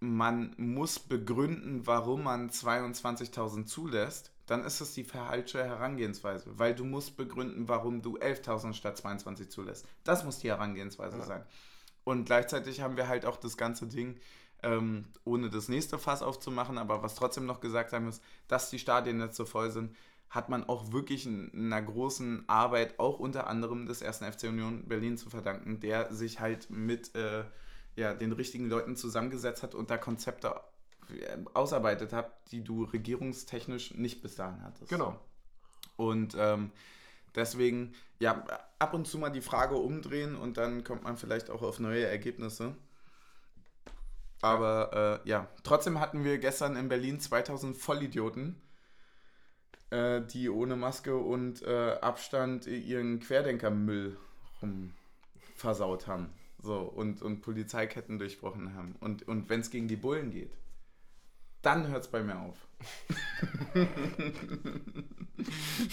man 0.00 0.54
muss 0.56 0.98
begründen, 0.98 1.86
warum 1.86 2.24
man 2.24 2.50
22.000 2.50 3.66
zulässt, 3.66 4.32
dann 4.46 4.64
ist 4.64 4.80
es 4.80 4.94
die 4.94 5.04
falsche 5.04 5.62
Herangehensweise, 5.62 6.58
weil 6.58 6.74
du 6.74 6.84
musst 6.84 7.16
begründen, 7.16 7.68
warum 7.68 8.02
du 8.02 8.18
11.000 8.18 8.72
statt 8.72 8.96
22 8.96 9.50
zulässt. 9.50 9.86
Das 10.02 10.24
muss 10.24 10.38
die 10.38 10.48
Herangehensweise 10.48 11.18
ja. 11.18 11.24
sein. 11.24 11.44
Und 12.02 12.24
gleichzeitig 12.24 12.80
haben 12.80 12.96
wir 12.96 13.06
halt 13.06 13.26
auch 13.26 13.36
das 13.36 13.56
ganze 13.56 13.86
Ding, 13.86 14.18
ähm, 14.62 15.04
ohne 15.24 15.50
das 15.50 15.68
nächste 15.68 15.98
Fass 15.98 16.22
aufzumachen, 16.22 16.78
aber 16.78 17.02
was 17.02 17.14
trotzdem 17.14 17.46
noch 17.46 17.60
gesagt 17.60 17.92
haben 17.92 18.06
muss, 18.06 18.20
dass 18.48 18.70
die 18.70 18.78
Stadien 18.78 19.20
jetzt 19.20 19.36
so 19.36 19.44
voll 19.44 19.70
sind, 19.70 19.94
hat 20.30 20.48
man 20.48 20.64
auch 20.64 20.92
wirklich 20.92 21.26
einer 21.26 21.82
großen 21.82 22.48
Arbeit, 22.48 22.98
auch 22.98 23.18
unter 23.18 23.48
anderem 23.48 23.86
des 23.86 24.00
ersten 24.00 24.30
FC 24.30 24.44
Union 24.44 24.86
Berlin 24.86 25.18
zu 25.18 25.28
verdanken, 25.28 25.80
der 25.80 26.12
sich 26.12 26.40
halt 26.40 26.70
mit 26.70 27.14
äh, 27.14 27.44
ja, 27.96 28.14
den 28.14 28.32
richtigen 28.32 28.68
Leuten 28.68 28.96
zusammengesetzt 28.96 29.62
hat 29.62 29.74
und 29.74 29.90
da 29.90 29.98
Konzepte 29.98 30.54
äh, 31.08 31.38
ausarbeitet 31.54 32.12
hat, 32.12 32.32
die 32.52 32.62
du 32.62 32.84
regierungstechnisch 32.84 33.94
nicht 33.94 34.22
bis 34.22 34.36
dahin 34.36 34.62
hattest. 34.62 34.90
Genau. 34.90 35.18
Und 35.96 36.34
ähm, 36.38 36.70
deswegen, 37.34 37.94
ja, 38.18 38.44
ab 38.78 38.94
und 38.94 39.06
zu 39.06 39.18
mal 39.18 39.30
die 39.30 39.40
Frage 39.40 39.76
umdrehen 39.76 40.36
und 40.36 40.56
dann 40.56 40.84
kommt 40.84 41.04
man 41.04 41.16
vielleicht 41.16 41.50
auch 41.50 41.62
auf 41.62 41.78
neue 41.78 42.06
Ergebnisse. 42.06 42.74
Aber 44.42 45.20
äh, 45.24 45.28
ja, 45.28 45.48
trotzdem 45.62 46.00
hatten 46.00 46.24
wir 46.24 46.38
gestern 46.38 46.76
in 46.76 46.88
Berlin 46.88 47.20
2000 47.20 47.76
Vollidioten, 47.76 48.60
äh, 49.90 50.22
die 50.22 50.48
ohne 50.48 50.76
Maske 50.76 51.16
und 51.16 51.62
äh, 51.62 51.98
Abstand 52.00 52.66
ihren 52.66 53.20
Querdenkermüll 53.20 54.16
rum 54.62 54.94
versaut 55.56 56.06
haben. 56.06 56.32
So, 56.62 56.80
und, 56.80 57.22
und 57.22 57.40
Polizeiketten 57.40 58.18
durchbrochen 58.18 58.74
haben. 58.74 58.96
Und, 59.00 59.26
und 59.26 59.48
wenn 59.48 59.60
es 59.60 59.70
gegen 59.70 59.88
die 59.88 59.96
Bullen 59.96 60.30
geht, 60.30 60.52
dann 61.62 61.88
hört 61.88 62.04
es 62.04 62.10
bei 62.10 62.22
mir 62.22 62.38
auf. 62.38 62.56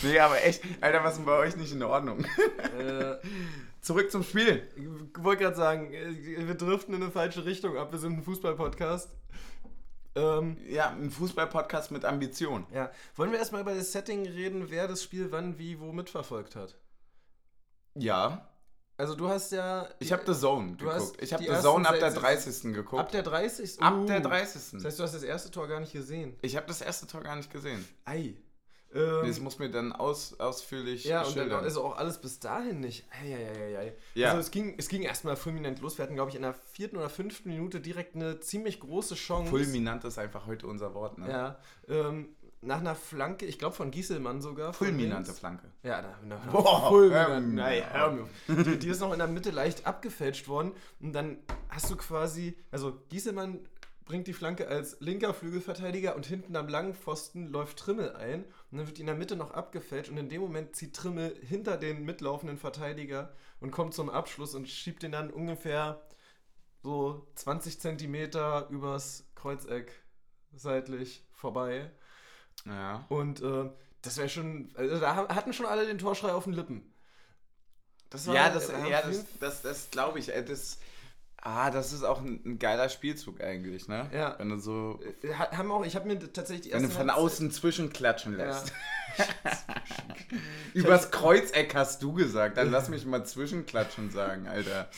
nee, 0.04 0.20
aber 0.20 0.44
echt, 0.44 0.64
Alter, 0.82 1.04
was 1.04 1.14
ist 1.14 1.18
denn 1.18 1.26
bei 1.26 1.38
euch 1.38 1.56
nicht 1.58 1.74
in 1.74 1.84
Ordnung? 1.84 2.26
Äh, 2.78 3.18
Zurück 3.88 4.12
zum 4.12 4.24
Spiel. 4.24 4.68
Ich 4.76 5.24
wollte 5.24 5.44
gerade 5.44 5.56
sagen, 5.56 5.92
wir 5.92 6.56
driften 6.56 6.94
in 6.94 7.02
eine 7.02 7.12
falsche 7.12 7.46
Richtung 7.46 7.78
ab. 7.78 7.94
Wir 7.94 8.00
sind 8.00 8.18
ein 8.18 8.24
Fußball-Podcast. 8.24 9.10
Ähm, 10.16 10.58
ja, 10.68 10.90
ein 10.90 11.10
Fußball-Podcast 11.10 11.92
mit 11.92 12.04
Ambition. 12.04 12.66
Ja. 12.74 12.92
Wollen 13.16 13.32
wir 13.32 13.40
erstmal 13.40 13.62
über 13.62 13.74
das 13.74 13.94
Setting 13.94 14.28
reden, 14.28 14.70
wer 14.70 14.90
das 14.90 15.04
Spiel 15.04 15.32
wann, 15.32 15.58
wie, 15.58 15.80
wo 15.80 15.94
mitverfolgt 15.94 16.58
hat? 16.58 16.76
Ja. 17.94 18.50
Also 18.98 19.14
du 19.16 19.30
hast 19.30 19.52
ja. 19.52 19.88
Ich 20.00 20.12
habe 20.12 20.24
The 20.26 20.40
Zone 20.40 20.76
geguckt. 20.76 21.22
Ich 21.22 21.32
habe 21.32 21.44
The 21.44 21.62
Zone 21.62 21.88
ab 21.88 22.00
der 22.00 22.12
sechs- 22.12 22.22
30. 22.22 22.74
geguckt. 22.74 23.00
Ab 23.00 23.12
der 23.12 23.22
30. 23.24 23.80
Ab 23.82 23.94
Uh. 23.96 24.06
der 24.08 24.20
30. 24.22 24.62
Das 24.74 24.86
heißt, 24.86 25.00
du 25.00 25.04
hast 25.04 25.14
das 25.14 25.24
erste 25.24 25.52
Tor 25.52 25.68
gar 25.68 25.80
nicht 25.80 25.94
gesehen. 25.94 26.36
Ich 26.42 26.56
habe 26.56 26.66
das 26.68 26.82
erste 26.82 27.06
Tor 27.06 27.22
gar 27.22 27.36
nicht 27.36 27.52
gesehen. 27.52 27.88
Ei. 28.06 28.34
Ähm, 28.96 29.28
Das 29.28 29.40
muss 29.42 29.60
mir 29.60 29.70
dann 29.70 29.92
aus, 29.92 30.40
ausführlich 30.40 31.04
ja, 31.04 31.22
und 31.22 31.34
schildern. 31.34 31.50
dann 31.60 31.66
ist 31.66 31.76
auch 31.76 31.98
alles 31.98 32.20
bis 32.20 32.40
dahin 32.40 32.80
nicht. 32.80 33.06
Eieieiei. 33.22 33.94
Ja. 34.16 34.30
Also 34.30 34.40
es 34.40 34.50
ging, 34.50 34.76
es 34.78 34.88
ging 34.88 35.02
erstmal 35.04 35.36
fulminant 35.36 35.82
los. 35.82 35.98
Wir 35.98 36.04
hatten, 36.04 36.16
glaube 36.16 36.30
ich, 36.32 36.38
in 36.38 36.42
der 36.44 36.54
vierten 36.54 36.96
oder 36.96 37.10
fünften 37.10 37.50
Minute 37.50 37.82
direkt 37.82 38.16
eine 38.16 38.40
ziemlich 38.40 38.80
große 38.80 39.16
Chance. 39.16 39.50
Fulminant 39.50 40.06
ist 40.06 40.18
einfach 40.18 40.48
heute 40.48 40.68
unser 40.68 40.94
Wort. 40.94 41.18
Ne? 41.18 41.30
Ja. 41.30 41.60
Ähm, 41.90 42.30
nach 42.62 42.80
einer 42.80 42.96
Flanke, 42.96 43.46
ich 43.46 43.60
glaube 43.60 43.76
von 43.76 43.92
Gieselmann 43.92 44.42
sogar. 44.42 44.74
Fulminante. 44.74 45.32
Flanke. 45.34 45.70
Ja, 45.84 46.02
na, 46.02 46.38
na, 46.44 46.52
Boah, 46.52 46.90
fulminant. 46.90 47.46
ähm, 47.46 47.56
Nein, 47.56 47.80
ja. 47.80 47.90
hör 47.94 48.12
mir 48.12 48.24
auf. 48.24 48.30
die, 48.48 48.80
die 48.80 48.88
ist 48.90 49.00
noch 49.00 49.14
in 49.14 49.20
der 49.20 49.28
Mitte 49.28 49.52
leicht 49.52 49.86
abgefälscht 49.86 50.48
worden. 50.48 50.72
Und 51.00 51.14
dann 51.14 51.38
hast 51.70 51.90
du 51.92 51.96
quasi, 51.96 52.58
also 52.72 53.00
Gieselmann 53.10 53.60
bringt 54.06 54.26
die 54.28 54.34
Flanke 54.34 54.68
als 54.70 54.98
linker 55.02 55.34
Flügelverteidiger 55.34 56.16
und 56.16 56.26
hinten 56.26 56.56
am 56.56 56.68
langen 56.70 56.96
Pfosten 56.96 57.48
läuft 57.48 57.78
Trimmel 57.78 58.16
ein. 58.16 58.46
Und 58.72 58.78
dann 58.78 58.88
wird 58.88 58.98
die 58.98 59.02
in 59.02 59.08
der 59.08 59.16
Mitte 59.16 59.36
noch 59.36 59.52
abgefälscht. 59.52 60.10
Und 60.10 60.18
in 60.18 60.30
dem 60.30 60.42
Moment 60.42 60.76
zieht 60.76 60.96
Trimmel 60.96 61.36
hinter 61.42 61.78
den 61.78 62.06
mitlaufenden 62.06 62.58
Verteidiger 62.58 63.34
und 63.60 63.72
kommt 63.72 63.94
zum 63.94 64.10
Abschluss 64.10 64.56
und 64.56 64.68
schiebt 64.68 65.04
den 65.04 65.12
dann 65.12 65.30
ungefähr 65.30 66.02
so 66.84 67.28
20 67.36 67.80
Zentimeter 67.82 68.68
übers 68.70 69.26
Kreuzeck 69.36 69.92
seitlich 70.56 71.26
vorbei. 71.32 71.92
Ja. 72.66 73.06
Und 73.10 73.42
äh, 73.42 73.70
das 74.02 74.18
wäre 74.18 74.30
schon, 74.30 74.70
also 74.76 75.00
da 75.00 75.16
ha- 75.16 75.36
hatten 75.36 75.54
schon 75.54 75.66
alle 75.66 75.86
den 75.86 75.98
Torschrei 75.98 76.32
auf 76.34 76.46
den 76.46 76.54
Lippen. 76.54 76.94
Das 78.10 78.26
Ja, 78.26 78.50
das, 78.50 78.70
äh, 78.70 78.90
ja, 78.90 79.02
das, 79.02 79.26
das, 79.40 79.62
das 79.62 79.90
glaube 79.92 80.20
ich. 80.20 80.34
äh, 80.34 80.44
Das, 80.44 80.78
ah, 81.42 81.70
das 81.72 81.92
ist 81.94 82.04
auch 82.04 82.20
ein, 82.22 82.42
ein 82.46 82.60
geiler 82.60 82.88
Spielzug 82.90 83.42
eigentlich, 83.42 83.88
ne? 83.88 84.10
Ja. 84.14 84.36
Wenn 84.38 84.50
du 84.50 84.58
so, 84.60 85.00
äh, 85.24 85.34
ha- 85.34 85.52
haben 85.58 85.72
auch, 85.72 85.86
ich 85.86 85.96
habe 85.96 86.08
mir 86.08 86.20
tatsächlich 86.32 86.68
die 86.70 86.74
wenn 86.74 86.84
du 86.84 86.90
von 86.90 87.10
außen 87.10 87.52
zwischenklatschen 87.52 88.38
Ja. 88.40 88.46
lässt. 88.46 88.72
Übers 90.74 91.12
Kreuzeck 91.12 91.74
hast 91.76 92.04
du 92.04 92.14
gesagt. 92.14 92.58
Dann 92.58 92.72
lass 92.72 92.90
mich 92.90 93.06
mal 93.06 93.26
zwischenklatschen 93.26 94.12
sagen, 94.12 94.48
Alter. 94.48 94.90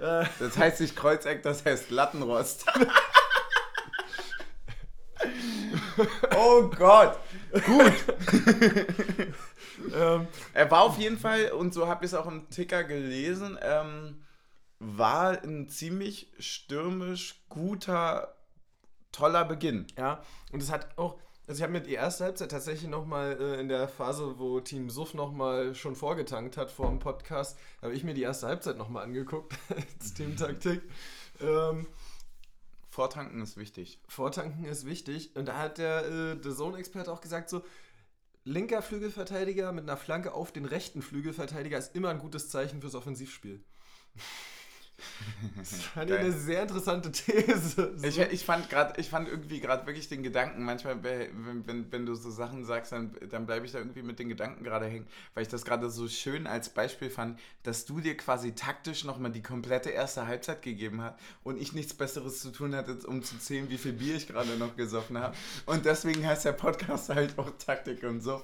Äh, 0.00 0.26
Das 0.38 0.56
heißt 0.56 0.80
nicht 0.80 0.96
Kreuzeck, 0.96 1.42
das 1.42 1.64
heißt 1.64 1.90
Lattenrost. 1.90 2.66
oh 6.36 6.68
Gott. 6.76 7.18
Gut. 7.64 7.92
ähm, 9.94 10.26
Er 10.54 10.70
war 10.70 10.82
auf 10.82 10.98
jeden 10.98 11.18
Fall, 11.18 11.52
und 11.52 11.74
so 11.74 11.86
habe 11.88 12.04
ich 12.04 12.12
es 12.12 12.18
auch 12.18 12.26
im 12.26 12.48
Ticker 12.50 12.84
gelesen, 12.84 13.58
ähm, 13.62 14.22
war 14.78 15.42
ein 15.42 15.68
ziemlich 15.68 16.32
stürmisch 16.38 17.42
guter, 17.48 18.36
toller 19.12 19.44
Beginn. 19.44 19.86
ja, 19.96 20.22
und 20.52 20.62
es 20.62 20.70
hat 20.70 20.96
auch, 20.96 21.18
also 21.46 21.58
ich 21.58 21.62
habe 21.62 21.72
mir 21.72 21.80
die 21.80 21.94
erste 21.94 22.24
Halbzeit 22.24 22.50
tatsächlich 22.50 22.88
nochmal 22.88 23.36
äh, 23.40 23.60
in 23.60 23.68
der 23.68 23.88
Phase, 23.88 24.38
wo 24.38 24.60
Team 24.60 24.90
Suff 24.90 25.14
nochmal 25.14 25.74
schon 25.74 25.96
vorgetankt 25.96 26.56
hat 26.56 26.70
vor 26.70 26.88
dem 26.88 26.98
Podcast, 26.98 27.58
habe 27.82 27.94
ich 27.94 28.04
mir 28.04 28.14
die 28.14 28.22
erste 28.22 28.46
Halbzeit 28.46 28.76
nochmal 28.76 29.04
angeguckt 29.04 29.54
als 29.74 30.14
Teamtaktik. 30.14 30.82
Ähm, 31.40 31.86
Vortanken 32.98 33.40
ist 33.40 33.56
wichtig. 33.56 34.00
Vortanken 34.08 34.64
ist 34.64 34.84
wichtig. 34.84 35.36
Und 35.36 35.46
da 35.46 35.56
hat 35.56 35.78
der 35.78 36.04
äh, 36.04 36.36
The 36.42 36.52
Zone-Experte 36.52 37.12
auch 37.12 37.20
gesagt, 37.20 37.48
so, 37.48 37.62
linker 38.42 38.82
Flügelverteidiger 38.82 39.70
mit 39.70 39.84
einer 39.84 39.96
Flanke 39.96 40.34
auf 40.34 40.50
den 40.50 40.64
rechten 40.64 41.00
Flügelverteidiger 41.00 41.78
ist 41.78 41.94
immer 41.94 42.08
ein 42.08 42.18
gutes 42.18 42.48
Zeichen 42.50 42.80
fürs 42.80 42.96
Offensivspiel. 42.96 43.62
Das 45.56 45.82
fand 45.82 46.10
ich 46.10 46.18
eine 46.18 46.32
sehr 46.32 46.62
interessante 46.62 47.10
These. 47.12 47.94
So. 47.96 48.06
Ich, 48.06 48.18
ich 48.18 48.44
fand 48.44 48.68
gerade, 48.68 49.00
ich 49.00 49.08
fand 49.08 49.28
irgendwie 49.28 49.60
gerade 49.60 49.86
wirklich 49.86 50.08
den 50.08 50.22
Gedanken, 50.22 50.64
manchmal, 50.64 51.02
wenn, 51.02 51.66
wenn, 51.66 51.92
wenn 51.92 52.06
du 52.06 52.14
so 52.14 52.30
Sachen 52.30 52.64
sagst, 52.64 52.92
dann, 52.92 53.14
dann 53.30 53.46
bleibe 53.46 53.66
ich 53.66 53.72
da 53.72 53.78
irgendwie 53.78 54.02
mit 54.02 54.18
den 54.18 54.28
Gedanken 54.28 54.64
gerade 54.64 54.86
hängen, 54.86 55.06
weil 55.34 55.42
ich 55.42 55.48
das 55.48 55.64
gerade 55.64 55.90
so 55.90 56.08
schön 56.08 56.46
als 56.46 56.68
Beispiel 56.70 57.10
fand, 57.10 57.38
dass 57.62 57.84
du 57.84 58.00
dir 58.00 58.16
quasi 58.16 58.52
taktisch 58.52 59.04
nochmal 59.04 59.30
die 59.30 59.42
komplette 59.42 59.90
erste 59.90 60.26
Halbzeit 60.26 60.62
gegeben 60.62 61.02
hast 61.02 61.16
und 61.44 61.60
ich 61.60 61.72
nichts 61.72 61.94
Besseres 61.94 62.40
zu 62.40 62.50
tun 62.50 62.74
hatte, 62.74 62.98
um 63.06 63.22
zu 63.22 63.38
zählen, 63.38 63.68
wie 63.70 63.78
viel 63.78 63.92
Bier 63.92 64.16
ich 64.16 64.26
gerade 64.26 64.56
noch 64.56 64.76
gesoffen 64.76 65.18
habe. 65.18 65.36
Und 65.66 65.84
deswegen 65.84 66.26
heißt 66.26 66.44
der 66.44 66.52
Podcast 66.52 67.10
halt 67.10 67.38
auch 67.38 67.50
Taktik 67.58 68.02
und 68.02 68.20
so. 68.20 68.42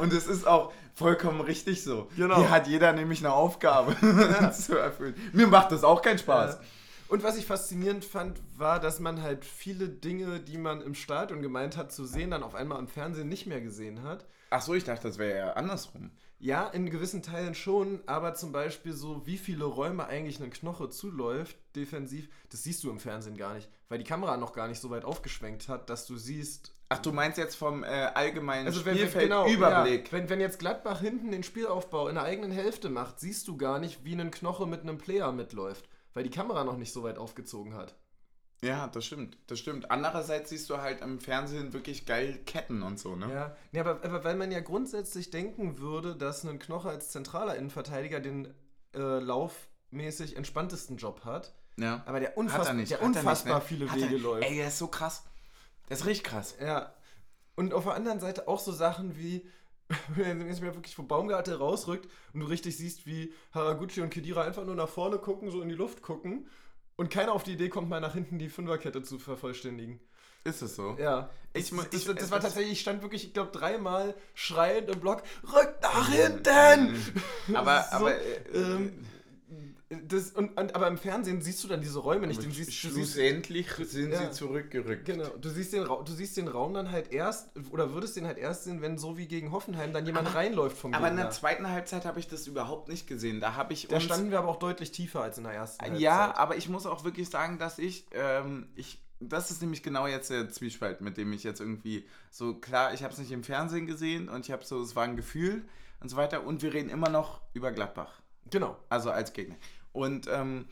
Und 0.00 0.12
es 0.12 0.26
ist 0.26 0.46
auch 0.46 0.72
vollkommen 0.94 1.40
richtig 1.40 1.82
so. 1.82 2.08
Genau. 2.16 2.36
Hier 2.36 2.50
hat 2.50 2.66
jeder 2.66 2.92
nämlich 2.92 3.20
eine 3.20 3.32
Aufgabe 3.32 3.96
zu 4.52 4.78
erfüllen. 4.78 5.14
Mir 5.32 5.46
macht 5.46 5.72
das 5.72 5.83
auch 5.84 6.02
keinen 6.02 6.18
Spaß. 6.18 6.54
Ja. 6.54 6.60
Und 7.08 7.22
was 7.22 7.36
ich 7.36 7.46
faszinierend 7.46 8.04
fand, 8.04 8.40
war, 8.56 8.80
dass 8.80 8.98
man 8.98 9.22
halt 9.22 9.44
viele 9.44 9.88
Dinge, 9.88 10.40
die 10.40 10.58
man 10.58 10.80
im 10.80 10.94
Stadion 10.94 11.42
gemeint 11.42 11.76
hat 11.76 11.92
zu 11.92 12.04
sehen, 12.04 12.30
dann 12.30 12.42
auf 12.42 12.54
einmal 12.54 12.78
im 12.78 12.88
Fernsehen 12.88 13.28
nicht 13.28 13.46
mehr 13.46 13.60
gesehen 13.60 14.02
hat. 14.02 14.26
Ach 14.50 14.62
so, 14.62 14.74
ich 14.74 14.84
dachte, 14.84 15.08
das 15.08 15.18
wäre 15.18 15.38
ja 15.38 15.52
andersrum. 15.52 16.10
Ja, 16.38 16.66
in 16.68 16.90
gewissen 16.90 17.22
Teilen 17.22 17.54
schon, 17.54 18.02
aber 18.06 18.34
zum 18.34 18.52
Beispiel 18.52 18.92
so, 18.92 19.26
wie 19.26 19.38
viele 19.38 19.64
Räume 19.64 20.06
eigentlich 20.06 20.42
ein 20.42 20.50
Knoche 20.50 20.90
zuläuft, 20.90 21.56
defensiv, 21.74 22.28
das 22.50 22.64
siehst 22.64 22.84
du 22.84 22.90
im 22.90 23.00
Fernsehen 23.00 23.36
gar 23.36 23.54
nicht, 23.54 23.70
weil 23.88 23.98
die 23.98 24.04
Kamera 24.04 24.36
noch 24.36 24.52
gar 24.52 24.68
nicht 24.68 24.80
so 24.80 24.90
weit 24.90 25.04
aufgeschwenkt 25.04 25.68
hat, 25.68 25.88
dass 25.88 26.06
du 26.06 26.16
siehst. 26.16 26.73
Ach, 26.94 27.02
du 27.02 27.12
meinst 27.12 27.38
jetzt 27.38 27.56
vom 27.56 27.84
äh, 27.84 27.86
allgemeinen 27.86 28.66
Also 28.66 28.84
wenn, 28.84 28.96
wenn, 28.98 29.08
Spielfeldüberblick. 29.08 30.06
ja, 30.06 30.12
wenn, 30.12 30.28
wenn 30.28 30.40
jetzt 30.40 30.58
Gladbach 30.58 31.00
hinten 31.00 31.30
den 31.30 31.42
Spielaufbau 31.42 32.08
in 32.08 32.14
der 32.14 32.24
eigenen 32.24 32.50
Hälfte 32.50 32.88
macht, 32.90 33.20
siehst 33.20 33.48
du 33.48 33.56
gar 33.56 33.78
nicht, 33.78 34.04
wie 34.04 34.14
ein 34.14 34.30
Knoche 34.30 34.66
mit 34.66 34.82
einem 34.82 34.98
Player 34.98 35.30
mitläuft, 35.32 35.88
weil 36.12 36.24
die 36.24 36.30
Kamera 36.30 36.64
noch 36.64 36.76
nicht 36.76 36.92
so 36.92 37.02
weit 37.02 37.18
aufgezogen 37.18 37.74
hat. 37.74 37.94
Ja, 38.62 38.86
das 38.86 39.04
stimmt, 39.04 39.36
das 39.48 39.58
stimmt. 39.58 39.90
Andererseits 39.90 40.48
siehst 40.48 40.70
du 40.70 40.78
halt 40.78 41.02
im 41.02 41.20
Fernsehen 41.20 41.74
wirklich 41.74 42.06
geil 42.06 42.38
Ketten 42.46 42.82
und 42.82 42.98
so, 42.98 43.14
ne? 43.14 43.30
Ja, 43.30 43.56
nee, 43.72 43.80
aber, 43.80 44.00
aber 44.02 44.24
weil 44.24 44.36
man 44.36 44.50
ja 44.50 44.60
grundsätzlich 44.60 45.30
denken 45.30 45.78
würde, 45.78 46.16
dass 46.16 46.44
ein 46.44 46.58
Knoche 46.58 46.88
als 46.88 47.10
zentraler 47.10 47.56
Innenverteidiger 47.56 48.20
den 48.20 48.54
äh, 48.94 49.18
laufmäßig 49.90 50.36
entspanntesten 50.36 50.96
Job 50.96 51.24
hat, 51.26 51.52
Ja. 51.76 52.02
aber 52.06 52.20
der, 52.20 52.30
Hat 52.30 52.36
unfass 52.38 52.68
er 52.68 52.74
nicht. 52.74 52.90
der 52.92 53.00
er 53.00 53.08
nicht, 53.08 53.18
unfassbar 53.18 53.56
ne? 53.58 53.60
viele 53.60 53.92
Wege 53.92 54.16
läuft. 54.16 54.44
Ey, 54.48 54.56
der 54.56 54.68
ist 54.68 54.78
so 54.78 54.86
krass. 54.86 55.24
Der 55.88 55.96
ist 55.96 56.06
richtig 56.06 56.24
krass. 56.24 56.56
Ja. 56.60 56.94
Und 57.56 57.72
auf 57.74 57.84
der 57.84 57.94
anderen 57.94 58.20
Seite 58.20 58.48
auch 58.48 58.58
so 58.60 58.72
Sachen 58.72 59.16
wie, 59.18 59.46
wenn 60.16 60.40
es 60.48 60.60
mir 60.60 60.74
wirklich 60.74 60.94
vom 60.94 61.08
Baumgartel 61.08 61.54
rausrückt 61.54 62.08
und 62.32 62.40
du 62.40 62.46
richtig 62.46 62.76
siehst, 62.76 63.06
wie 63.06 63.32
Haraguchi 63.52 64.00
und 64.00 64.10
Kedira 64.10 64.42
einfach 64.42 64.64
nur 64.64 64.74
nach 64.74 64.88
vorne 64.88 65.18
gucken, 65.18 65.50
so 65.50 65.60
in 65.62 65.68
die 65.68 65.74
Luft 65.74 66.02
gucken 66.02 66.48
und 66.96 67.10
keiner 67.10 67.32
auf 67.32 67.42
die 67.44 67.52
Idee 67.52 67.68
kommt, 67.68 67.88
mal 67.88 68.00
nach 68.00 68.14
hinten 68.14 68.38
die 68.38 68.48
Fünferkette 68.48 69.02
zu 69.02 69.18
vervollständigen. 69.18 70.00
Ist 70.44 70.60
es 70.62 70.76
so? 70.76 70.96
Ja. 70.98 71.30
Ich 71.54 71.70
das, 71.70 71.78
das, 71.90 72.00
ich- 72.00 72.06
das, 72.06 72.16
das 72.16 72.30
war 72.30 72.38
das- 72.38 72.48
tatsächlich, 72.50 72.72
ich 72.72 72.80
stand 72.80 73.02
wirklich, 73.02 73.24
ich 73.24 73.32
glaube, 73.32 73.50
dreimal 73.50 74.14
schreiend 74.34 74.90
im 74.90 75.00
Block, 75.00 75.22
rückt 75.54 75.82
nach 75.82 76.08
hinten! 76.10 77.14
Aber, 77.54 77.82
So, 77.90 77.96
aber 77.96 78.14
äh, 78.20 78.36
ähm, 78.52 79.06
das, 79.90 80.30
und, 80.30 80.58
und, 80.58 80.74
aber 80.74 80.88
im 80.88 80.96
Fernsehen 80.98 81.40
siehst 81.42 81.62
du 81.62 81.68
dann 81.68 81.80
diese 81.80 81.98
Räume 81.98 82.26
nicht. 82.26 82.40
Siehst, 82.42 82.50
du 82.52 82.64
siehst, 82.64 82.74
schlussendlich 82.74 83.68
sind 83.74 84.12
Ja. 84.12 84.20
sie 84.26 84.30
zurückgerückt. 84.32 85.04
Genau, 85.04 85.28
du 85.40 85.48
siehst, 85.50 85.72
den 85.72 85.84
du 85.84 86.04
siehst 86.12 86.36
den 86.36 86.48
Raum 86.48 86.74
dann 86.74 86.90
halt 86.90 87.12
erst, 87.12 87.50
oder 87.70 87.92
würdest 87.92 88.16
den 88.16 88.26
halt 88.26 88.38
erst 88.38 88.64
sehen, 88.64 88.80
wenn 88.82 88.98
so 88.98 89.16
wie 89.18 89.26
gegen 89.28 89.52
Hoffenheim 89.52 89.92
dann 89.92 90.06
jemand 90.06 90.28
Aber- 90.28 90.36
reinläuft 90.38 90.76
vom 90.78 90.94
Aber 90.94 91.06
in 91.08 91.14
Gegner. 91.14 91.24
der 91.24 91.30
zweiten 91.32 91.68
Halbzeit 91.68 92.04
habe 92.06 92.18
ich 92.18 92.28
das 92.28 92.46
überhaupt 92.46 92.88
nicht 92.88 93.06
gesehen. 93.06 93.40
Da 93.40 93.54
habe 93.56 93.72
ich 93.72 93.86
Da 93.88 93.96
uns 93.96 94.04
standen 94.04 94.30
wir 94.30 94.38
aber 94.38 94.48
auch 94.48 94.58
deutlich 94.58 94.90
tiefer 94.90 95.22
als 95.22 95.38
in 95.38 95.44
der 95.44 95.52
ersten 95.52 95.96
Ja, 95.96 96.18
Halbzeit. 96.18 96.38
aber 96.38 96.56
ich 96.56 96.68
muss 96.68 96.86
auch 96.86 97.04
wirklich 97.04 97.28
sagen, 97.28 97.58
dass 97.58 97.78
ich, 97.78 98.06
ähm, 98.12 98.68
ich, 98.76 99.02
das 99.20 99.50
ist 99.50 99.60
nämlich 99.60 99.82
genau 99.82 100.06
jetzt 100.06 100.30
der 100.30 100.50
Zwiespalt, 100.50 101.02
mit 101.02 101.16
dem 101.18 101.32
ich 101.32 101.44
jetzt 101.44 101.60
irgendwie 101.60 102.06
so, 102.30 102.54
klar, 102.54 102.94
ich 102.94 103.02
habe 103.02 103.12
es 103.12 103.18
nicht 103.18 103.30
im 103.32 103.44
Fernsehen 103.44 103.86
gesehen 103.86 104.28
und 104.28 104.46
ich 104.46 104.50
habe 104.50 104.64
so, 104.64 104.82
es 104.82 104.96
war 104.96 105.04
ein 105.04 105.16
Gefühl 105.16 105.62
und 106.00 106.08
so 106.08 106.16
weiter 106.16 106.44
und 106.44 106.62
wir 106.62 106.74
reden 106.74 106.90
immer 106.90 107.08
noch 107.08 107.40
über 107.54 107.70
Gladbach, 107.70 108.20
Genau. 108.50 108.76
also 108.88 109.10
als 109.10 109.32
Gegner. 109.32 109.56
Und 109.92 110.26
ähm, 110.28 110.66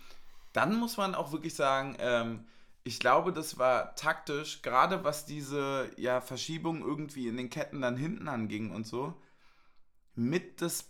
dann 0.53 0.77
muss 0.77 0.97
man 0.97 1.15
auch 1.15 1.33
wirklich 1.33 1.55
sagen, 1.55 1.97
ähm, 1.99 2.47
ich 2.85 2.99
glaube, 2.99 3.33
das 3.33 3.59
war 3.59 3.95
taktisch, 3.95 4.63
gerade 4.63 5.05
was 5.05 5.25
diese 5.25 5.89
ja, 5.97 6.21
Verschiebung 6.21 6.83
irgendwie 6.83 7.29
in 7.29 7.37
den 7.37 7.49
Ketten 7.49 7.81
dann 7.81 7.97
hinten 7.97 8.29
anging 8.29 8.73
und 8.73 8.87
so, 8.87 9.15
mit 10.15 10.61
das 10.61 10.85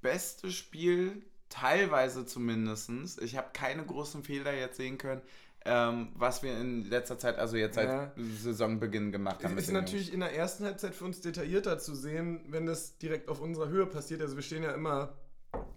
beste 0.00 0.50
Spiel, 0.50 1.22
teilweise 1.48 2.26
zumindest. 2.26 2.90
Ich 3.22 3.36
habe 3.36 3.50
keine 3.52 3.84
großen 3.84 4.24
Fehler 4.24 4.54
jetzt 4.54 4.76
sehen 4.76 4.98
können, 4.98 5.22
ähm, 5.66 6.08
was 6.14 6.42
wir 6.42 6.58
in 6.58 6.84
letzter 6.84 7.18
Zeit, 7.18 7.38
also 7.38 7.56
jetzt 7.56 7.74
seit 7.76 7.88
Ja. 7.88 8.12
Saisonbeginn 8.16 9.12
gemacht 9.12 9.44
haben. 9.44 9.56
Ist 9.56 9.70
natürlich 9.70 10.12
in 10.12 10.20
der 10.20 10.34
ersten 10.34 10.64
Halbzeit 10.64 10.94
für 10.94 11.04
uns 11.04 11.20
detaillierter 11.20 11.78
zu 11.78 11.94
sehen, 11.94 12.40
wenn 12.48 12.66
das 12.66 12.98
direkt 12.98 13.28
auf 13.28 13.40
unserer 13.40 13.68
Höhe 13.68 13.86
passiert. 13.86 14.20
Also 14.20 14.36
wir 14.36 14.42
stehen 14.42 14.62
ja 14.62 14.72
immer 14.72 15.14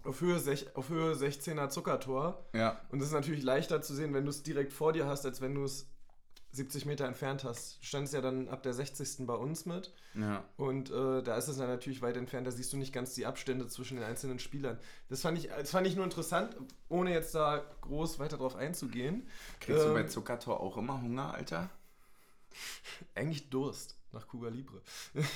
auf 0.04 0.20
Höhe, 0.20 0.38
sech, 0.38 0.74
auf 0.74 0.88
Höhe 0.88 1.14
16er 1.14 1.68
Zuckertor. 1.68 2.46
Ja. 2.54 2.80
Und 2.90 3.00
es 3.00 3.06
ist 3.08 3.12
natürlich 3.12 3.42
leichter 3.42 3.82
zu 3.82 3.94
sehen, 3.94 4.14
wenn 4.14 4.24
du 4.24 4.30
es 4.30 4.42
direkt 4.42 4.72
vor 4.72 4.92
dir 4.92 5.06
hast, 5.06 5.24
als 5.24 5.40
wenn 5.40 5.54
du 5.54 5.64
es 5.64 5.86
70 6.52 6.86
Meter 6.86 7.06
entfernt 7.06 7.44
hast. 7.44 7.78
Du 7.80 7.86
standest 7.86 8.14
ja 8.14 8.20
dann 8.20 8.48
ab 8.48 8.62
der 8.62 8.72
60. 8.72 9.26
bei 9.26 9.34
uns 9.34 9.66
mit. 9.66 9.92
Ja. 10.14 10.44
Und 10.56 10.90
äh, 10.90 11.22
da 11.22 11.36
ist 11.36 11.48
es 11.48 11.58
dann 11.58 11.68
natürlich 11.68 12.00
weit 12.00 12.16
entfernt, 12.16 12.46
da 12.46 12.50
siehst 12.50 12.72
du 12.72 12.76
nicht 12.78 12.92
ganz 12.92 13.14
die 13.14 13.26
Abstände 13.26 13.66
zwischen 13.68 13.96
den 13.96 14.04
einzelnen 14.04 14.38
Spielern. 14.38 14.78
Das 15.08 15.20
fand 15.20 15.38
ich, 15.38 15.48
das 15.48 15.70
fand 15.70 15.86
ich 15.86 15.94
nur 15.94 16.04
interessant, 16.04 16.56
ohne 16.88 17.12
jetzt 17.12 17.34
da 17.34 17.62
groß 17.82 18.18
weiter 18.18 18.38
drauf 18.38 18.56
einzugehen. 18.56 19.28
Kriegst 19.60 19.84
du 19.84 19.92
bei 19.92 20.00
Ähm, 20.00 20.08
Zuckertor 20.08 20.60
auch 20.60 20.76
immer 20.78 21.00
Hunger, 21.02 21.34
Alter? 21.34 21.68
Eigentlich 23.14 23.50
Durst 23.50 23.96
nach 24.12 24.26
Cuba 24.26 24.48
Libre. 24.48 24.80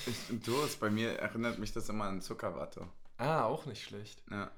Ich, 0.07 0.41
Durst, 0.45 0.81
bei 0.81 0.91
mir 0.91 1.19
erinnert 1.19 1.59
mich 1.59 1.73
das 1.73 1.89
immer 1.91 2.05
an 2.05 2.23
Zuckerwatte. 2.23 2.87
Ah, 3.23 3.45
auch 3.45 3.67
nicht 3.67 3.85
schlecht. 3.85 4.21
Ja. 4.33 4.51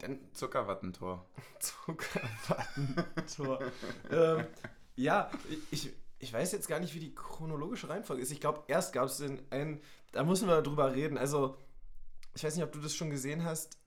Dann 0.00 0.18
Zuckerwattentor. 0.32 1.24
Zuckerwattentor. 1.60 3.60
ähm, 4.10 4.46
ja, 4.96 5.30
ich, 5.70 5.92
ich 6.18 6.32
weiß 6.32 6.50
jetzt 6.50 6.66
gar 6.66 6.80
nicht, 6.80 6.92
wie 6.94 6.98
die 6.98 7.14
chronologische 7.14 7.88
Reihenfolge 7.88 8.20
ist. 8.20 8.32
Ich 8.32 8.40
glaube, 8.40 8.64
erst 8.66 8.94
gab 8.94 9.06
es 9.06 9.18
den 9.18 9.40
einen, 9.50 9.80
da 10.10 10.24
müssen 10.24 10.48
wir 10.48 10.60
drüber 10.60 10.92
reden. 10.92 11.16
Also, 11.16 11.56
ich 12.34 12.42
weiß 12.42 12.56
nicht, 12.56 12.64
ob 12.64 12.72
du 12.72 12.80
das 12.80 12.96
schon 12.96 13.10
gesehen 13.10 13.44
hast. 13.44 13.78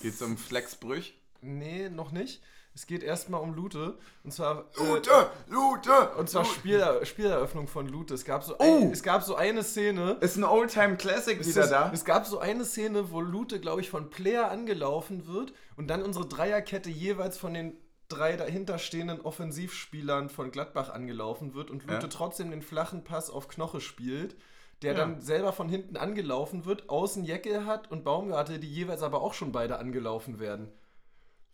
Geht's 0.00 0.20
um 0.22 0.36
Flexbrüch? 0.36 1.14
Nee, 1.40 1.88
noch 1.88 2.10
nicht. 2.10 2.42
Es 2.74 2.86
geht 2.86 3.02
erstmal 3.02 3.42
um 3.42 3.54
Lute. 3.54 3.98
Und 4.24 4.32
zwar. 4.32 4.64
äh, 4.78 4.88
Lute! 4.88 5.10
Lute! 5.48 6.10
Und 6.18 6.30
zwar 6.30 6.44
Spieler, 6.46 7.04
Spieleröffnung 7.04 7.68
von 7.68 7.86
Lute. 7.86 8.14
Es 8.14 8.24
gab 8.24 8.42
so, 8.44 8.54
Oh! 8.58 8.62
ein, 8.82 8.92
es 8.92 9.02
gab 9.02 9.22
so 9.22 9.34
eine 9.36 9.62
Szene. 9.62 10.16
Ist 10.20 10.36
ein 10.36 10.44
Oldtime 10.44 10.96
Classic 10.96 11.38
Es, 11.38 11.48
wieder 11.48 11.64
ist, 11.64 11.70
da. 11.70 11.90
es 11.92 12.04
gab 12.04 12.26
so 12.26 12.38
eine 12.38 12.64
Szene, 12.64 13.10
wo 13.12 13.20
Lute, 13.20 13.60
glaube 13.60 13.82
ich, 13.82 13.90
von 13.90 14.08
Player 14.08 14.50
angelaufen 14.50 15.26
wird 15.26 15.52
und 15.76 15.88
dann 15.88 16.02
unsere 16.02 16.26
Dreierkette 16.26 16.88
jeweils 16.88 17.36
von 17.36 17.52
den 17.52 17.76
drei 18.08 18.36
dahinterstehenden 18.36 19.20
Offensivspielern 19.20 20.28
von 20.30 20.50
Gladbach 20.50 20.90
angelaufen 20.90 21.54
wird 21.54 21.70
und 21.70 21.82
Lute 21.82 21.94
Ja. 22.02 22.08
trotzdem 22.08 22.50
den 22.50 22.62
flachen 22.62 23.04
Pass 23.04 23.28
auf 23.30 23.48
Knoche 23.48 23.80
spielt, 23.82 24.34
der 24.82 24.92
Ja. 24.92 24.98
dann 24.98 25.20
selber 25.20 25.52
von 25.52 25.68
hinten 25.68 25.96
angelaufen 25.96 26.64
wird, 26.64 26.88
außen 26.88 27.24
Jecke 27.24 27.66
hat 27.66 27.90
und 27.90 28.02
Baumgarte, 28.04 28.58
die 28.58 28.70
jeweils 28.70 29.02
aber 29.02 29.20
auch 29.22 29.34
schon 29.34 29.52
beide 29.52 29.78
angelaufen 29.78 30.40
werden. 30.40 30.72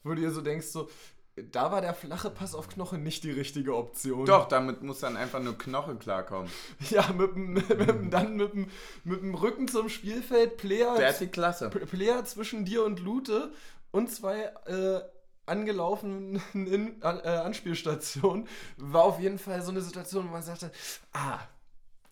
Wo 0.05 0.11
du 0.11 0.17
dir 0.17 0.31
so 0.31 0.41
denkst, 0.41 0.67
so, 0.69 0.89
da 1.53 1.71
war 1.71 1.81
der 1.81 1.95
flache 1.95 2.31
Pass 2.31 2.55
auf 2.55 2.69
Knoche 2.69 2.99
nicht 2.99 3.23
die 3.25 3.31
richtige 3.31 3.77
Option. 3.77 4.27
Doch, 4.27 4.49
damit 4.49 4.83
muss 4.83 5.01
dann 5.01 5.17
einfach 5.17 5.41
nur 5.41 5.57
Knoche 5.57 5.95
klarkommen. 5.97 6.51
Ja, 6.91 7.09
mit, 7.13 7.35
dem- 7.35 7.53
mit, 7.55 7.69
dem- 7.71 8.11
dann 8.11 8.37
mit, 8.37 8.53
dem- 8.53 8.71
mit 9.05 9.21
dem 9.23 9.35
Rücken 9.35 9.69
zum 9.69 9.89
Spielfeld, 9.89 10.57
Player, 10.57 10.97
Der 10.97 11.11
hat 11.11 11.21
die 11.21 11.29
Klasse. 11.29 11.71
Player 11.71 12.25
zwischen 12.25 12.65
dir 12.65 12.85
und 12.85 13.01
Lute 13.01 13.53
und 13.93 14.11
zwei 14.11 14.45
äh, 14.67 15.01
angelaufenen 15.47 16.43
In 16.55 17.03
an, 17.03 17.21
äh, 17.21 17.29
Anspielstationen 17.29 18.47
war 18.77 19.05
auf 19.05 19.19
jeden 19.21 19.39
Fall 19.39 19.63
so 19.63 19.71
eine 19.71 19.81
Situation, 19.81 20.27
wo 20.29 20.33
man 20.33 20.43
sagte, 20.43 20.71
ah, 21.13 21.39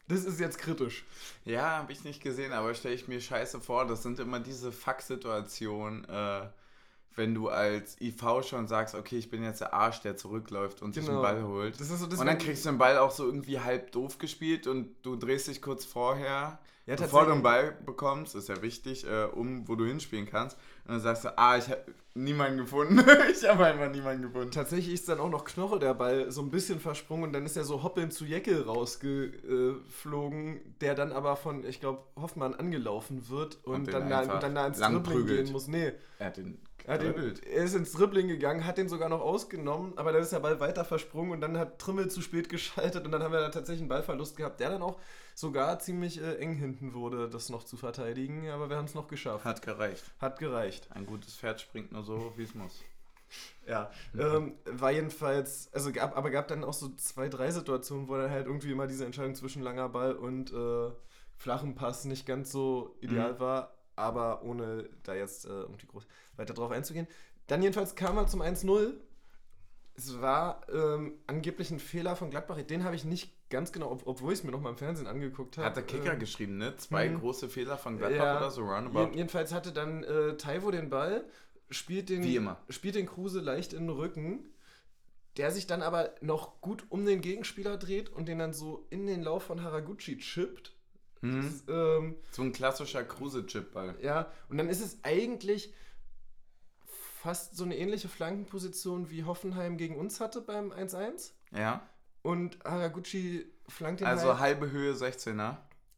das 0.08 0.24
ist 0.24 0.38
jetzt 0.40 0.58
kritisch. 0.58 1.04
Ja, 1.44 1.78
habe 1.78 1.92
ich 1.92 2.04
nicht 2.04 2.22
gesehen, 2.22 2.52
aber 2.52 2.72
stelle 2.74 2.94
ich 2.94 3.08
mir 3.08 3.20
scheiße 3.20 3.60
vor. 3.60 3.86
Das 3.86 4.02
sind 4.04 4.20
immer 4.20 4.38
diese 4.40 4.70
Fuck-Situationen, 4.72 6.04
äh, 6.08 6.48
wenn 7.16 7.34
du 7.34 7.48
als 7.48 8.00
IV 8.00 8.22
schon 8.46 8.68
sagst, 8.68 8.94
okay, 8.94 9.16
ich 9.16 9.30
bin 9.30 9.42
jetzt 9.42 9.60
der 9.62 9.72
Arsch, 9.72 10.00
der 10.02 10.16
zurückläuft 10.16 10.82
und 10.82 10.94
sich 10.94 11.04
Genau. 11.04 11.18
den 11.18 11.22
Ball 11.22 11.44
holt. 11.44 11.76
So 11.76 12.06
das 12.06 12.20
und 12.20 12.26
dann 12.26 12.38
kriegst 12.38 12.64
du 12.64 12.68
den 12.70 12.78
Ball 12.78 12.98
auch 12.98 13.10
so 13.10 13.24
irgendwie 13.24 13.58
halb 13.58 13.90
doof 13.92 14.18
gespielt 14.18 14.66
und 14.66 14.94
du 15.02 15.16
drehst 15.16 15.48
dich 15.48 15.62
kurz 15.62 15.84
vorher, 15.84 16.58
Ja, 16.86 16.94
bevor 16.96 17.24
du 17.24 17.32
den 17.32 17.42
Ball 17.42 17.72
bekommst, 17.84 18.34
ist 18.34 18.48
ja 18.48 18.60
wichtig, 18.62 19.06
äh, 19.06 19.24
um 19.24 19.66
wo 19.66 19.74
du 19.76 19.84
hinspielen 19.86 20.26
kannst. 20.26 20.56
Und 20.84 20.92
dann 20.92 21.00
sagst 21.00 21.24
du, 21.24 21.36
ah, 21.38 21.56
ich 21.56 21.68
habe 21.68 21.84
niemanden 22.14 22.58
gefunden. 22.58 22.98
ich 23.30 23.48
habe 23.48 23.64
einfach 23.66 23.90
niemanden 23.90 24.22
gefunden. 24.22 24.50
Tatsächlich 24.50 24.94
ist 24.94 25.08
dann 25.08 25.18
auch 25.18 25.28
noch 25.30 25.44
Knoche 25.44 25.78
der 25.78 25.94
Ball 25.94 26.30
so 26.30 26.42
ein 26.42 26.50
bisschen 26.50 26.78
versprungen 26.80 27.24
und 27.24 27.32
dann 27.32 27.44
ist 27.44 27.56
er 27.56 27.64
so 27.64 27.82
hoppelnd 27.82 28.12
zu 28.12 28.24
Jeckel 28.24 28.62
rausgeflogen, 28.62 30.60
der 30.80 30.94
dann 30.94 31.12
aber 31.12 31.36
von, 31.36 31.64
ich 31.64 31.80
glaube, 31.80 32.02
Hoffmann 32.16 32.54
angelaufen 32.54 33.28
wird 33.28 33.58
und, 33.64 33.74
Und 33.74 33.92
dann, 33.92 34.08
da, 34.08 34.20
und 34.34 34.42
dann 34.42 34.54
da 34.54 34.66
ins 34.66 34.78
Dribbling 34.78 35.26
gehen 35.26 35.52
muss. 35.52 35.66
Nee, 35.68 35.92
Er 36.18 36.26
hat 36.26 36.36
den 36.36 36.58
er, 36.86 36.94
hat 36.94 37.02
den, 37.02 37.14
gedribbelt. 37.14 37.44
er 37.46 37.64
ist 37.64 37.74
ins 37.74 37.92
Dribbling 37.92 38.28
gegangen, 38.28 38.64
hat 38.66 38.78
den 38.78 38.88
sogar 38.88 39.08
noch 39.08 39.20
ausgenommen, 39.20 39.92
aber 39.96 40.12
dann 40.12 40.22
ist 40.22 40.32
der 40.32 40.40
Ball 40.40 40.60
weiter 40.60 40.84
versprungen 40.84 41.32
und 41.32 41.40
dann 41.40 41.58
hat 41.58 41.78
Trimmel 41.78 42.10
zu 42.10 42.22
spät 42.22 42.48
geschaltet 42.48 43.04
und 43.04 43.12
dann 43.12 43.22
haben 43.22 43.32
wir 43.32 43.40
da 43.40 43.48
tatsächlich 43.50 43.82
einen 43.82 43.88
Ballverlust 43.88 44.36
gehabt, 44.36 44.60
der 44.60 44.70
dann 44.70 44.82
auch 44.82 44.98
sogar 45.34 45.78
ziemlich 45.80 46.20
äh, 46.22 46.36
eng 46.36 46.54
hinten 46.54 46.94
wurde, 46.94 47.28
das 47.28 47.50
noch 47.50 47.64
zu 47.64 47.76
verteidigen, 47.76 48.48
aber 48.50 48.70
wir 48.70 48.76
haben 48.76 48.86
es 48.86 48.94
noch 48.94 49.08
geschafft. 49.08 49.44
Hat 49.44 49.62
gereicht. 49.62 50.04
Hat 50.20 50.38
gereicht. 50.38 50.88
Ein 50.90 51.06
gutes 51.06 51.36
Pferd 51.36 51.60
springt 51.60 51.92
nur 51.92 52.04
so 52.04 52.18
hoch, 52.18 52.32
wie 52.36 52.44
es 52.44 52.54
muss. 52.54 52.82
Ja, 53.66 53.90
ähm, 54.16 54.54
war 54.64 54.92
jedenfalls, 54.92 55.68
also 55.72 55.90
gab, 55.90 56.16
aber 56.16 56.30
gab 56.30 56.46
dann 56.46 56.62
auch 56.62 56.72
so 56.72 56.88
zwei, 56.96 57.28
drei 57.28 57.50
Situationen, 57.50 58.08
wo 58.08 58.16
dann 58.16 58.30
halt 58.30 58.46
irgendwie 58.46 58.70
immer 58.70 58.86
diese 58.86 59.04
Entscheidung 59.04 59.34
zwischen 59.34 59.62
langer 59.62 59.88
Ball 59.88 60.12
und 60.14 60.52
äh, 60.52 60.90
flachem 61.36 61.74
Pass 61.74 62.04
nicht 62.04 62.24
ganz 62.24 62.52
so 62.52 62.94
ideal 63.00 63.32
Mhm. 63.34 63.40
war, 63.40 63.75
aber 63.96 64.42
ohne 64.42 64.88
da 65.02 65.14
jetzt 65.14 65.46
äh, 65.46 65.48
irgendwie 65.48 65.86
groß 65.86 66.06
weiter 66.36 66.54
drauf 66.54 66.70
einzugehen. 66.70 67.08
Dann 67.46 67.62
jedenfalls 67.62 67.94
kam 67.94 68.16
er 68.18 68.26
zum 68.26 68.42
1-0. 68.42 68.94
Es 69.94 70.20
war 70.20 70.66
ähm, 70.72 71.14
angeblich 71.26 71.70
ein 71.70 71.80
Fehler 71.80 72.16
von 72.16 72.30
Gladbach, 72.30 72.60
den 72.62 72.84
habe 72.84 72.94
ich 72.94 73.04
nicht 73.04 73.32
ganz 73.48 73.72
genau, 73.72 73.90
ob, 73.90 74.06
obwohl 74.06 74.32
ich 74.32 74.40
es 74.40 74.44
mir 74.44 74.50
noch 74.50 74.60
mal 74.60 74.70
im 74.70 74.76
Fernsehen 74.76 75.06
angeguckt 75.06 75.56
habe. 75.56 75.66
Hat 75.66 75.76
der 75.76 75.84
Kicker 75.84 76.12
ähm, 76.12 76.18
geschrieben, 76.18 76.58
ne? 76.58 76.76
Zwei 76.76 77.08
mhm. 77.08 77.20
große 77.20 77.48
Fehler 77.48 77.78
von 77.78 77.96
Gladbach 77.96 78.24
Ja. 78.24 78.36
oder 78.36 78.50
so, 78.50 78.62
roundabout. 78.62 79.14
Jedenfalls 79.14 79.52
hatte 79.54 79.72
dann 79.72 80.04
äh, 80.04 80.36
Taiwo 80.36 80.70
den 80.70 80.90
Ball, 80.90 81.24
spielt 81.70 82.10
den, 82.10 82.22
Wie 82.22 82.36
immer. 82.36 82.58
spielt 82.68 82.94
den 82.94 83.06
Kruse 83.06 83.40
leicht 83.40 83.72
in 83.72 83.86
den 83.86 83.90
Rücken, 83.90 84.44
der 85.36 85.50
sich 85.50 85.66
dann 85.66 85.82
aber 85.82 86.14
noch 86.20 86.60
gut 86.60 86.84
um 86.88 87.06
den 87.06 87.20
Gegenspieler 87.20 87.76
dreht 87.76 88.08
und 88.10 88.26
den 88.26 88.38
dann 88.38 88.52
so 88.52 88.86
in 88.90 89.06
den 89.06 89.22
Lauf 89.22 89.44
von 89.44 89.62
Haraguchi 89.62 90.18
chippt. 90.18 90.75
Mhm. 91.34 91.62
Das, 91.66 91.74
ähm, 91.74 92.16
So 92.30 92.42
ein 92.42 92.52
klassischer 92.52 93.04
Kruse-Chip-Ball. 93.04 93.96
ja, 94.02 94.30
und 94.48 94.58
dann 94.58 94.68
ist 94.68 94.80
es 94.80 94.98
eigentlich 95.02 95.72
fast 97.22 97.56
so 97.56 97.64
eine 97.64 97.76
ähnliche 97.76 98.08
Flankenposition 98.08 99.10
wie 99.10 99.24
Hoffenheim 99.24 99.76
gegen 99.76 99.96
uns 99.96 100.20
hatte 100.20 100.40
beim 100.40 100.70
1-1. 100.72 101.32
Ja. 101.52 101.88
Und 102.22 102.58
Haraguchi 102.64 103.46
flankt 103.68 104.00
den 104.00 104.06
Also 104.06 104.28
halt, 104.28 104.40
halbe 104.40 104.70
Höhe 104.70 104.92
16er. 104.94 105.56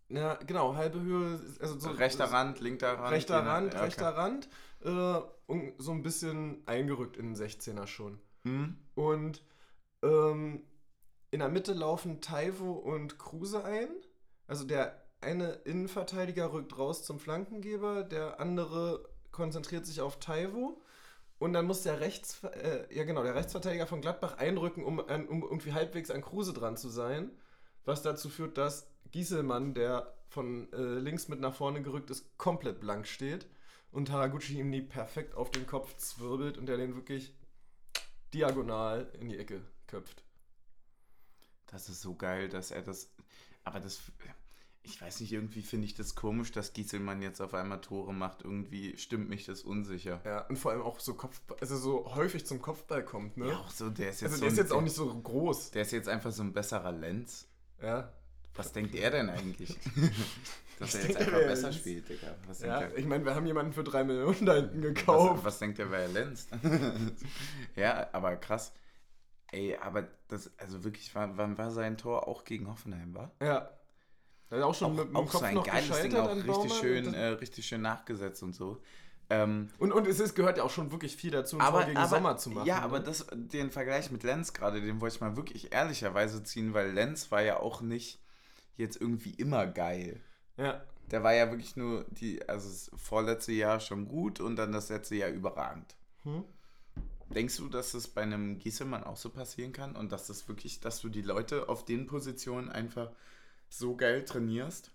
ja, 0.09 0.35
genau, 0.47 0.75
halbe 0.75 1.01
Höhe, 1.01 1.39
also 1.61 1.79
so 1.79 1.91
rechter 1.91 2.27
Rand, 2.27 2.61
linker 2.61 2.99
Rand. 2.99 3.11
rechter 3.13 3.45
Rand, 3.45 3.73
ja, 3.75 3.79
okay. 3.81 3.85
rechter 3.87 4.09
Rand 4.17 4.49
äh, 4.85 5.21
und 5.47 5.73
so 5.79 5.93
ein 5.93 6.03
bisschen 6.03 6.63
eingerückt 6.67 7.17
in 7.17 7.35
den 7.35 7.37
16er 7.37 7.87
schon. 7.87 8.19
Mhm. 8.45 8.77
Und 8.95 9.43
ähm, 10.03 10.63
in 11.31 11.41
der 11.41 11.49
Mitte 11.49 11.73
laufen 11.75 12.21
Taivo 12.23 12.73
und 12.73 13.19
Kruse 13.19 13.65
ein. 13.65 13.89
Also 14.47 14.65
der 14.65 15.03
eine 15.21 15.53
Innenverteidiger 15.65 16.53
rückt 16.53 16.79
raus 16.79 17.05
zum 17.05 17.19
Flankengeber, 17.19 18.05
der 18.05 18.41
andere 18.41 19.09
konzentriert 19.33 19.87
sich 19.87 20.01
auf 20.01 20.19
Taivo. 20.21 20.83
Und 21.39 21.53
dann 21.53 21.67
muss 21.67 21.83
der 21.83 22.01
Rechts, 22.01 22.43
äh, 22.43 22.93
ja 22.95 23.05
genau, 23.05 23.23
der 23.23 23.35
Rechtsverteidiger 23.35 23.87
von 23.87 24.01
Gladbach 24.01 24.39
einrücken, 24.39 24.85
um, 24.85 24.99
um 24.99 25.43
irgendwie 25.43 25.73
halbwegs 25.73 26.11
an 26.11 26.23
Kruse 26.23 26.53
dran 26.53 26.77
zu 26.77 26.89
sein. 26.89 27.31
Was 27.85 28.03
dazu 28.03 28.29
führt, 28.29 28.59
dass 28.59 28.91
Gieselmann, 29.13 29.75
der 29.75 30.15
von 30.29 30.73
äh, 30.73 30.99
links 30.99 31.29
mit 31.29 31.41
nach 31.41 31.55
vorne 31.55 31.83
gerückt 31.83 32.11
ist, 32.11 32.37
komplett 32.39 32.81
blank 32.81 33.07
steht. 33.07 33.47
Und 33.91 34.11
Haraguchi 34.11 34.59
ihm 34.59 34.71
die 34.71 34.83
perfekt 34.83 35.35
auf 35.35 35.51
den 35.51 35.67
Kopf 35.67 35.97
zwirbelt 35.97 36.59
und 36.59 36.67
der 36.67 36.77
den 36.77 36.95
wirklich 36.95 37.33
diagonal 38.35 39.11
in 39.19 39.29
die 39.29 39.39
Ecke 39.39 39.63
köpft. 39.87 40.23
Das 41.67 41.89
ist 41.89 42.03
so 42.03 42.15
geil, 42.15 42.49
dass 42.49 42.71
er 42.71 42.83
das. 42.83 43.11
Aber 43.65 43.81
das. 43.81 44.01
Ich 44.91 45.01
weiß 45.03 45.21
nicht, 45.21 45.33
irgendwie 45.33 45.63
finde 45.63 45.85
ich 45.87 45.95
das 45.95 46.15
komisch, 46.15 46.51
dass 46.53 46.73
Gieselmann 46.73 47.21
jetzt 47.23 47.41
auf 47.41 47.53
einmal 47.55 47.81
Tore 47.81 48.13
macht. 48.15 48.43
Irgendwie 48.43 48.97
stimmt 48.97 49.29
mich 49.29 49.45
das 49.47 49.63
unsicher. 49.63 50.21
Ja, 50.25 50.47
und 50.47 50.57
vor 50.59 50.73
allem 50.73 50.83
auch 50.83 50.99
so 51.01 51.15
Kopf, 51.15 51.41
also 51.61 51.77
so 51.77 52.15
häufig 52.15 52.47
zum 52.47 52.61
Kopfball 52.63 53.05
kommt, 53.05 53.37
ne? 53.37 53.49
Ja, 53.49 53.57
auch 53.59 53.71
so, 53.71 53.91
der 53.91 54.11
ist 54.11 54.21
jetzt 54.23 54.33
also 54.33 54.37
so 54.37 54.41
der 54.41 54.49
ist 54.53 54.59
ein- 54.59 54.65
jetzt 54.65 54.73
auch 54.73 54.81
nicht 54.83 54.95
so 54.97 55.15
groß. 55.21 55.71
Der 55.73 55.83
ist 55.83 55.93
jetzt 55.93 56.09
einfach 56.09 56.33
so 56.33 56.43
ein 56.43 56.53
besserer 56.53 56.93
Lenz. 56.93 57.47
Ja. 57.83 58.13
Was 58.55 58.73
denkt 58.73 58.95
er 58.97 59.11
denn 59.11 59.29
eigentlich? 59.31 59.77
Dass 60.81 60.95
er 60.95 61.03
jetzt 61.03 61.19
denke, 61.19 61.33
einfach 61.37 61.47
besser 61.49 61.63
Lenz. 61.71 61.77
spielt, 61.77 62.09
Digga. 62.09 62.35
Was 62.47 62.61
Ja, 62.61 62.79
denkt 62.81 62.95
er? 62.95 62.99
ich 62.99 63.07
meine, 63.07 63.25
wir 63.25 63.35
haben 63.35 63.47
jemanden 63.47 63.73
für 63.73 63.85
drei 63.85 64.05
Millionen 64.05 64.47
da 64.47 64.55
hinten 64.55 64.83
Was, 64.83 64.95
gekauft. 64.95 65.45
was 65.45 65.59
denkt 65.59 65.79
er, 65.79 65.91
wer 65.91 66.01
er 66.01 66.09
lenzt? 66.09 66.49
ja, 67.77 68.09
aber 68.13 68.37
krass. 68.37 68.73
Ey, 69.51 69.77
aber 69.77 70.09
das, 70.29 70.51
also 70.59 70.85
wirklich, 70.85 71.15
wann 71.15 71.57
war 71.57 71.71
sein 71.71 71.97
Tor 71.97 72.29
auch 72.29 72.45
gegen 72.45 72.69
Hoffenheim, 72.69 73.15
war? 73.15 73.31
Ja. 73.41 73.71
Hat 74.51 74.63
auch 74.63 74.75
schon 74.75 74.93
Auch, 74.93 74.97
mit 74.97 75.09
dem 75.09 75.17
auch 75.17 75.29
Kopf 75.29 75.41
so 75.41 75.45
ein 75.45 75.55
noch 75.55 75.65
geiles 75.65 76.03
Ding, 76.03 76.17
auch 76.17 76.35
richtig 76.35 76.73
schön, 76.75 77.15
äh, 77.15 77.27
richtig 77.27 77.67
schön 77.67 77.83
nachgesetzt 77.83 78.43
und 78.43 78.55
so. 78.55 78.81
Ähm, 79.31 79.69
und, 79.79 79.93
und 79.93 80.07
es 80.07 80.21
ist, 80.21 80.35
gehört 80.35 80.57
ja 80.57 80.65
auch 80.65 80.71
schon 80.71 80.91
wirklich 80.91 81.15
viel 81.17 81.31
dazu, 81.31 81.57
ein 81.57 81.63
aber, 81.63 81.85
gegen 81.85 81.99
aber, 81.99 82.09
Sommer 82.09 82.37
zu 82.39 82.51
machen. 82.51 82.67
Ja, 82.67 82.79
ne? 82.79 82.83
aber 82.83 83.01
das, 83.01 83.27
den 83.33 83.71
Vergleich 83.71 84.11
mit 84.11 84.23
Lenz 84.23 84.55
gerade, 84.55 84.81
den 84.81 85.03
wollte 85.03 85.17
ich 85.17 85.21
mal 85.21 85.37
wirklich 85.37 85.73
ehrlicherweise 85.73 86.43
ziehen, 86.43 86.73
weil 86.73 86.93
Lenz 86.93 87.31
war 87.31 87.43
ja 87.43 87.61
auch 87.61 87.83
nicht 87.83 88.21
jetzt 88.77 88.99
irgendwie 88.99 89.31
immer 89.31 89.67
geil. 89.67 90.21
Ja. 90.57 90.81
Der 91.11 91.23
war 91.23 91.35
ja 91.35 91.51
wirklich 91.51 91.77
nur 91.77 92.07
die, 92.09 92.49
also 92.49 92.69
das 92.69 92.91
vorletzte 92.97 93.53
Jahr 93.53 93.81
schon 93.81 94.09
gut 94.09 94.41
und 94.41 94.57
dann 94.57 94.73
das 94.73 94.89
letzte 94.89 95.17
Jahr 95.17 95.31
überragend. 95.31 95.95
Hm? 96.25 96.45
denkst 97.35 97.57
du, 97.57 97.69
dass 97.69 97.93
das 97.93 98.09
bei 98.09 98.23
einem 98.23 98.59
Gieselmann 98.59 99.05
auch 99.05 99.17
so 99.17 99.31
passieren 99.31 99.73
kann 99.73 99.97
und 99.97 100.13
dass 100.13 100.27
das 100.27 100.49
wirklich, 100.49 100.81
dass 100.81 101.01
du 101.01 101.09
die 101.09 101.23
Leute 101.23 101.69
auf 101.69 101.85
den 101.85 102.07
Positionen 102.07 102.69
einfach 102.69 103.11
so 103.69 103.97
geil 103.97 104.25
trainierst? 104.25 104.91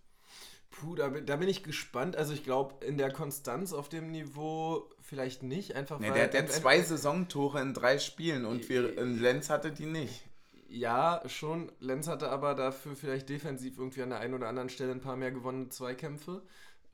Puh, 0.72 0.96
da, 0.96 1.10
bin- 1.10 1.26
da 1.26 1.36
bin 1.36 1.48
ich 1.50 1.64
gespannt. 1.64 2.16
Also 2.16 2.34
ich 2.34 2.44
glaube, 2.44 2.84
in 2.86 2.98
der 2.98 3.12
Konstanz 3.12 3.74
auf 3.74 3.90
dem 3.90 4.10
Niveau 4.12 4.90
vielleicht 5.02 5.44
nicht. 5.44 5.76
Einfach 5.76 6.00
Ne, 6.00 6.08
weil 6.08 6.14
der 6.16 6.24
hat 6.24 6.34
ja 6.34 6.40
ent- 6.40 6.52
zwei 6.52 6.82
Saisontore 6.82 7.62
in 7.62 7.74
drei 7.74 8.00
Spielen 8.00 8.46
und 8.46 8.68
wir, 8.70 8.98
in 8.98 9.20
Lenz 9.20 9.50
hatte 9.52 9.72
die 9.72 9.86
nicht. 9.86 10.24
Ja, 10.68 11.22
schon. 11.28 11.72
Lenz 11.80 12.08
hatte 12.08 12.30
aber 12.30 12.56
dafür 12.56 12.96
vielleicht 12.96 13.30
defensiv 13.30 13.78
irgendwie 13.78 14.02
an 14.02 14.10
der 14.10 14.20
einen 14.20 14.34
oder 14.34 14.48
anderen 14.48 14.70
Stelle 14.70 14.92
ein 14.92 15.02
paar 15.02 15.16
mehr 15.16 15.32
gewonnene 15.32 15.70
Zweikämpfe. 15.70 16.42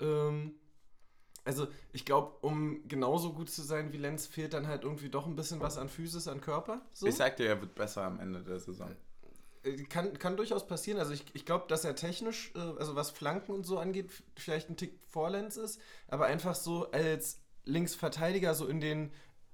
Ähm, 0.01 0.55
also 1.45 1.67
ich 1.93 2.03
glaube, 2.03 2.35
um 2.45 2.85
genauso 2.89 3.31
gut 3.31 3.49
zu 3.49 3.61
sein 3.61 3.93
wie 3.93 3.97
Lenz, 3.97 4.27
fehlt 4.27 4.53
dann 4.53 4.67
halt 4.67 4.83
irgendwie 4.83 5.09
doch 5.09 5.25
ein 5.25 5.37
bisschen 5.37 5.61
was 5.61 5.77
an 5.77 5.87
Physis, 5.87 6.27
an 6.27 6.41
Körper. 6.41 6.81
So. 6.91 7.07
Ich 7.07 7.15
sag 7.15 7.37
dir, 7.37 7.47
er 7.47 7.61
wird 7.61 7.75
besser 7.75 8.03
am 8.03 8.19
Ende 8.19 8.43
der 8.43 8.59
Saison. 8.59 8.91
Äh, 9.63 9.83
Kann, 9.83 10.17
kann 10.19 10.37
durchaus 10.37 10.65
passieren. 10.67 10.99
Also 10.99 11.11
ich, 11.13 11.25
ich 11.33 11.45
glaube, 11.45 11.65
dass 11.67 11.83
er 11.85 11.95
technisch, 11.95 12.51
äh, 12.55 12.59
also 12.59 12.95
was 12.95 13.11
Flanken 13.11 13.51
und 13.51 13.65
so 13.65 13.77
angeht, 13.79 14.09
vielleicht 14.37 14.69
ein 14.69 14.77
Tick 14.77 14.99
vor 15.07 15.29
Lenz 15.29 15.57
ist, 15.57 15.79
aber 16.07 16.25
einfach 16.25 16.55
so 16.55 16.89
als 16.91 17.39
Linksverteidiger, 17.65 18.53
so 18.55 18.67
in 18.67 18.79
den 18.79 19.11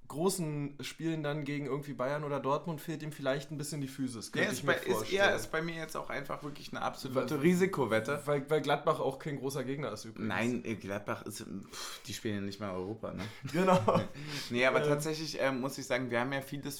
großen 0.07 0.77
Spielen 0.81 1.23
dann 1.23 1.45
gegen 1.45 1.65
irgendwie 1.65 1.93
Bayern 1.93 2.23
oder 2.23 2.39
Dortmund 2.39 2.79
fehlt 2.79 3.01
ihm 3.01 3.11
vielleicht 3.11 3.49
ein 3.51 3.57
bisschen 3.57 3.81
die 3.81 3.87
Physis. 3.87 4.31
Könnte 4.31 4.51
ist 4.51 4.59
ich 4.59 4.65
bei, 4.65 4.73
mir 4.73 4.77
ist, 4.81 4.85
er 4.87 4.93
vorstellen. 4.97 5.35
ist 5.35 5.51
bei 5.51 5.61
mir 5.63 5.75
jetzt 5.75 5.97
auch 5.97 6.11
einfach 6.11 6.43
wirklich 6.43 6.71
eine 6.71 6.83
absolute 6.83 7.31
Weil- 7.31 7.39
Risikowette. 7.41 8.21
Weil, 8.25 8.47
weil 8.47 8.61
Gladbach 8.61 8.99
auch 8.99 9.17
kein 9.17 9.37
großer 9.39 9.63
Gegner 9.63 9.91
ist 9.91 10.05
übrigens. 10.05 10.27
Nein, 10.27 10.63
äh, 10.63 10.75
Gladbach 10.75 11.23
ist, 11.23 11.39
pff, 11.71 12.01
die 12.03 12.13
spielen 12.13 12.35
ja 12.35 12.41
nicht 12.41 12.59
mal 12.59 12.69
Europa, 12.75 13.13
ne? 13.13 13.23
Genau. 13.51 13.79
Nee, 14.51 14.65
aber 14.67 14.83
Ähm. 14.83 14.89
tatsächlich 14.89 15.41
ähm, 15.41 15.59
muss 15.61 15.75
ich 15.79 15.87
sagen, 15.87 16.11
wir 16.11 16.19
haben 16.19 16.31
ja 16.31 16.41
vieles 16.41 16.79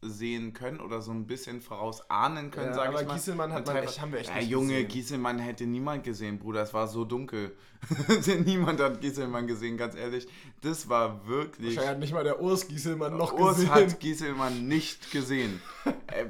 voraussehen 0.00 0.52
können 0.52 0.80
oder 0.80 1.02
so 1.02 1.12
ein 1.12 1.26
bisschen 1.26 1.60
vorausahnen 1.60 2.50
können, 2.50 2.68
Ja, 2.68 2.74
sage 2.74 2.88
aber 2.90 3.02
ich 3.02 3.08
mal. 3.08 3.14
Gieselmann 3.14 3.52
hat 3.52 3.66
man 3.66 3.76
echt- 3.76 4.00
haben 4.00 4.12
wir 4.12 4.20
echt 4.20 4.28
ja, 4.30 4.36
nicht 4.36 4.50
Junge, 4.50 4.72
gesehen. 4.74 4.88
Gieselmann 4.88 5.38
hätte 5.38 5.66
niemand 5.66 6.04
gesehen, 6.04 6.38
Bruder. 6.38 6.62
Es 6.62 6.74
war 6.74 6.86
so 6.88 7.04
dunkel. 7.04 7.56
niemand 8.44 8.80
hat 8.80 9.00
Gieselmann 9.00 9.46
gesehen, 9.46 9.76
ganz 9.76 9.94
ehrlich. 9.94 10.26
Das 10.62 10.88
war 10.88 11.26
wirklich... 11.26 11.76
Wahrscheinlich 11.76 11.90
hat 11.90 11.98
nicht 12.00 12.12
mal 12.12 12.24
der 12.24 12.40
Urs 12.40 12.68
Gieselmann 12.68 13.16
noch 13.16 13.32
Urs 13.32 13.56
gesehen. 13.56 13.70
hat 13.70 14.00
Gieselmann 14.00 14.66
nicht 14.68 15.10
gesehen. 15.10 15.60
Äh, 16.08 16.26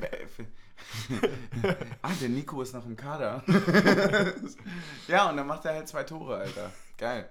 ah, 2.03 2.11
der 2.21 2.29
Nico 2.29 2.63
ist 2.63 2.73
noch 2.75 2.87
im 2.87 2.97
Kader. 2.97 3.43
ja, 5.07 5.29
und 5.29 5.37
dann 5.37 5.47
macht 5.47 5.65
er 5.65 5.75
halt 5.75 5.89
zwei 5.89 6.03
Tore, 6.05 6.37
Alter. 6.37 6.73
Geil. 6.97 7.29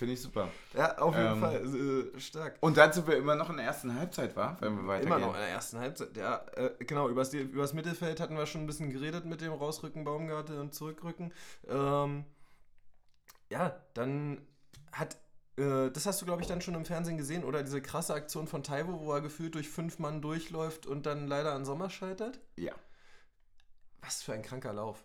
Finde 0.00 0.14
ich 0.14 0.22
super. 0.22 0.48
Ja, 0.72 0.96
auf 0.96 1.14
jeden 1.14 1.32
Ähm, 1.34 1.40
Fall. 1.40 2.14
Äh, 2.16 2.20
stark. 2.20 2.56
Und 2.60 2.76
sind 2.76 3.06
wir 3.06 3.18
immer 3.18 3.34
noch 3.34 3.50
in 3.50 3.58
der 3.58 3.66
ersten 3.66 3.94
Halbzeit, 3.94 4.34
war, 4.34 4.56
wenn 4.62 4.74
wir 4.76 4.86
weitergehen. 4.86 5.12
Immer 5.12 5.26
noch 5.26 5.34
in 5.34 5.40
der 5.40 5.50
ersten 5.50 5.78
Halbzeit. 5.78 6.16
Ja, 6.16 6.42
äh, 6.54 6.70
genau, 6.78 7.10
übers, 7.10 7.34
übers 7.34 7.74
Mittelfeld 7.74 8.18
hatten 8.18 8.34
wir 8.34 8.46
schon 8.46 8.62
ein 8.62 8.66
bisschen 8.66 8.88
geredet 8.88 9.26
mit 9.26 9.42
dem 9.42 9.52
Rausrücken, 9.52 10.04
Baumgarte 10.04 10.58
und 10.58 10.74
Zurückrücken. 10.74 11.34
Ähm, 11.68 12.24
ja, 13.50 13.78
dann 13.92 14.40
hat, 14.90 15.18
äh, 15.58 15.90
das 15.90 16.06
hast 16.06 16.22
du, 16.22 16.24
glaube 16.24 16.40
ich, 16.40 16.48
dann 16.48 16.62
schon 16.62 16.76
im 16.76 16.86
Fernsehen 16.86 17.18
gesehen, 17.18 17.44
oder 17.44 17.62
diese 17.62 17.82
krasse 17.82 18.14
Aktion 18.14 18.46
von 18.46 18.62
Taiwo, 18.62 19.00
wo 19.00 19.12
er 19.12 19.20
gefühlt 19.20 19.54
durch 19.54 19.68
fünf 19.68 19.98
Mann 19.98 20.22
durchläuft 20.22 20.86
und 20.86 21.04
dann 21.04 21.26
leider 21.26 21.52
an 21.52 21.66
Sommer 21.66 21.90
scheitert? 21.90 22.40
Ja. 22.56 22.72
Was 24.00 24.22
für 24.22 24.32
ein 24.32 24.40
kranker 24.40 24.72
Lauf. 24.72 25.04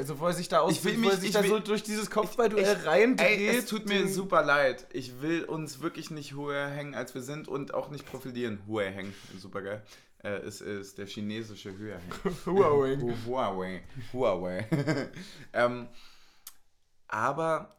Also, 0.00 0.18
wo 0.18 0.26
er 0.28 0.32
sich 0.32 0.48
da 0.48 0.60
aus, 0.60 0.72
Ich 0.72 0.84
will 0.84 0.94
er 0.94 0.98
mich- 0.98 1.12
sich 1.12 1.24
ich 1.26 1.32
da 1.32 1.42
will- 1.42 1.50
so 1.50 1.58
durch 1.58 1.82
dieses 1.82 2.10
Kopfballduell 2.10 2.74
reindreht. 2.86 3.38
Ey, 3.38 3.48
es 3.58 3.66
tut 3.66 3.86
mir 3.86 4.08
super 4.08 4.42
leid. 4.42 4.86
Ich 4.94 5.20
will 5.20 5.44
uns 5.44 5.82
wirklich 5.82 6.10
nicht 6.10 6.32
höher 6.34 6.68
hängen, 6.68 6.94
als 6.94 7.14
wir 7.14 7.20
sind 7.20 7.48
und 7.48 7.74
auch 7.74 7.90
nicht 7.90 8.06
profilieren. 8.06 8.60
Höher 8.66 8.90
hängen, 8.90 9.12
super 9.38 9.60
geil. 9.60 9.82
Äh, 10.22 10.36
es 10.38 10.62
ist 10.62 10.96
der 10.96 11.06
chinesische 11.06 11.76
höher. 11.76 12.00
Huawei. 12.46 12.96
Hu- 12.96 13.14
Huawei. 13.26 13.82
Huawei. 14.14 14.66
ähm, 15.52 15.86
aber 17.08 17.76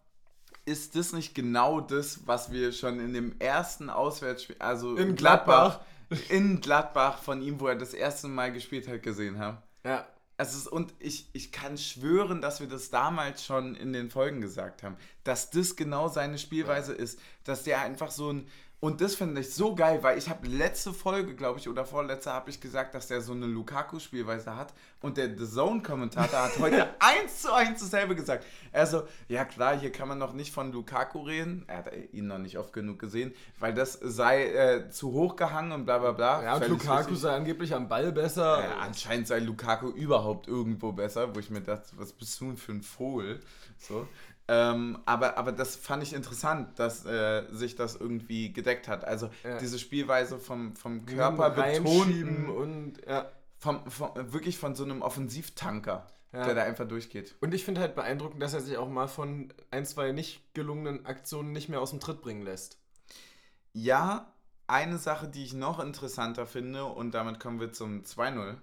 ist 0.66 0.96
das 0.96 1.14
nicht 1.14 1.34
genau 1.34 1.82
das, 1.82 2.28
was 2.28 2.52
wir 2.52 2.72
schon 2.72 3.00
in 3.00 3.14
dem 3.14 3.36
ersten 3.40 3.90
Auswärtsspiel, 3.90 4.58
also 4.60 4.96
In 4.96 5.16
Gladbach. 5.16 5.80
in 6.30 6.62
Gladbach 6.62 7.18
von 7.24 7.42
ihm, 7.42 7.60
wo 7.60 7.68
er 7.68 7.76
das 7.76 7.96
erste 7.96 8.28
Mal 8.28 8.52
gespielt 8.52 8.88
hat, 8.88 9.02
gesehen 9.02 9.40
haben? 9.40 9.58
Ja, 9.84 10.06
Es 10.42 10.56
ist, 10.56 10.68
und 10.68 10.92
ich, 10.98 11.28
ich 11.34 11.52
kann 11.52 11.78
schwören, 11.78 12.42
dass 12.42 12.62
wir 12.62 12.68
das 12.68 12.90
damals 12.90 13.46
schon 13.46 13.76
in 13.76 13.94
den 13.94 14.10
Folgen 14.10 14.42
gesagt 14.42 14.82
haben, 14.82 14.98
dass 15.24 15.52
das 15.52 15.76
genau 15.76 16.08
seine 16.08 16.40
Spielweise 16.40 16.94
ist, 16.94 17.20
dass 17.44 17.62
der 17.62 17.82
einfach 17.82 18.10
so 18.10 18.34
ein 18.34 18.48
und 18.82 19.00
das 19.00 19.14
finde 19.14 19.42
ich 19.42 19.54
so 19.54 19.76
geil, 19.76 20.00
weil 20.02 20.18
ich 20.18 20.28
habe 20.28 20.48
letzte 20.48 20.92
Folge, 20.92 21.36
glaube 21.36 21.60
ich, 21.60 21.70
oder 21.70 21.86
vorletzte 21.86 22.34
habe 22.34 22.50
ich 22.50 22.60
gesagt, 22.60 22.96
dass 22.96 23.08
der 23.08 23.22
so 23.22 23.32
eine 23.32 23.46
Lukaku-Spielweise 23.46 24.56
hat 24.56 24.74
und 25.02 25.18
der 25.18 25.38
The 25.38 25.48
Zone-Kommentator 25.48 26.42
hat 26.42 26.58
heute 26.60 26.90
eins 27.00 27.44
zu 27.44 27.54
eins 27.54 27.80
dasselbe 27.80 28.16
gesagt. 28.16 28.44
Also, 28.72 29.04
ja 29.28 29.46
klar, 29.46 29.80
hier 29.80 29.92
kann 29.92 30.08
man 30.08 30.18
noch 30.18 30.34
nicht 30.34 30.52
von 30.52 30.72
Lukaku 30.72 31.22
reden, 31.22 31.64
er 31.68 31.78
hat 31.78 31.92
ihn 32.12 32.26
noch 32.26 32.40
nicht 32.40 32.58
oft 32.58 32.74
genug 32.74 32.98
gesehen, 32.98 33.36
weil 33.60 33.76
das 33.76 33.94
sei 34.02 34.48
äh, 34.48 34.90
zu 34.90 35.12
hoch 35.12 35.36
gehangen 35.36 35.72
und 35.74 35.86
bla 35.86 36.00
bla 36.00 36.14
bla. 36.14 36.44
ja 36.44 36.54
und 36.56 36.64
Völlig 36.64 36.82
Lukaku 36.82 36.98
richtig. 37.02 37.20
sei 37.20 37.36
angeblich 37.36 37.76
am 37.76 37.88
Ball 37.88 38.12
besser. 38.12 38.64
Ja, 38.64 38.78
anscheinend 38.78 39.28
sei 39.28 39.40
Lukaku 39.40 39.90
überhaupt 39.90 40.48
irgendwo 40.48 40.92
besser, 40.92 41.36
wo 41.36 41.40
ich 41.40 41.52
mir 41.52 41.62
dachte, 41.62 41.92
was 41.98 42.14
bist 42.14 42.42
du 42.42 42.46
denn 42.46 42.58
für 42.58 42.72
ein 42.72 42.82
Vogel? 42.82 43.42
So. 43.78 44.08
Ähm, 44.54 45.00
aber, 45.06 45.38
aber 45.38 45.54
das 45.54 45.78
fand 45.78 46.04
ich 46.04 46.12
interessant, 46.12 46.78
dass 46.78 47.06
äh, 47.06 47.46
sich 47.52 47.78
das 47.78 47.96
irgendwie 47.96 48.52
gedeckt 48.52 48.90
hat. 48.90 49.06
Also 49.06 49.30
Ja. 49.46 49.58
diese 49.60 49.80
Spielweise 49.80 50.40
vom, 50.40 50.76
vom 50.76 51.06
Körper 51.06 51.52
betonten, 51.52 52.50
und 52.50 52.96
ja. 53.08 53.32
vom, 53.60 53.90
vom, 53.90 54.10
wirklich 54.34 54.58
von 54.58 54.76
so 54.76 54.84
einem 54.84 55.04
Offensivtanker, 55.04 56.06
Ja. 56.34 56.44
der 56.44 56.56
da 56.56 56.64
einfach 56.64 56.86
durchgeht. 56.86 57.36
Und 57.40 57.54
ich 57.54 57.64
finde 57.64 57.80
halt 57.80 57.96
beeindruckend, 57.96 58.42
dass 58.44 58.54
er 58.54 58.60
sich 58.60 58.76
auch 58.76 58.90
mal 58.90 59.08
von 59.08 59.54
ein, 59.70 59.86
zwei 59.86 60.12
nicht 60.12 60.54
gelungenen 60.54 61.06
Aktionen 61.06 61.54
nicht 61.54 61.70
mehr 61.70 61.80
aus 61.80 61.92
dem 61.92 62.02
Tritt 62.02 62.22
bringen 62.22 62.42
lässt. 62.42 62.78
Ja, 63.72 64.34
eine 64.68 64.98
Sache, 64.98 65.30
die 65.30 65.46
ich 65.46 65.54
noch 65.54 65.80
interessanter 65.80 66.46
finde, 66.46 66.84
und 66.84 67.12
damit 67.14 67.40
kommen 67.40 67.62
wir 67.62 67.72
zum 67.72 68.02
2-0, 68.04 68.56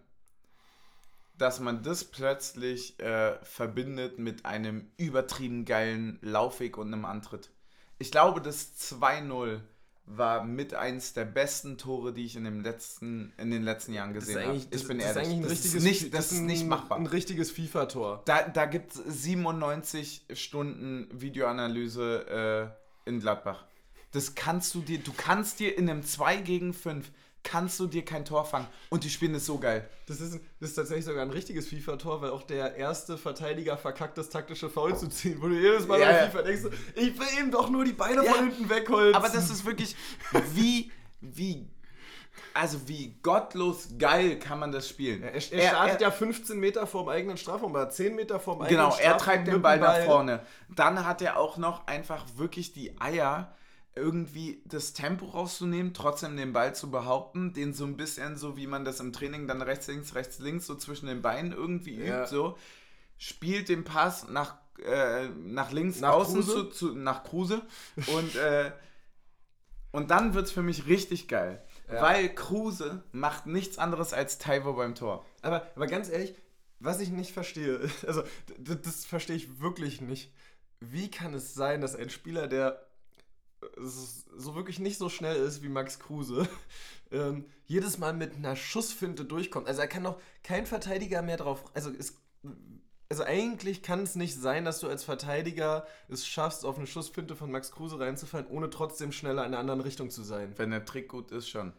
dass 1.38 1.60
man 1.60 1.82
das 1.82 2.04
plötzlich 2.04 2.98
äh, 3.00 3.36
verbindet 3.42 4.18
mit 4.18 4.44
einem 4.44 4.90
übertrieben 4.96 5.64
geilen 5.64 6.18
Laufweg 6.20 6.76
und 6.76 6.92
einem 6.92 7.04
Antritt. 7.04 7.50
Ich 7.98 8.10
glaube, 8.10 8.40
das 8.40 8.72
2-0 8.92 9.60
war 10.10 10.42
mit 10.44 10.72
eins 10.74 11.12
der 11.12 11.26
besten 11.26 11.76
Tore, 11.76 12.12
die 12.12 12.24
ich 12.24 12.34
in, 12.36 12.44
dem 12.44 12.60
letzten, 12.62 13.32
in 13.36 13.50
den 13.50 13.62
letzten 13.62 13.92
Jahren 13.92 14.14
gesehen 14.14 14.42
habe. 14.46 14.56
Ich 14.70 14.86
bin 14.88 14.98
das 14.98 15.16
ehrlich, 15.16 15.40
ist 15.40 15.50
das, 15.50 15.74
ist 15.74 15.82
nicht, 15.82 16.14
das 16.14 16.32
ist 16.32 16.40
nicht 16.40 16.62
ein- 16.62 16.68
machbar. 16.68 16.98
Ein 16.98 17.06
richtiges 17.06 17.50
FIFA-Tor. 17.50 18.22
Da, 18.24 18.48
da 18.48 18.64
gibt 18.66 18.94
es 18.94 19.02
97 19.04 20.26
Stunden 20.32 21.08
Videoanalyse 21.12 22.74
äh, 23.06 23.08
in 23.08 23.20
Gladbach. 23.20 23.64
Das 24.12 24.34
kannst 24.34 24.74
du 24.74 24.80
dir, 24.80 24.98
du 24.98 25.12
kannst 25.14 25.60
dir 25.60 25.76
in 25.76 25.90
einem 25.90 26.02
2 26.02 26.38
gegen 26.38 26.72
5, 26.72 27.10
kannst 27.44 27.78
du 27.80 27.86
dir 27.86 28.04
kein 28.04 28.24
Tor 28.24 28.44
fangen. 28.44 28.66
Und 28.90 29.04
die 29.04 29.10
spielen 29.10 29.34
es 29.34 29.46
so 29.46 29.58
geil. 29.58 29.88
Das 30.06 30.20
ist, 30.20 30.40
das 30.60 30.70
ist 30.70 30.74
tatsächlich 30.74 31.04
sogar 31.06 31.22
ein 31.22 31.30
richtiges 31.30 31.68
FIFA-Tor, 31.68 32.20
weil 32.20 32.30
auch 32.30 32.42
der 32.42 32.76
erste 32.76 33.16
Verteidiger 33.16 33.76
verkackt, 33.76 34.18
das 34.18 34.28
taktische 34.28 34.68
Foul 34.68 34.96
zu 34.96 35.08
ziehen. 35.08 35.38
Wo 35.40 35.48
du 35.48 35.54
jedes 35.54 35.86
Mal 35.86 36.00
Ja, 36.00 36.10
bei. 36.10 36.26
FIFA 36.30 36.42
denkst, 36.42 36.62
ich 36.94 37.18
will 37.18 37.26
ihm 37.40 37.50
doch 37.50 37.70
nur 37.70 37.84
die 37.84 37.92
Beine 37.92 38.24
Ja, 38.24 38.32
von 38.32 38.50
hinten 38.50 38.68
wegholzen. 38.68 39.14
Aber 39.14 39.28
das 39.28 39.48
ist 39.50 39.64
wirklich, 39.64 39.96
wie, 40.52 40.90
wie, 41.20 41.66
also 42.54 42.86
wie 42.86 43.16
gottlos 43.22 43.88
geil 43.98 44.38
kann 44.38 44.58
man 44.58 44.72
das 44.72 44.88
spielen. 44.88 45.22
Er, 45.22 45.34
er 45.34 45.40
startet 45.40 46.00
ja 46.00 46.10
15 46.10 46.58
Meter 46.58 46.86
vorm 46.86 47.08
eigenen 47.08 47.36
Strafraum, 47.36 47.72
oder 47.72 47.88
10 47.88 48.14
Meter 48.14 48.40
vorm 48.40 48.62
eigenen 48.62 48.78
Genau, 48.82 48.90
Strafraum. 48.90 49.12
er 49.12 49.18
treibt 49.18 49.46
den 49.48 49.62
Ball 49.62 49.78
dem 49.78 49.82
nach 49.84 50.04
vorne. 50.04 50.40
Dann 50.74 51.06
hat 51.06 51.22
er 51.22 51.38
auch 51.38 51.56
noch 51.56 51.86
einfach 51.86 52.24
wirklich 52.36 52.72
die 52.72 53.00
Eier, 53.00 53.54
irgendwie 53.98 54.62
das 54.64 54.92
Tempo 54.94 55.26
rauszunehmen, 55.26 55.92
trotzdem 55.94 56.36
den 56.36 56.52
Ball 56.52 56.74
zu 56.74 56.90
behaupten, 56.90 57.52
den 57.52 57.74
so 57.74 57.84
ein 57.84 57.96
bisschen 57.96 58.36
so, 58.36 58.56
wie 58.56 58.66
man 58.66 58.84
das 58.84 59.00
im 59.00 59.12
Training 59.12 59.46
dann 59.46 59.60
rechts, 59.62 59.86
links, 59.88 60.14
rechts, 60.14 60.38
links 60.38 60.66
so 60.66 60.74
zwischen 60.74 61.06
den 61.06 61.22
Beinen 61.22 61.52
irgendwie 61.52 61.94
Ja. 62.02 62.22
übt, 62.22 62.30
so. 62.30 62.56
Spielt 63.18 63.68
den 63.68 63.84
Pass 63.84 64.28
nach, 64.28 64.56
äh, 64.84 65.28
nach 65.28 65.72
links 65.72 66.00
Nach 66.00 66.12
außen 66.12 66.36
Kruse? 66.42 66.52
zu, 66.52 66.64
zu, 66.70 66.94
nach 66.94 67.24
Kruse 67.24 67.62
und, 68.06 68.34
äh, 68.36 68.72
und 69.90 70.10
dann 70.10 70.34
wird 70.34 70.46
es 70.46 70.52
für 70.52 70.62
mich 70.62 70.86
richtig 70.86 71.28
geil. 71.28 71.62
Ja. 71.92 72.02
Weil 72.02 72.34
Kruse 72.34 73.02
macht 73.12 73.46
nichts 73.46 73.78
anderes 73.78 74.12
als 74.12 74.38
Taiwo 74.38 74.74
beim 74.74 74.94
Tor. 74.94 75.24
Aber, 75.42 75.66
aber 75.74 75.86
ganz 75.86 76.08
ehrlich, 76.10 76.34
was 76.80 77.00
ich 77.00 77.08
nicht 77.10 77.32
verstehe, 77.32 77.80
also 78.06 78.22
das 78.58 79.04
verstehe 79.04 79.36
ich 79.36 79.60
wirklich 79.60 80.00
nicht. 80.00 80.32
Wie 80.80 81.10
kann 81.10 81.34
es 81.34 81.54
sein, 81.54 81.80
dass 81.80 81.96
ein 81.96 82.10
Spieler, 82.10 82.46
der 82.46 82.86
so 83.80 84.54
wirklich 84.54 84.78
nicht 84.78 84.98
so 84.98 85.08
schnell 85.08 85.36
ist 85.36 85.62
wie 85.62 85.68
Max 85.68 85.98
Kruse, 85.98 86.48
ähm, 87.10 87.46
jedes 87.66 87.98
Mal 87.98 88.12
mit 88.12 88.36
einer 88.36 88.56
Schussfinte 88.56 89.24
durchkommt? 89.24 89.68
Also 89.68 89.80
er 89.80 89.88
kann 89.88 90.04
doch 90.04 90.20
kein 90.42 90.66
Verteidiger 90.66 91.22
mehr 91.22 91.36
drauf. 91.36 91.64
Also 91.74 91.90
es, 91.90 92.16
also 93.08 93.24
eigentlich 93.24 93.82
kann 93.82 94.02
es 94.02 94.16
nicht 94.16 94.34
sein, 94.34 94.64
dass 94.64 94.80
du 94.80 94.88
als 94.88 95.04
Verteidiger 95.04 95.86
es 96.08 96.26
schaffst, 96.26 96.64
auf 96.64 96.76
eine 96.76 96.86
Schussfinte 96.86 97.36
von 97.36 97.50
Max 97.50 97.72
Kruse 97.72 97.98
reinzufallen, 97.98 98.46
ohne 98.48 98.70
trotzdem 98.70 99.12
schneller 99.12 99.42
in 99.42 99.48
einer 99.48 99.58
anderen 99.58 99.80
Richtung 99.80 100.10
zu 100.10 100.22
sein. 100.22 100.52
Wenn 100.56 100.70
der 100.70 100.84
Trick 100.84 101.08
gut 101.08 101.30
ist, 101.30 101.48
schon. 101.48 101.72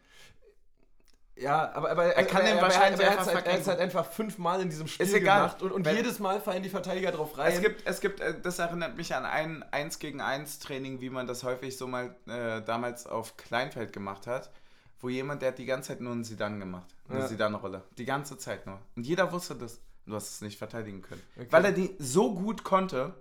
Ja, 1.41 1.71
aber, 1.73 1.91
aber 1.91 2.05
Er 2.15 2.23
kann 2.25 2.43
den 2.43 2.53
aber 2.53 2.63
wahrscheinlich 2.63 2.99
er, 3.01 3.11
einfach 3.11 3.25
hat 3.27 3.35
halt, 3.35 3.45
er 3.45 3.53
hat's 3.53 3.63
vergessen. 3.63 3.69
halt 3.69 3.79
einfach 3.79 4.05
fünfmal 4.11 4.61
in 4.61 4.69
diesem 4.69 4.87
Spiel 4.87 5.05
Ist 5.05 5.13
egal. 5.13 5.39
gemacht 5.41 5.61
und, 5.61 5.71
und 5.71 5.87
jedes 5.87 6.19
Mal 6.19 6.41
fallen 6.41 6.63
die 6.63 6.69
Verteidiger 6.69 7.11
drauf 7.11 7.37
rein. 7.37 7.53
Es 7.53 7.61
gibt, 7.61 7.87
es 7.87 8.01
gibt, 8.01 8.19
äh, 8.19 8.39
das 8.41 8.59
erinnert 8.59 8.97
mich 8.97 9.15
an 9.15 9.25
ein 9.25 9.63
1 9.71 9.99
gegen 9.99 10.21
1 10.21 10.59
Training, 10.59 10.99
wie 11.01 11.09
man 11.09 11.27
das 11.27 11.43
häufig 11.43 11.77
so 11.77 11.87
mal 11.87 12.15
äh, 12.27 12.61
damals 12.61 13.07
auf 13.07 13.37
Kleinfeld 13.37 13.93
gemacht 13.93 14.27
hat, 14.27 14.49
wo 14.99 15.07
jemand, 15.09 15.41
der 15.41 15.49
hat 15.49 15.57
die 15.59 15.65
ganze 15.65 15.89
Zeit 15.89 16.01
nur 16.01 16.11
einen 16.11 16.23
Sidan 16.25 16.59
gemacht. 16.59 16.87
Eine 17.07 17.19
Ja. 17.19 17.27
Sidan-Rolle. 17.27 17.83
Die 17.97 18.05
ganze 18.05 18.37
Zeit 18.37 18.65
nur. 18.65 18.79
Und 18.95 19.05
jeder 19.07 19.31
wusste 19.31 19.55
das. 19.55 19.79
Du 20.05 20.15
hast 20.15 20.29
es 20.29 20.41
nicht 20.41 20.57
verteidigen 20.57 21.01
können. 21.03 21.21
Okay. 21.37 21.47
Weil 21.51 21.65
er 21.65 21.71
die 21.71 21.95
so 21.99 22.33
gut 22.35 22.63
konnte, 22.63 23.13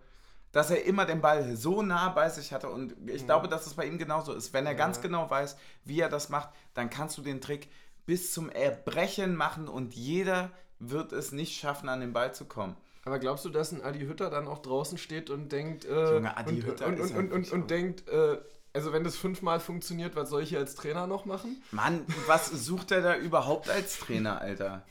dass 0.53 0.71
er 0.71 0.85
immer 0.87 1.05
den 1.05 1.21
Ball 1.21 1.55
so 1.55 1.83
nah 1.83 2.09
bei 2.09 2.31
sich 2.31 2.53
hatte. 2.53 2.71
Und 2.71 2.95
ich 3.07 3.27
glaube, 3.27 3.47
dass 3.47 3.67
es 3.67 3.75
bei 3.75 3.85
ihm 3.85 3.99
genauso 3.99 4.33
ist. 4.33 4.53
Wenn 4.55 4.65
er 4.67 4.75
ganz 4.75 4.97
Ja. 4.97 5.03
genau 5.03 5.29
weiß, 5.31 5.57
wie 5.85 6.01
er 6.01 6.09
das 6.09 6.31
macht, 6.31 6.49
dann 6.75 6.89
kannst 6.91 7.17
du 7.19 7.23
den 7.23 7.41
Trick 7.43 7.69
bis 8.09 8.33
zum 8.33 8.49
Erbrechen 8.49 9.37
machen 9.37 9.69
und 9.69 9.95
jeder 9.95 10.51
wird 10.79 11.13
es 11.13 11.31
nicht 11.31 11.61
schaffen, 11.61 11.91
an 11.91 12.01
den 12.01 12.15
Ball 12.15 12.33
zu 12.35 12.47
kommen. 12.47 12.75
Aber 13.05 13.19
glaubst 13.19 13.45
du, 13.45 13.51
dass 13.51 13.71
ein 13.71 13.83
Adi 13.83 14.01
Hütter 14.07 14.31
dann 14.31 14.49
auch 14.49 14.63
draußen 14.63 14.97
steht 14.97 15.29
und 15.29 15.53
denkt, 15.53 15.85
äh, 15.85 16.15
Junge, 16.15 16.35
Adi 16.35 16.55
und, 16.55 16.67
Hütter 16.67 16.87
und, 16.87 17.01
und, 17.01 17.15
und, 17.15 17.33
und, 17.33 17.53
und 17.53 17.71
denkt, 17.71 18.09
äh, 18.09 18.39
also 18.73 18.95
wenn 18.95 19.05
das 19.05 19.15
fünfmal 19.15 19.61
funktioniert, 19.61 20.17
was 20.17 20.31
soll 20.31 20.43
ich 20.43 20.49
hier 20.49 20.59
als 20.59 20.75
Trainer 20.75 21.07
noch 21.07 21.27
machen? 21.27 21.63
Mann, 21.71 22.07
was 22.27 22.49
sucht 22.49 22.93
er 22.93 23.03
da 23.03 23.15
überhaupt 23.15 23.69
als 23.69 23.99
Trainer, 23.99 24.41
Alter? 24.41 24.87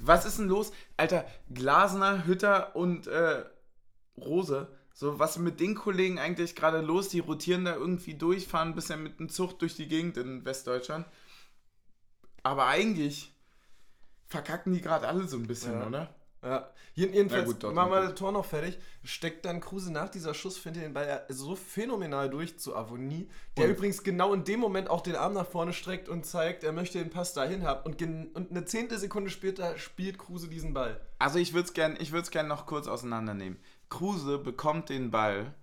Was 0.00 0.24
ist 0.24 0.40
denn 0.40 0.48
los? 0.48 0.72
Alter, 0.96 1.24
Glasner, 1.54 2.26
Hütter 2.26 2.74
und 2.74 3.06
äh, 3.06 3.44
Rose. 4.16 4.66
So, 4.92 5.20
was 5.20 5.36
ist 5.36 5.42
mit 5.42 5.60
den 5.60 5.76
Kollegen 5.76 6.18
eigentlich 6.18 6.56
gerade 6.56 6.80
los? 6.80 7.10
Die 7.10 7.20
rotieren 7.20 7.64
da 7.64 7.76
irgendwie 7.76 8.14
durch, 8.14 8.48
fahren 8.48 8.74
bisschen 8.74 9.04
mit 9.04 9.20
einem 9.20 9.28
Zucht 9.28 9.62
durch 9.62 9.76
die 9.76 9.86
Gegend 9.86 10.16
in 10.16 10.44
Westdeutschland. 10.44 11.06
Aber 12.42 12.66
eigentlich 12.66 13.34
verkacken 14.26 14.72
die 14.72 14.80
gerade 14.80 15.08
alle 15.08 15.26
so 15.26 15.36
ein 15.36 15.46
bisschen, 15.46 15.72
Ja. 15.72 15.86
oder? 15.86 16.14
Ja, 16.40 16.70
Jeden- 16.94 17.14
jedenfalls, 17.14 17.46
gut, 17.46 17.74
machen 17.74 17.90
wir 17.90 18.00
das 18.02 18.14
Tor 18.14 18.30
noch 18.30 18.44
fertig, 18.44 18.78
steckt 19.02 19.44
dann 19.44 19.60
Kruse 19.60 19.92
nach 19.92 20.08
dieser 20.08 20.34
Schussfinte 20.34 20.78
den 20.78 20.94
Ball 20.94 21.08
ja 21.08 21.20
so 21.28 21.56
phänomenal 21.56 22.30
durch 22.30 22.60
zu 22.60 22.76
Avonie, 22.76 23.28
der 23.56 23.64
Und- 23.64 23.70
übrigens 23.72 24.04
genau 24.04 24.32
in 24.34 24.44
dem 24.44 24.60
Moment 24.60 24.88
auch 24.88 25.00
den 25.00 25.16
Arm 25.16 25.32
nach 25.32 25.46
vorne 25.48 25.72
streckt 25.72 26.08
und 26.08 26.24
zeigt, 26.26 26.62
er 26.62 26.70
möchte 26.72 26.98
den 26.98 27.10
Pass 27.10 27.32
dahin 27.34 27.64
haben 27.64 27.84
und, 27.84 28.00
und 28.36 28.50
eine 28.52 28.64
zehnte 28.64 28.98
Sekunde 28.98 29.30
später 29.30 29.76
spielt 29.78 30.18
Kruse 30.18 30.48
diesen 30.48 30.74
Ball. 30.74 31.00
Also 31.18 31.40
ich 31.40 31.54
würde 31.54 31.66
es 31.66 31.72
gerne 31.72 31.98
gern 32.30 32.46
noch 32.46 32.66
kurz 32.66 32.86
auseinandernehmen. 32.86 33.58
Kruse 33.88 34.38
bekommt 34.38 34.90
den 34.90 35.10
Ball 35.10 35.54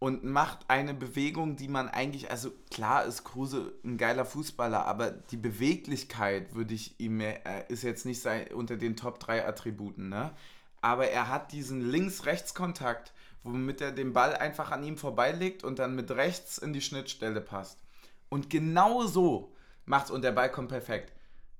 und 0.00 0.24
macht 0.24 0.60
eine 0.68 0.94
Bewegung, 0.94 1.56
die 1.56 1.68
man 1.68 1.88
eigentlich, 1.88 2.30
also 2.30 2.50
klar 2.70 3.04
ist 3.04 3.22
Kruse 3.22 3.74
ein 3.84 3.98
geiler 3.98 4.24
Fußballer, 4.24 4.86
aber 4.86 5.10
die 5.10 5.36
Beweglichkeit 5.36 6.54
würde 6.54 6.74
ich 6.74 6.98
ihm, 6.98 7.18
mehr- 7.18 7.68
ist 7.68 7.84
jetzt 7.84 8.06
nicht 8.06 8.22
sein, 8.22 8.48
unter 8.48 8.76
den 8.78 8.96
Top 8.96 9.20
3 9.20 9.46
Attributen, 9.46 10.08
ne? 10.08 10.32
Aber 10.80 11.08
er 11.08 11.28
hat 11.28 11.52
diesen 11.52 11.82
Links-Rechts-Kontakt, 11.82 13.12
womit 13.42 13.82
er 13.82 13.92
den 13.92 14.14
Ball 14.14 14.34
einfach 14.34 14.70
an 14.70 14.82
ihm 14.82 14.96
vorbeilegt 14.96 15.64
und 15.64 15.78
dann 15.78 15.94
mit 15.94 16.10
rechts 16.10 16.56
in 16.56 16.72
die 16.72 16.80
Schnittstelle 16.80 17.42
passt. 17.42 17.78
Und 18.30 18.48
genau 18.48 19.06
so 19.06 19.54
macht's 19.84 20.10
und 20.10 20.22
der 20.22 20.32
Ball 20.32 20.50
kommt 20.50 20.70
perfekt. 20.70 21.12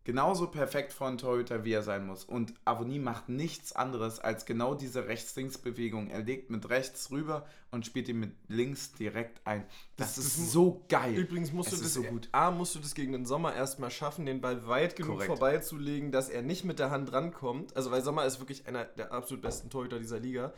Genauso 0.04 0.46
perfekt 0.46 0.92
von 0.94 1.18
Torhüter, 1.18 1.64
wie 1.64 1.72
er 1.72 1.82
sein 1.82 2.06
muss. 2.06 2.24
Und 2.24 2.54
Avonie 2.64 2.98
macht 2.98 3.28
nichts 3.28 3.72
anderes 3.72 4.18
als 4.18 4.46
genau 4.46 4.74
diese 4.74 5.06
Rechts-Links-Bewegung. 5.06 6.08
Er 6.08 6.22
legt 6.22 6.48
mit 6.50 6.68
rechts 6.70 7.10
rüber 7.10 7.46
und 7.70 7.84
spielt 7.84 8.08
ihn 8.08 8.18
mit 8.18 8.32
links 8.48 8.92
direkt 8.92 9.46
ein. 9.46 9.64
Das, 9.96 10.16
Das- 10.16 10.24
ist 10.26 10.52
so 10.52 10.84
geil. 10.88 11.14
Übrigens 11.14 11.52
musst 11.52 11.72
Es 11.72 11.78
du 11.78 11.84
das 11.84 11.94
so 11.94 12.02
gut. 12.02 12.28
A, 12.32 12.50
musst 12.50 12.74
du 12.74 12.78
das 12.78 12.94
gegen 12.94 13.12
den 13.12 13.26
Sommer 13.26 13.54
erstmal 13.54 13.90
schaffen, 13.90 14.24
den 14.24 14.40
Ball 14.40 14.66
weit 14.66 14.96
genug 14.96 15.12
Korrekt. 15.16 15.26
vorbeizulegen, 15.28 16.12
dass 16.12 16.30
er 16.30 16.40
nicht 16.42 16.64
mit 16.64 16.78
der 16.78 16.90
Hand 16.90 17.12
rankommt. 17.12 17.76
Also 17.76 17.90
weil 17.90 18.02
Sommer 18.02 18.24
ist 18.24 18.38
wirklich 18.40 18.66
einer 18.66 18.84
der 18.86 19.12
absolut 19.12 19.42
besten 19.42 19.68
Torhüter 19.68 19.98
dieser 19.98 20.18
Liga. 20.18 20.54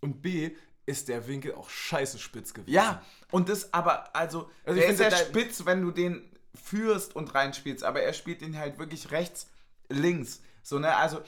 Und 0.00 0.20
B, 0.20 0.50
ist 0.86 1.08
der 1.08 1.26
Winkel 1.26 1.54
auch 1.54 1.70
scheiße 1.70 2.18
spitz 2.18 2.52
gewesen. 2.52 2.70
Ja, 2.74 3.02
und 3.30 3.48
das 3.48 3.72
aber, 3.72 4.14
also, 4.14 4.50
Also 4.64 4.78
der 4.78 4.90
ist 4.90 5.00
ja 5.00 5.10
spitz, 5.10 5.64
wenn 5.64 5.80
du 5.80 5.90
den 5.90 6.28
führst 6.54 7.16
und 7.16 7.34
reinspielst, 7.34 7.84
aber 7.84 8.02
er 8.02 8.12
spielt 8.12 8.42
ihn 8.42 8.58
halt 8.58 8.78
wirklich 8.78 9.10
rechts, 9.10 9.48
links. 9.88 10.42
So, 10.62 10.78
ne, 10.78 10.96
also, 10.96 11.20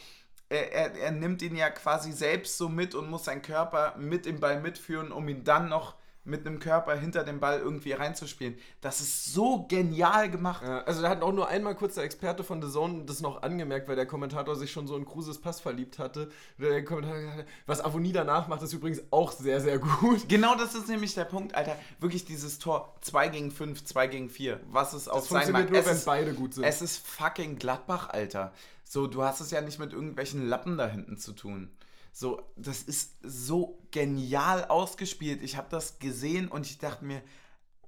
er, 0.48 0.72
er, 0.72 0.94
er 0.94 1.10
nimmt 1.10 1.42
ihn 1.42 1.56
ja 1.56 1.70
quasi 1.70 2.12
selbst 2.12 2.56
so 2.56 2.68
mit 2.68 2.94
und 2.94 3.10
muss 3.10 3.24
seinen 3.24 3.42
Körper 3.42 3.96
mit 3.98 4.26
dem 4.26 4.40
Ball 4.40 4.60
mitführen, 4.60 5.12
um 5.12 5.28
ihn 5.28 5.44
dann 5.44 5.68
noch 5.68 5.96
mit 6.26 6.46
einem 6.46 6.58
Körper 6.58 6.94
hinter 6.96 7.24
dem 7.24 7.40
Ball 7.40 7.58
irgendwie 7.60 7.92
reinzuspielen. 7.92 8.56
Das 8.80 9.00
ist 9.00 9.32
so 9.32 9.64
genial 9.68 10.30
gemacht. 10.30 10.62
Ja, 10.64 10.80
also 10.82 11.02
da 11.02 11.08
hat 11.08 11.22
auch 11.22 11.32
nur 11.32 11.48
einmal 11.48 11.74
kurz 11.74 11.94
der 11.94 12.04
Experte 12.04 12.44
von 12.44 12.60
The 12.60 12.68
Zone 12.70 13.04
das 13.04 13.20
noch 13.20 13.42
angemerkt, 13.42 13.88
weil 13.88 13.96
der 13.96 14.06
Kommentator 14.06 14.56
sich 14.56 14.70
schon 14.72 14.86
so 14.86 14.96
in 14.96 15.04
Kruses 15.04 15.40
Pass 15.40 15.60
verliebt 15.60 15.98
hatte. 15.98 16.30
Der 16.58 16.84
Kommentator 16.84 17.20
gesagt 17.20 17.38
hat, 17.38 17.46
was 17.66 17.84
Avonie 17.84 18.12
danach 18.12 18.48
macht, 18.48 18.62
ist 18.62 18.72
übrigens 18.72 19.02
auch 19.10 19.32
sehr, 19.32 19.60
sehr 19.60 19.78
gut. 19.78 20.28
Genau 20.28 20.54
das 20.56 20.74
ist 20.74 20.88
nämlich 20.88 21.14
der 21.14 21.24
Punkt, 21.24 21.54
Alter. 21.54 21.76
Wirklich 22.00 22.24
dieses 22.24 22.58
Tor 22.58 22.94
2 23.02 23.28
gegen 23.28 23.50
5, 23.50 23.84
2 23.84 24.06
gegen 24.08 24.28
4. 24.28 24.60
Was 24.70 24.92
es 24.92 25.08
auf 25.08 25.20
Das 25.20 25.28
sein 25.28 25.42
funktioniert 25.54 25.64
mag. 25.64 25.70
nur, 25.72 25.80
Es 25.80 25.86
wenn 25.86 25.96
ist- 25.96 26.04
beide 26.04 26.34
gut 26.34 26.54
sind. 26.54 26.64
Es 26.64 26.82
ist 26.82 27.06
fucking 27.06 27.58
Gladbach, 27.58 28.08
Alter. 28.10 28.52
So, 28.84 29.06
du 29.06 29.22
hast 29.22 29.40
es 29.40 29.50
ja 29.50 29.60
nicht 29.60 29.78
mit 29.78 29.92
irgendwelchen 29.92 30.48
Lappen 30.48 30.76
da 30.78 30.86
hinten 30.88 31.16
zu 31.18 31.32
tun. 31.32 31.70
So, 32.18 32.42
das 32.56 32.82
ist 32.82 33.18
so 33.20 33.78
genial 33.90 34.64
ausgespielt. 34.64 35.42
Ich 35.42 35.58
habe 35.58 35.68
das 35.68 35.98
gesehen 35.98 36.48
und 36.48 36.64
ich 36.64 36.78
dachte 36.78 37.04
mir, 37.04 37.20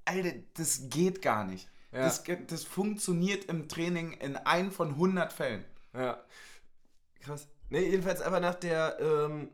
Alter, 0.05 0.33
das 0.53 0.87
geht 0.91 1.23
gar 1.23 1.45
nicht. 1.45 1.67
Ja. 1.91 2.01
Das, 2.01 2.23
das 2.45 2.63
funktioniert 2.63 3.45
im 3.45 3.67
Training 3.67 4.11
in 4.13 4.35
ein 4.35 4.69
von 4.69 4.89
100 4.89 5.33
Fällen. 5.33 5.65
Ja. 5.95 6.23
Krass. 7.21 7.47
Ne, 7.71 7.79
jedenfalls 7.79 8.21
aber 8.21 8.39
nach 8.39 8.53
der, 8.53 8.99
ähm, 8.99 9.49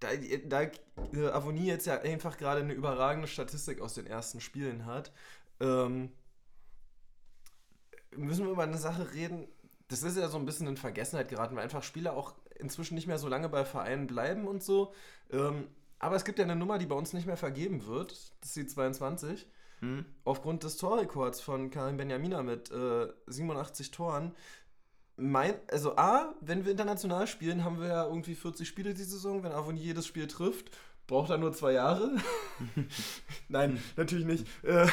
da, 0.00 0.08
da 0.46 0.62
äh, 1.12 1.28
Avonie 1.30 1.66
jetzt 1.66 1.84
ja 1.84 2.00
einfach 2.00 2.38
gerade 2.38 2.62
eine 2.62 2.72
überragende 2.72 3.28
Statistik 3.28 3.82
aus 3.82 3.92
den 3.92 4.06
ersten 4.06 4.40
Spielen 4.40 4.86
hat, 4.86 5.12
ähm, 5.60 6.10
müssen 8.16 8.46
wir 8.46 8.52
über 8.52 8.62
eine 8.62 8.78
Sache 8.78 9.12
reden. 9.12 9.48
Das 9.88 10.02
ist 10.02 10.16
ja 10.16 10.28
so 10.28 10.38
ein 10.38 10.46
bisschen 10.46 10.66
in 10.66 10.78
Vergessenheit 10.78 11.28
geraten, 11.28 11.56
weil 11.56 11.64
einfach 11.64 11.82
Spieler 11.82 12.14
auch 12.14 12.32
inzwischen 12.62 12.94
nicht 12.94 13.06
mehr 13.06 13.18
so 13.18 13.28
lange 13.28 13.48
bei 13.48 13.64
Vereinen 13.64 14.06
bleiben 14.06 14.46
und 14.46 14.62
so. 14.62 14.92
Ähm, 15.30 15.66
aber 15.98 16.16
es 16.16 16.24
gibt 16.24 16.38
ja 16.38 16.44
eine 16.44 16.56
Nummer, 16.56 16.78
die 16.78 16.86
bei 16.86 16.96
uns 16.96 17.12
nicht 17.12 17.26
mehr 17.26 17.36
vergeben 17.36 17.86
wird. 17.86 18.12
Das 18.40 18.48
ist 18.48 18.56
die 18.56 18.66
22. 18.66 19.46
Hm? 19.80 20.04
Aufgrund 20.24 20.62
des 20.62 20.76
Torrekords 20.76 21.40
von 21.40 21.70
Karim 21.70 21.96
Benjamina 21.96 22.42
mit 22.42 22.70
äh, 22.70 23.08
87 23.26 23.90
Toren. 23.90 24.34
Mein, 25.16 25.54
also 25.70 25.96
A, 25.96 26.34
wenn 26.40 26.64
wir 26.64 26.72
international 26.72 27.26
spielen, 27.26 27.64
haben 27.64 27.80
wir 27.80 27.88
ja 27.88 28.06
irgendwie 28.06 28.34
40 28.34 28.66
Spiele 28.66 28.94
die 28.94 29.02
Saison. 29.02 29.42
Wenn 29.42 29.52
Avonie 29.52 29.80
jedes 29.80 30.06
Spiel 30.06 30.26
trifft, 30.26 30.70
braucht 31.06 31.30
er 31.30 31.38
nur 31.38 31.52
zwei 31.52 31.72
Jahre. 31.72 32.16
Nein, 33.48 33.82
natürlich 33.96 34.24
nicht. 34.24 34.46
Äh, 34.64 34.86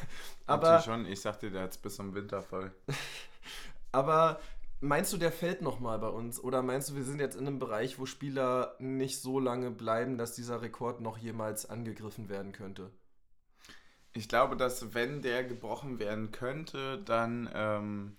aber, 0.46 0.70
Natürlich 0.70 0.84
schon, 0.84 1.06
ich 1.06 1.20
sagte, 1.20 1.50
der 1.50 1.62
hat 1.62 1.72
es 1.72 1.78
bis 1.78 1.96
zum 1.96 2.14
Winter 2.14 2.42
voll. 2.42 2.72
aber 3.92 4.40
meinst 4.80 5.12
du, 5.12 5.16
der 5.18 5.32
fällt 5.32 5.60
nochmal 5.62 5.98
bei 5.98 6.08
uns? 6.08 6.40
Oder 6.42 6.62
meinst 6.62 6.90
du, 6.90 6.96
wir 6.96 7.04
sind 7.04 7.20
jetzt 7.20 7.36
in 7.36 7.46
einem 7.46 7.58
Bereich, 7.58 7.98
wo 7.98 8.06
Spieler 8.06 8.74
nicht 8.78 9.20
so 9.20 9.38
lange 9.40 9.70
bleiben, 9.70 10.16
dass 10.18 10.34
dieser 10.34 10.62
Rekord 10.62 11.00
noch 11.00 11.18
jemals 11.18 11.68
angegriffen 11.68 12.28
werden 12.28 12.52
könnte? 12.52 12.90
Ich 14.14 14.28
glaube, 14.28 14.56
dass 14.56 14.94
wenn 14.94 15.22
der 15.22 15.44
gebrochen 15.44 16.00
werden 16.00 16.32
könnte, 16.32 16.98
dann, 17.04 17.48
ähm, 17.54 18.16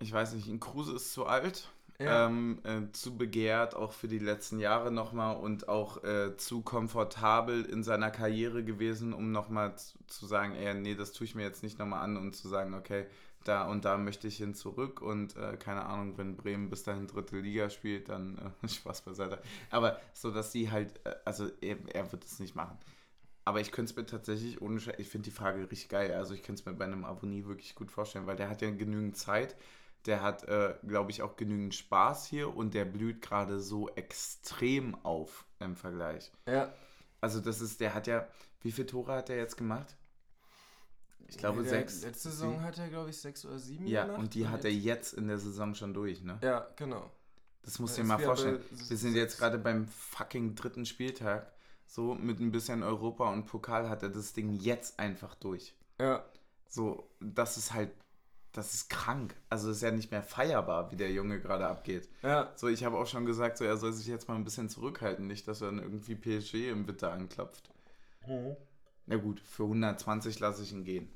ich 0.00 0.12
weiß 0.12 0.34
nicht, 0.34 0.48
ein 0.48 0.60
Kruse 0.60 0.94
ist 0.96 1.12
zu 1.12 1.26
alt, 1.26 1.68
Ja. 1.98 2.26
ähm, 2.26 2.60
äh, 2.64 2.90
zu 2.92 3.16
begehrt, 3.16 3.74
auch 3.76 3.92
für 3.92 4.08
die 4.08 4.18
letzten 4.18 4.58
Jahre 4.58 4.90
nochmal 4.90 5.36
und 5.36 5.68
auch 5.68 6.02
äh, 6.04 6.36
zu 6.36 6.62
komfortabel 6.62 7.64
in 7.64 7.82
seiner 7.84 8.10
Karriere 8.10 8.64
gewesen, 8.64 9.12
um 9.14 9.32
nochmal 9.32 9.76
zu, 9.78 9.98
zu 10.06 10.26
sagen, 10.26 10.54
ey, 10.56 10.74
nee, 10.74 10.94
das 10.94 11.12
tue 11.12 11.24
ich 11.26 11.34
mir 11.34 11.42
jetzt 11.44 11.62
nicht 11.62 11.78
nochmal 11.78 12.02
an 12.02 12.16
und 12.16 12.34
zu 12.36 12.48
sagen, 12.48 12.74
okay, 12.74 13.06
da 13.48 13.66
und 13.66 13.84
da 13.84 13.98
möchte 13.98 14.28
ich 14.28 14.38
hin 14.38 14.54
zurück 14.54 15.00
und 15.00 15.36
äh, 15.36 15.56
keine 15.56 15.84
Ahnung, 15.86 16.16
wenn 16.18 16.36
Bremen 16.36 16.70
bis 16.70 16.82
dahin 16.82 17.06
dritte 17.06 17.38
Liga 17.38 17.70
spielt, 17.70 18.08
dann 18.08 18.54
äh, 18.62 18.68
Spaß 18.68 19.02
beiseite. 19.02 19.40
Aber 19.70 20.00
so, 20.12 20.30
dass 20.30 20.50
die 20.50 20.70
halt, 20.70 21.00
äh, 21.04 21.14
also 21.24 21.50
er, 21.60 21.76
er 21.92 22.10
wird 22.12 22.24
es 22.24 22.38
nicht 22.38 22.54
machen. 22.54 22.78
Aber 23.44 23.60
ich 23.60 23.72
könnte 23.72 23.90
es 23.90 23.96
mir 23.96 24.06
tatsächlich 24.06 24.62
ohne 24.62 24.80
Scheiß, 24.80 24.94
ich 24.98 25.08
finde 25.08 25.26
die 25.26 25.36
Frage 25.36 25.70
richtig 25.70 25.90
geil. 25.90 26.12
Also 26.14 26.34
ich 26.34 26.42
könnte 26.42 26.60
es 26.60 26.66
mir 26.66 26.72
bei 26.72 26.86
einem 26.86 27.04
Abonnie 27.04 27.44
wirklich 27.44 27.74
gut 27.74 27.90
vorstellen, 27.90 28.26
weil 28.26 28.36
der 28.36 28.48
hat 28.48 28.62
ja 28.62 28.70
genügend 28.70 29.16
Zeit. 29.16 29.54
Der 30.06 30.22
hat, 30.22 30.44
äh, 30.44 30.74
glaube 30.86 31.10
ich, 31.10 31.22
auch 31.22 31.36
genügend 31.36 31.74
Spaß 31.74 32.26
hier 32.26 32.54
und 32.54 32.74
der 32.74 32.84
blüht 32.84 33.22
gerade 33.22 33.60
so 33.60 33.88
extrem 33.90 34.94
auf 35.04 35.46
im 35.60 35.76
Vergleich. 35.76 36.30
Ja. 36.46 36.72
Also 37.20 37.40
das 37.40 37.60
ist, 37.60 37.80
der 37.80 37.94
hat 37.94 38.06
ja, 38.06 38.26
wie 38.60 38.72
viele 38.72 38.86
Tore 38.86 39.12
hat 39.12 39.30
er 39.30 39.36
jetzt 39.36 39.56
gemacht? 39.56 39.96
Ich 41.28 41.38
glaube 41.38 41.62
Der- 41.62 41.70
sechs. 41.70 42.02
Letzte 42.02 42.30
Saison 42.30 42.62
hat 42.62 42.78
er, 42.78 42.88
glaube 42.88 43.10
ich, 43.10 43.16
sechs 43.18 43.44
oder 43.44 43.58
sieben 43.58 43.86
Ja, 43.86 44.04
gemacht. 44.04 44.18
und 44.20 44.34
die 44.34 44.46
hat 44.48 44.64
er 44.64 44.72
jetzt 44.72 45.14
in 45.14 45.26
der 45.28 45.38
Saison 45.38 45.74
schon 45.74 45.94
durch, 45.94 46.22
ne? 46.22 46.38
Ja, 46.42 46.66
genau. 46.76 47.10
Das 47.62 47.78
musst 47.78 47.96
du 47.96 48.02
dir 48.02 48.08
mal 48.08 48.18
vorstellen. 48.18 48.60
Wir 48.70 48.96
sind 48.96 49.14
jetzt 49.14 49.38
gerade 49.38 49.58
beim 49.58 49.86
fucking 49.88 50.54
dritten 50.54 50.84
Spieltag. 50.84 51.50
So 51.86 52.14
mit 52.14 52.40
ein 52.40 52.50
bisschen 52.50 52.82
Europa 52.82 53.30
und 53.32 53.46
Pokal 53.46 53.88
hat 53.88 54.02
er 54.02 54.10
das 54.10 54.32
Ding 54.32 54.54
jetzt 54.58 54.98
einfach 54.98 55.34
durch. 55.34 55.74
Ja. 56.00 56.24
So, 56.68 57.08
das 57.20 57.56
ist 57.56 57.72
halt, 57.72 57.90
das 58.52 58.74
ist 58.74 58.90
krank. 58.90 59.34
Also 59.48 59.70
ist 59.70 59.82
ja 59.82 59.90
nicht 59.92 60.10
mehr 60.10 60.22
feierbar, 60.22 60.90
wie 60.92 60.96
der 60.96 61.10
Junge 61.12 61.40
gerade 61.40 61.66
abgeht. 61.66 62.08
Ja. 62.22 62.52
So, 62.56 62.68
ich 62.68 62.84
habe 62.84 62.96
auch 62.98 63.06
schon 63.06 63.24
gesagt, 63.26 63.58
so 63.58 63.64
er 63.64 63.76
soll 63.76 63.92
sich 63.92 64.06
jetzt 64.06 64.28
mal 64.28 64.34
ein 64.34 64.44
bisschen 64.44 64.68
zurückhalten, 64.68 65.26
nicht, 65.26 65.46
dass 65.48 65.60
er 65.60 65.68
dann 65.68 65.78
irgendwie 65.78 66.14
PSG 66.16 66.70
im 66.70 66.86
Winter 66.86 67.12
anklopft. 67.12 67.70
Na 69.06 69.16
gut, 69.16 69.40
für 69.40 69.64
120 69.64 70.40
lasse 70.40 70.62
ich 70.62 70.72
ihn 70.72 70.84
gehen. 70.84 71.08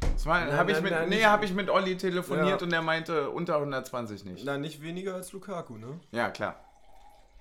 Das 0.00 0.26
war- 0.26 0.40
Nein, 0.44 0.52
hab 0.56 0.68
ich 0.68 0.80
mit, 0.80 0.92
nein, 0.92 1.08
nee, 1.08 1.24
habe 1.24 1.44
ich 1.44 1.52
mit 1.54 1.70
Olli 1.70 1.96
telefoniert 1.96 2.60
Ja. 2.60 2.66
und 2.66 2.72
er 2.72 2.82
meinte 2.82 3.30
unter 3.30 3.58
120 3.60 4.24
nicht. 4.24 4.44
Na, 4.44 4.58
nicht 4.58 4.82
weniger 4.82 5.14
als 5.14 5.32
Lukaku, 5.32 5.76
ne? 5.78 5.98
Ja, 6.10 6.30
klar. 6.30 6.62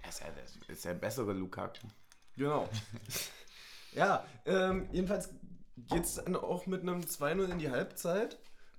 Er 0.01 0.09
ist 0.09 0.21
ja, 0.21 0.27
der 0.67 0.73
ist 0.75 0.85
der 0.85 0.93
bessere 0.93 1.33
Lukaku. 1.33 1.87
Genau. 2.37 2.69
ja, 3.93 4.23
ähm, 4.45 4.87
jedenfalls 4.91 5.29
geht 5.89 6.03
es 6.05 6.15
dann 6.15 6.35
auch 6.37 6.65
mit 6.67 6.81
einem 6.83 7.01
2-0 7.05 7.49
in 7.51 7.59
die 7.59 7.69
Halbzeit. 7.69 8.37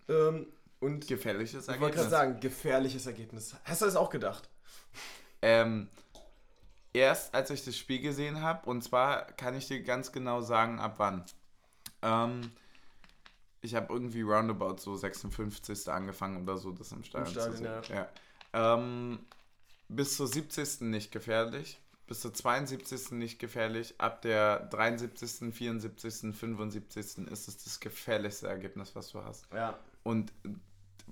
Ähm, 0.09 0.47
und 0.81 1.07
Gefährliches 1.07 1.65
ich 1.65 1.69
wollte 1.69 1.83
Ergebnis. 1.85 1.97
gerade 1.97 2.11
sagen, 2.11 2.41
gefährliches 2.41 3.07
Ergebnis. 3.07 3.55
Hast 3.65 3.83
du 3.83 3.85
das 3.87 3.97
auch 3.97 4.09
gedacht? 4.09 4.49
Ähm, 5.43 5.89
erst 6.93 7.35
als 7.35 7.51
ich 7.51 7.65
das 7.65 7.77
Spiel 7.77 8.01
gesehen 8.01 8.43
habe, 8.43 8.69
und 8.69 8.83
zwar 8.83 9.25
kann 9.33 9.55
ich 9.55 9.67
dir 9.67 9.83
ganz 9.83 10.13
genau 10.13 10.41
sagen, 10.41 10.79
ab 10.79 10.95
wann. 10.99 11.25
Ähm, 12.03 12.53
ich 13.63 13.75
habe 13.75 13.93
irgendwie 13.93 14.23
roundabout 14.23 14.79
so 14.79 14.97
56. 14.97 15.89
angefangen 15.89 16.43
oder 16.43 16.57
so, 16.57 16.73
das 16.73 16.93
im 16.93 17.05
Stadion, 17.05 17.33
Stadion, 17.33 17.57
zu 17.57 17.89
sehen. 17.89 17.97
Ja. 17.97 18.09
Ähm, 18.53 19.21
bis 19.89 20.17
zur 20.17 20.27
70. 20.27 20.83
nicht 20.83 21.13
gefährlich, 21.13 21.81
bis 22.07 22.21
zur 22.21 22.33
72. 22.33 23.13
nicht 23.13 23.39
gefährlich, 23.39 23.95
ab 23.99 24.23
der 24.23 24.61
73., 24.61 25.53
74., 25.55 26.35
75. 26.35 27.29
ist 27.29 27.49
es 27.49 27.65
das 27.65 27.81
gefährlichste 27.81 28.49
Ergebnis, 28.49 28.95
was 28.95 29.11
du 29.11 29.23
hast. 29.23 29.47
Ja. 29.53 29.79
Und 30.03 30.33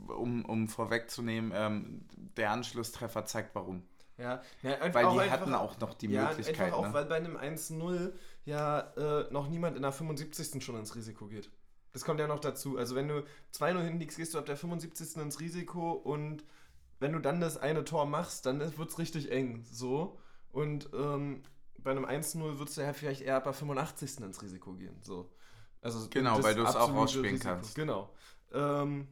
um, 0.06 0.44
um 0.44 0.68
vorwegzunehmen, 0.68 1.52
ähm, 1.54 2.04
der 2.36 2.52
Anschlusstreffer 2.52 3.26
zeigt 3.26 3.54
warum. 3.54 3.82
Ja, 4.18 4.42
ja 4.62 4.76
Weil 4.80 4.90
die 4.90 4.98
einfach, 4.98 5.30
hatten 5.30 5.54
auch 5.54 5.78
noch 5.78 5.94
die 5.94 6.08
ja, 6.08 6.28
Möglichkeit. 6.28 6.60
einfach 6.60 6.78
auch, 6.78 6.88
ne? 6.88 6.94
weil 6.94 7.04
bei 7.06 7.16
einem 7.16 7.36
1-0 7.36 8.12
ja 8.44 8.80
äh, 8.80 9.32
noch 9.32 9.48
niemand 9.48 9.76
in 9.76 9.82
der 9.82 9.92
75. 9.92 10.62
schon 10.62 10.76
ins 10.76 10.94
Risiko 10.94 11.26
geht. 11.26 11.50
Das 11.92 12.04
kommt 12.04 12.20
ja 12.20 12.26
noch 12.26 12.40
dazu. 12.40 12.76
Also 12.76 12.94
wenn 12.94 13.08
du 13.08 13.24
2-0 13.54 13.80
hinlegst, 13.82 14.16
gehst 14.16 14.34
du 14.34 14.38
ab 14.38 14.46
der 14.46 14.56
75. 14.56 15.16
ins 15.16 15.40
Risiko 15.40 15.92
und 15.92 16.44
wenn 17.00 17.12
du 17.12 17.20
dann 17.20 17.40
das 17.40 17.56
eine 17.56 17.84
Tor 17.84 18.06
machst, 18.06 18.44
dann 18.46 18.60
wird 18.60 18.90
es 18.90 18.98
richtig 18.98 19.30
eng. 19.30 19.64
So. 19.70 20.18
Und 20.50 20.90
ähm, 20.92 21.42
bei 21.78 21.92
einem 21.92 22.04
1-0 22.04 22.58
würdest 22.58 22.76
du 22.76 22.80
ja 22.82 22.92
vielleicht 22.92 23.22
eher 23.22 23.36
ab 23.36 23.44
der 23.44 23.52
85. 23.52 24.20
ins 24.20 24.42
Risiko 24.42 24.72
gehen. 24.74 24.96
So. 25.02 25.30
Also 25.80 26.08
Genau, 26.10 26.42
weil 26.42 26.54
du 26.54 26.62
es 26.62 26.70
auch 26.70 26.88
absolute 26.88 26.98
rausspielen 26.98 27.38
kannst. 27.38 27.74
Genau. 27.76 28.12
Ähm, 28.52 29.06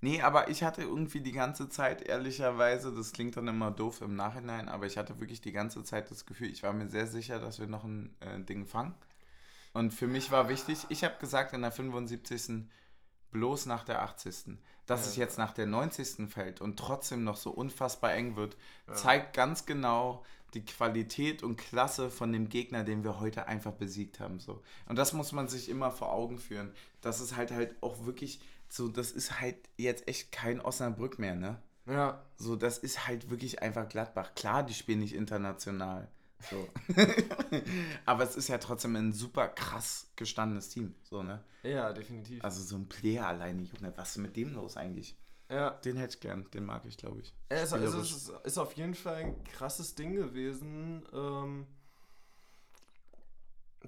Nee, 0.00 0.22
aber 0.22 0.48
ich 0.48 0.62
hatte 0.62 0.82
irgendwie 0.82 1.20
die 1.20 1.32
ganze 1.32 1.68
Zeit, 1.68 2.02
ehrlicherweise, 2.02 2.94
das 2.94 3.12
klingt 3.12 3.36
dann 3.36 3.48
immer 3.48 3.70
doof 3.70 4.00
im 4.00 4.14
Nachhinein, 4.14 4.68
aber 4.68 4.86
ich 4.86 4.96
hatte 4.96 5.18
wirklich 5.18 5.40
die 5.40 5.52
ganze 5.52 5.82
Zeit 5.82 6.10
das 6.10 6.24
Gefühl, 6.24 6.48
ich 6.50 6.62
war 6.62 6.72
mir 6.72 6.88
sehr 6.88 7.06
sicher, 7.06 7.38
dass 7.40 7.58
wir 7.58 7.66
noch 7.66 7.84
ein 7.84 8.14
äh, 8.20 8.40
Ding 8.40 8.66
fangen. 8.66 8.94
Und 9.72 9.92
für 9.92 10.06
mich 10.06 10.30
war 10.30 10.48
wichtig, 10.48 10.86
ich 10.88 11.04
habe 11.04 11.16
gesagt 11.20 11.52
in 11.52 11.62
der 11.62 11.72
75. 11.72 12.64
bloß 13.32 13.66
nach 13.66 13.84
der 13.84 14.02
80. 14.02 14.56
Dass 14.86 15.02
Ja. 15.04 15.10
es 15.10 15.16
jetzt 15.16 15.38
nach 15.38 15.52
der 15.52 15.66
90. 15.66 16.28
fällt 16.30 16.60
und 16.60 16.78
trotzdem 16.78 17.22
noch 17.24 17.36
so 17.36 17.50
unfassbar 17.50 18.14
eng 18.14 18.36
wird, 18.36 18.56
Ja. 18.86 18.94
zeigt 18.94 19.34
ganz 19.36 19.66
genau 19.66 20.24
die 20.54 20.64
Qualität 20.64 21.42
und 21.42 21.56
Klasse 21.58 22.08
von 22.08 22.32
dem 22.32 22.48
Gegner, 22.48 22.82
den 22.84 23.04
wir 23.04 23.20
heute 23.20 23.46
einfach 23.48 23.72
besiegt 23.72 24.18
haben. 24.18 24.40
So. 24.40 24.62
Und 24.86 24.96
das 24.96 25.12
muss 25.12 25.32
man 25.32 25.46
sich 25.48 25.68
immer 25.68 25.90
vor 25.90 26.10
Augen 26.10 26.38
führen. 26.38 26.72
Das 27.02 27.20
ist 27.20 27.36
halt 27.36 27.50
halt 27.50 27.74
auch 27.82 28.06
wirklich 28.06 28.40
so, 28.68 28.88
das 28.88 29.10
ist 29.10 29.40
halt 29.40 29.56
jetzt 29.76 30.08
echt 30.08 30.32
kein 30.32 30.60
Osnabrück 30.60 31.18
mehr, 31.18 31.34
ne? 31.34 31.60
ja. 31.86 32.22
So, 32.36 32.54
das 32.54 32.78
ist 32.78 33.06
halt 33.08 33.30
wirklich 33.30 33.62
einfach 33.62 33.88
Gladbach. 33.88 34.34
Klar, 34.34 34.62
die 34.62 34.74
spielen 34.74 35.00
nicht 35.00 35.14
international. 35.14 36.08
So. 36.50 36.68
Aber 38.06 38.22
es 38.22 38.36
ist 38.36 38.48
ja 38.48 38.58
trotzdem 38.58 38.94
ein 38.94 39.12
super 39.12 39.48
krass 39.48 40.10
gestandenes 40.14 40.68
Team. 40.68 40.94
So, 41.02 41.22
ne? 41.22 41.42
Ja, 41.64 41.92
definitiv. 41.92 42.44
Also 42.44 42.62
so 42.62 42.76
ein 42.76 42.88
Player 42.88 43.26
alleine, 43.26 43.62
Junge, 43.62 43.92
was 43.96 44.10
ist 44.10 44.18
mit 44.18 44.36
dem 44.36 44.54
los 44.54 44.76
eigentlich? 44.76 45.16
ja. 45.50 45.70
Den 45.70 45.96
hätte 45.96 46.14
ich 46.14 46.20
gern, 46.20 46.46
den 46.52 46.64
mag 46.64 46.84
ich, 46.84 46.96
glaube 46.96 47.20
ich. 47.20 47.34
Es, 47.48 47.72
es, 47.72 47.94
ist, 47.94 48.32
ist 48.44 48.58
auf 48.58 48.74
jeden 48.74 48.94
Fall 48.94 49.16
ein 49.16 49.44
krasses 49.44 49.94
Ding 49.94 50.14
gewesen. 50.14 51.04
Ähm, 51.12 51.66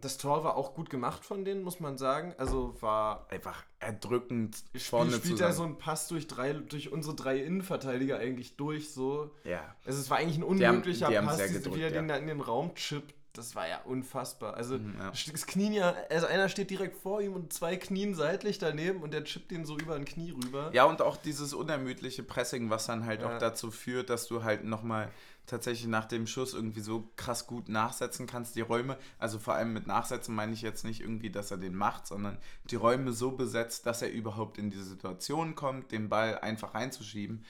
das 0.01 0.19
Tor 0.19 0.45
war 0.45 0.57
auch 0.57 0.75
gut 0.75 0.89
gemacht 0.91 1.25
von 1.25 1.45
denen, 1.45 1.63
muss 1.63 1.81
man 1.81 1.99
sagen. 1.99 2.35
Also 2.39 2.75
war 2.81 3.27
Einfach 3.31 3.65
erdrückend 3.81 4.57
vorne 4.79 5.11
spielt 5.11 5.25
zusammen. 5.25 5.51
er 5.51 5.53
so 5.55 5.63
einen 5.65 5.79
Pass 5.79 6.09
durch 6.09 6.27
drei, 6.27 6.53
durch 6.53 6.93
unsere 6.93 7.15
drei 7.17 7.39
Innenverteidiger 7.39 8.19
eigentlich 8.19 8.57
durch. 8.57 8.91
So. 8.93 9.31
ja. 9.45 9.75
Also 9.85 10.01
es 10.01 10.09
war 10.11 10.19
eigentlich 10.19 10.39
ein 10.39 10.57
Die 10.59 10.67
haben- 10.67 10.77
unmöglicher 10.77 11.09
die 11.09 11.19
haben 11.19 11.27
Pass, 11.27 11.37
sehr 11.39 11.49
diese- 11.49 11.59
gedrückt, 11.61 11.77
wie 11.79 11.83
er 11.83 11.89
ja. 11.89 11.95
den 12.01 12.09
da 12.09 12.17
in 12.17 12.27
den 12.27 12.41
Raum 12.41 12.75
chippt. 12.75 13.15
Das 13.33 13.55
war 13.55 13.69
ja 13.69 13.81
unfassbar. 13.85 14.55
Also 14.55 14.77
Mhm, 14.77 14.97
ja. 14.99 15.13
das 15.33 15.47
Knie 15.47 15.77
ja, 15.77 15.95
also 16.11 16.27
einer 16.27 16.49
steht 16.49 16.69
direkt 16.71 16.97
vor 16.97 17.21
ihm 17.21 17.35
und 17.35 17.53
zwei 17.53 17.77
Knien 17.77 18.15
seitlich 18.17 18.59
daneben 18.59 19.03
und 19.03 19.15
der 19.15 19.23
chippt 19.23 19.53
den 19.53 19.65
so 19.65 19.79
über 19.79 19.95
ein 19.95 20.05
Knie 20.05 20.33
rüber. 20.33 20.71
Ja, 20.73 20.85
und 20.85 21.01
auch 21.01 21.17
dieses 21.17 21.55
unermüdliche 21.55 22.25
Pressing, 22.25 22.71
was 22.71 22.87
dann 22.87 23.07
halt 23.07 23.21
Ja. 23.23 23.33
auch 23.35 23.39
dazu 23.39 23.71
führt, 23.71 24.11
dass 24.11 24.27
du 24.27 24.43
halt 24.43 24.65
nochmal 24.65 25.11
tatsächlich 25.47 25.89
nach 25.89 26.05
dem 26.07 26.27
Schuss 26.27 26.55
irgendwie 26.55 26.81
so 26.81 27.11
krass 27.17 27.47
gut 27.47 27.69
nachsetzen 27.69 28.27
kannst, 28.27 28.55
die 28.57 28.61
Räume, 28.61 28.97
also 29.19 29.39
vor 29.39 29.55
allem 29.55 29.73
mit 29.73 29.87
Nachsetzen 29.87 30.35
meine 30.35 30.53
ich 30.53 30.63
jetzt 30.63 30.85
nicht 30.85 31.01
irgendwie, 31.01 31.31
dass 31.31 31.51
er 31.51 31.57
den 31.59 31.75
macht, 31.75 32.07
sondern 32.07 32.39
die 32.65 32.77
Räume 32.77 33.13
so 33.13 33.33
besetzt, 33.33 33.87
dass 33.87 34.03
er 34.03 34.11
überhaupt 34.13 34.59
in 34.59 34.71
die 34.71 34.81
Situation 34.83 35.55
kommt, 35.57 35.91
den 35.93 36.09
Ball 36.09 36.39
einfach 36.39 36.75
reinzuschieben. 36.75 37.45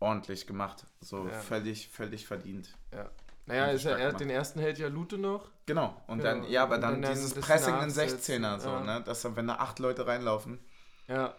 Ordentlich 0.00 0.46
gemacht. 0.46 0.86
So 1.00 1.26
Ja. 1.28 1.40
völlig, 1.40 1.88
völlig 1.88 2.26
verdient. 2.26 2.70
Ja. 2.92 3.10
Naja, 3.46 3.66
ist 3.66 3.84
er, 3.86 4.12
den 4.12 4.30
ersten 4.30 4.60
hält 4.60 4.78
ja 4.78 4.88
Lute 4.88 5.16
noch. 5.18 5.50
Genau. 5.66 6.00
Und 6.06 6.18
Ja, 6.18 6.24
dann, 6.24 6.44
ja, 6.50 6.62
aber 6.62 6.78
dann, 6.78 7.00
dann 7.02 7.12
dieses 7.12 7.34
Pressing 7.34 7.74
in 7.74 7.80
Nachsetzen, 7.88 8.44
16er 8.44 8.58
so, 8.60 8.68
ja. 8.68 8.80
ne? 8.84 9.02
Dass 9.02 9.22
dann, 9.22 9.36
wenn 9.36 9.46
da 9.48 9.54
acht 9.56 9.78
Leute 9.78 10.06
reinlaufen, 10.06 10.58
Ja. 11.08 11.34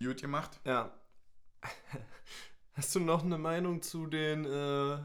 gut 0.00 0.20
gemacht. 0.20 0.60
Ja. 0.64 0.90
Hast 2.74 2.94
du 2.94 3.00
noch 3.00 3.24
eine 3.24 3.38
Meinung 3.38 3.82
zu 3.82 4.06
den 4.06 4.44
äh, 4.44 4.98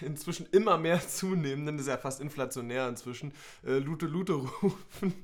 inzwischen 0.04 0.46
immer 0.46 0.78
mehr 0.78 1.00
zunehmenden, 1.06 1.76
das 1.76 1.86
ist 1.86 1.90
ja 1.90 1.98
fast 1.98 2.20
inflationär 2.20 2.88
inzwischen, 2.88 3.32
äh, 3.64 3.78
Lute 3.78 4.06
Lute 4.06 4.32
rufen? 4.32 5.14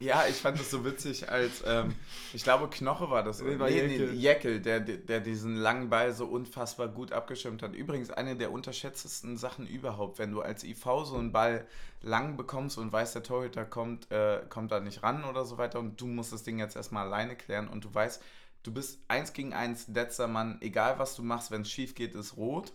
Ja, 0.00 0.24
ich 0.28 0.36
fand 0.36 0.60
das 0.60 0.70
so 0.70 0.84
witzig, 0.84 1.28
als, 1.28 1.64
ähm, 1.66 1.92
ich 2.32 2.44
glaube, 2.44 2.68
Knoche 2.68 3.10
war 3.10 3.24
das. 3.24 3.42
Nee, 3.42 3.56
nee, 3.56 3.98
nee, 3.98 4.04
Jäckel, 4.12 4.60
der, 4.60 4.78
der 4.78 5.18
diesen 5.18 5.56
langen 5.56 5.90
Ball 5.90 6.12
so 6.12 6.26
unfassbar 6.26 6.86
gut 6.86 7.10
abgeschirmt 7.10 7.64
hat. 7.64 7.74
Übrigens, 7.74 8.10
eine 8.10 8.36
der 8.36 8.52
unterschätztesten 8.52 9.36
Sachen 9.36 9.66
überhaupt, 9.66 10.20
wenn 10.20 10.30
du 10.30 10.40
als 10.40 10.62
IV 10.62 10.84
so 11.04 11.16
einen 11.16 11.32
Ball 11.32 11.66
lang 12.00 12.36
bekommst 12.36 12.78
und 12.78 12.92
weißt, 12.92 13.16
der 13.16 13.24
Torhüter 13.24 13.64
kommt, 13.64 14.08
äh, 14.12 14.42
kommt 14.48 14.70
da 14.70 14.78
nicht 14.78 15.02
ran 15.02 15.24
oder 15.24 15.44
so 15.44 15.58
weiter 15.58 15.80
und 15.80 16.00
du 16.00 16.06
musst 16.06 16.32
das 16.32 16.44
Ding 16.44 16.60
jetzt 16.60 16.76
erstmal 16.76 17.06
alleine 17.06 17.34
klären 17.34 17.66
und 17.66 17.84
du 17.84 17.92
weißt, 17.92 18.22
du 18.68 18.74
bist 18.74 19.00
eins 19.08 19.32
gegen 19.32 19.54
eins 19.54 19.88
letzter 19.88 20.28
Mann, 20.28 20.58
egal 20.60 20.98
was 20.98 21.16
du 21.16 21.22
machst, 21.22 21.50
wenn 21.50 21.62
es 21.62 21.70
schief 21.70 21.94
geht, 21.94 22.14
ist 22.14 22.36
rot 22.36 22.74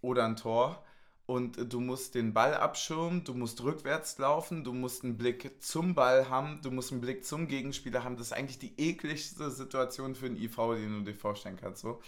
oder 0.00 0.24
ein 0.24 0.36
Tor. 0.36 0.84
Und 1.26 1.58
äh, 1.58 1.66
du 1.66 1.80
musst 1.80 2.14
den 2.14 2.32
Ball 2.32 2.54
abschirmen, 2.54 3.24
du 3.24 3.34
musst 3.34 3.62
rückwärts 3.62 4.18
laufen, 4.18 4.62
du 4.62 4.72
musst 4.72 5.02
einen 5.02 5.16
Blick 5.16 5.62
zum 5.62 5.94
Ball 5.94 6.28
haben, 6.28 6.60
du 6.62 6.70
musst 6.70 6.92
einen 6.92 7.00
Blick 7.00 7.24
zum 7.24 7.48
Gegenspieler 7.48 8.04
haben. 8.04 8.16
Das 8.16 8.28
ist 8.28 8.32
eigentlich 8.32 8.58
die 8.58 8.78
ekligste 8.78 9.50
Situation 9.50 10.14
für 10.14 10.26
einen 10.26 10.36
IV, 10.36 10.56
den 10.76 11.04
du 11.04 11.10
dir 11.10 11.16
vorstellen 11.16 11.58
kannst. 11.60 11.82
So. 11.82 12.00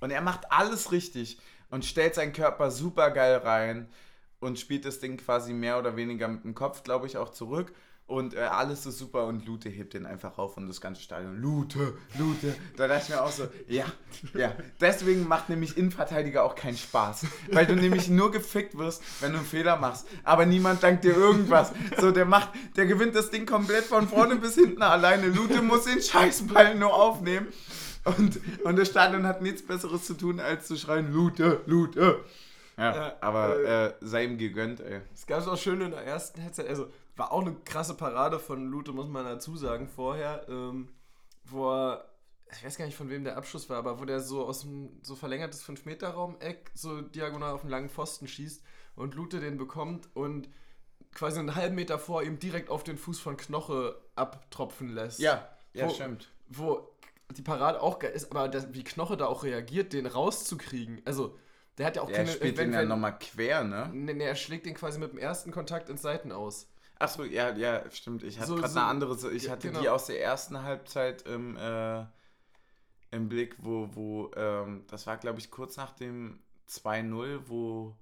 Und 0.00 0.10
er 0.10 0.22
macht 0.22 0.50
alles 0.50 0.90
richtig 0.90 1.38
und 1.70 1.84
stellt 1.84 2.16
seinen 2.16 2.32
Körper 2.32 2.70
super 2.70 3.10
geil 3.10 3.36
rein 3.36 3.88
und 4.40 4.58
spielt 4.58 4.84
das 4.84 4.98
Ding 4.98 5.16
quasi 5.16 5.52
mehr 5.52 5.78
oder 5.78 5.96
weniger 5.96 6.26
mit 6.26 6.42
dem 6.42 6.54
Kopf, 6.54 6.82
glaube 6.82 7.06
ich, 7.06 7.18
auch 7.18 7.30
zurück. 7.30 7.72
Und 8.08 8.34
äh, 8.34 8.40
alles 8.42 8.86
ist 8.86 8.98
super 8.98 9.26
und 9.26 9.46
Lute 9.46 9.68
hebt 9.68 9.94
den 9.94 10.06
einfach 10.06 10.38
auf 10.38 10.56
und 10.56 10.68
das 10.68 10.80
ganze 10.80 11.02
Stadion. 11.02 11.40
Lute, 11.40 11.94
Lute. 12.16 12.54
Da 12.76 12.86
dachte 12.86 13.02
ich 13.02 13.08
mir 13.08 13.20
auch 13.20 13.32
so, 13.32 13.48
ja, 13.66 13.84
ja. 14.32 14.52
Deswegen 14.80 15.26
macht 15.26 15.48
nämlich 15.48 15.76
Innenverteidiger 15.76 16.44
auch 16.44 16.54
keinen 16.54 16.76
Spaß. 16.76 17.26
Weil 17.50 17.66
du 17.66 17.74
nämlich 17.74 18.08
nur 18.08 18.30
gefickt 18.30 18.78
wirst, 18.78 19.02
wenn 19.20 19.32
du 19.32 19.38
einen 19.38 19.46
Fehler 19.46 19.76
machst. 19.76 20.06
Aber 20.22 20.46
niemand 20.46 20.84
dankt 20.84 21.02
dir 21.02 21.16
irgendwas. 21.16 21.72
So, 22.00 22.12
der 22.12 22.26
macht, 22.26 22.50
der 22.76 22.86
gewinnt 22.86 23.16
das 23.16 23.30
Ding 23.30 23.44
komplett 23.44 23.84
von 23.84 24.06
vorne 24.06 24.36
bis 24.36 24.54
hinten 24.54 24.82
alleine. 24.82 25.26
Lute 25.26 25.60
muss 25.60 25.86
den 25.86 26.00
Scheißball 26.00 26.76
nur 26.76 26.94
aufnehmen. 26.94 27.48
Und, 28.04 28.38
und 28.62 28.78
das 28.78 28.86
Stadion 28.88 29.26
hat 29.26 29.42
nichts 29.42 29.66
Besseres 29.66 30.04
zu 30.04 30.14
tun, 30.14 30.38
als 30.38 30.68
zu 30.68 30.76
schreien, 30.76 31.12
Lute, 31.12 31.60
Lute. 31.66 32.20
Ja, 32.76 32.94
Ja, 32.94 33.16
aber 33.20 33.64
äh, 33.64 33.94
sei 34.00 34.24
ihm 34.26 34.38
gegönnt, 34.38 34.78
ey. 34.78 35.00
Es 35.12 35.26
gab 35.26 35.40
es 35.40 35.48
auch 35.48 35.58
schön 35.58 35.80
in 35.80 35.90
der 35.90 36.02
ersten 36.02 36.40
Headset, 36.40 36.68
also 36.68 36.86
war 37.16 37.32
auch 37.32 37.40
eine 37.40 37.54
krasse 37.64 37.94
Parade 37.94 38.38
von 38.38 38.66
Lute, 38.66 38.92
muss 38.92 39.08
man 39.08 39.24
dazu 39.24 39.56
sagen, 39.56 39.88
vorher, 39.88 40.46
ähm, 40.48 40.88
wo 41.44 41.70
er 41.70 42.04
ich 42.52 42.64
weiß 42.64 42.78
gar 42.78 42.86
nicht, 42.86 42.96
von 42.96 43.10
wem 43.10 43.24
der 43.24 43.36
Abschuss 43.36 43.68
war, 43.68 43.78
aber 43.78 44.00
wo 44.00 44.04
der 44.04 44.20
so 44.20 44.46
aus 44.46 44.60
dem 44.60 45.00
so 45.02 45.16
verlängertes 45.16 45.64
5-Meter-Raum-Eck 45.64 46.70
so 46.74 47.00
diagonal 47.00 47.52
auf 47.52 47.62
einen 47.62 47.70
langen 47.70 47.88
Pfosten 47.90 48.28
schießt 48.28 48.62
und 48.94 49.14
Lute 49.14 49.40
den 49.40 49.58
bekommt 49.58 50.08
und 50.14 50.48
quasi 51.12 51.40
einen 51.40 51.54
halben 51.56 51.74
Meter 51.74 51.98
vor 51.98 52.22
ihm 52.22 52.38
direkt 52.38 52.70
auf 52.70 52.84
den 52.84 52.98
Fuß 52.98 53.18
von 53.18 53.36
Knoche 53.36 54.00
abtropfen 54.14 54.90
lässt. 54.94 55.18
Ja, 55.18 55.48
ja, 55.74 55.86
Wo- 55.86 55.90
stimmt. 55.90 56.28
Wo 56.48 56.88
die 57.36 57.42
Parade 57.42 57.80
auch 57.82 57.98
geil 57.98 58.12
ist, 58.12 58.30
aber 58.30 58.48
das, 58.48 58.72
wie 58.72 58.84
Knoche 58.84 59.16
da 59.16 59.26
auch 59.26 59.42
reagiert, 59.42 59.92
den 59.92 60.06
rauszukriegen. 60.06 61.02
Also, 61.04 61.36
der 61.78 61.86
hat 61.86 61.96
ja 61.96 62.02
auch 62.02 62.10
Er 62.10 62.26
spielt 62.28 62.56
wenn, 62.58 62.70
den 62.70 62.80
ja 62.80 62.84
nochmal 62.84 63.18
quer, 63.18 63.64
ne? 63.64 63.90
Nee, 63.92 64.14
nee, 64.14 64.24
er 64.24 64.36
schlägt 64.36 64.66
den 64.66 64.74
quasi 64.74 65.00
mit 65.00 65.10
dem 65.10 65.18
ersten 65.18 65.50
Kontakt 65.50 65.88
ins 65.88 66.02
Seiten 66.02 66.30
aus. 66.30 66.68
Achso, 66.98 67.24
ja, 67.24 67.50
ja, 67.54 67.82
stimmt. 67.90 68.22
Ich 68.22 68.38
hatte 68.38 68.48
So- 68.48 68.54
gerade 68.56 68.68
so- 68.72 68.78
eine 68.78 68.88
andere. 68.88 69.32
Ich 69.32 69.44
Ja, 69.44 69.52
hatte 69.52 69.68
genau. 69.68 69.80
die 69.80 69.88
aus 69.88 70.06
der 70.06 70.22
ersten 70.22 70.62
Halbzeit 70.62 71.22
im, 71.22 71.56
äh, 71.56 72.04
im 73.10 73.28
Blick, 73.28 73.56
wo, 73.58 73.88
wo 73.92 74.30
ähm, 74.36 74.84
das 74.88 75.06
war, 75.06 75.16
glaube 75.18 75.38
ich, 75.38 75.50
kurz 75.50 75.76
nach 75.76 75.92
dem 75.92 76.38
2-0, 76.66 77.40
wo, 77.48 77.94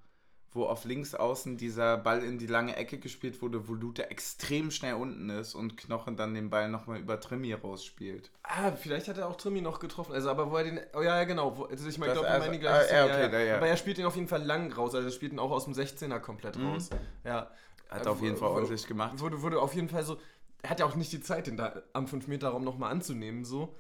wo 0.53 0.67
auf 0.67 0.85
links 0.85 1.15
außen 1.17 1.57
dieser 1.57 1.97
Ball 1.99 2.23
in 2.23 2.39
die 2.39 2.47
lange 2.47 2.77
Ecke 2.77 2.99
gespielt 2.99 3.43
wurde, 3.43 3.69
wo 3.69 3.75
Lute 3.75 4.11
extrem 4.11 4.71
schnell 4.71 4.95
unten 4.95 5.29
ist 5.29 5.55
und 5.57 5.77
Knochen 5.77 6.17
dann 6.17 6.33
den 6.33 6.49
Ball 6.49 6.69
nochmal 6.69 7.01
über 7.01 7.19
Trimi 7.19 7.53
rausspielt. 7.53 8.31
Ah, 8.45 8.71
vielleicht 8.71 9.09
hat 9.09 9.19
er 9.19 9.29
auch 9.29 9.37
Trimi 9.37 9.61
noch 9.61 9.81
getroffen. 9.81 10.13
Also, 10.15 10.31
aber 10.31 10.53
wo 10.53 10.57
er 10.57 10.65
den. 10.65 10.81
Oh 10.95 11.03
ja, 11.03 11.17
ja, 11.19 11.25
genau. 11.25 11.57
Wo, 11.59 11.65
also 11.65 11.89
ich 11.89 11.99
meine, 11.99 12.13
Das- 12.15 12.21
glaube, 12.21 12.29
also- 12.33 12.47
meine 12.47 12.53
die 12.57 12.61
gleiche 12.61 12.95
ah, 12.95 12.97
ja, 12.97 13.05
okay, 13.07 13.31
da, 13.31 13.41
ja. 13.41 13.57
Aber 13.57 13.67
er 13.67 13.77
spielt 13.77 13.99
den 13.99 14.07
auf 14.07 14.15
jeden 14.15 14.29
Fall 14.29 14.45
lang 14.45 14.73
raus. 14.73 14.95
Also, 14.95 15.09
er 15.09 15.13
spielt 15.13 15.33
ihn 15.33 15.41
auch 15.41 15.51
aus 15.51 15.65
dem 15.65 15.75
16er 15.75 16.21
komplett 16.21 16.57
Mhm. 16.57 16.67
raus. 16.69 16.91
Ja. 17.25 17.51
Hat 17.91 18.07
Äh, 18.07 18.09
auf 18.09 18.23
jeden 18.23 18.37
Fall 18.37 18.49
ordentlich 18.49 18.87
gemacht. 18.87 19.19
Wurde, 19.21 19.43
wurde 19.43 19.61
auf 19.61 19.75
jeden 19.75 19.89
Fall 19.89 20.05
so. 20.05 20.19
Er 20.63 20.71
hat 20.71 20.81
ja 20.81 20.87
auch 20.87 20.97
nicht 20.97 21.13
die 21.13 21.21
Zeit, 21.21 21.47
den 21.47 21.57
da 21.57 21.83
am 21.93 22.07
5-Meter-Raum 22.07 22.65
nochmal 22.65 22.91
anzunehmen. 22.91 23.45
So. 23.45 23.77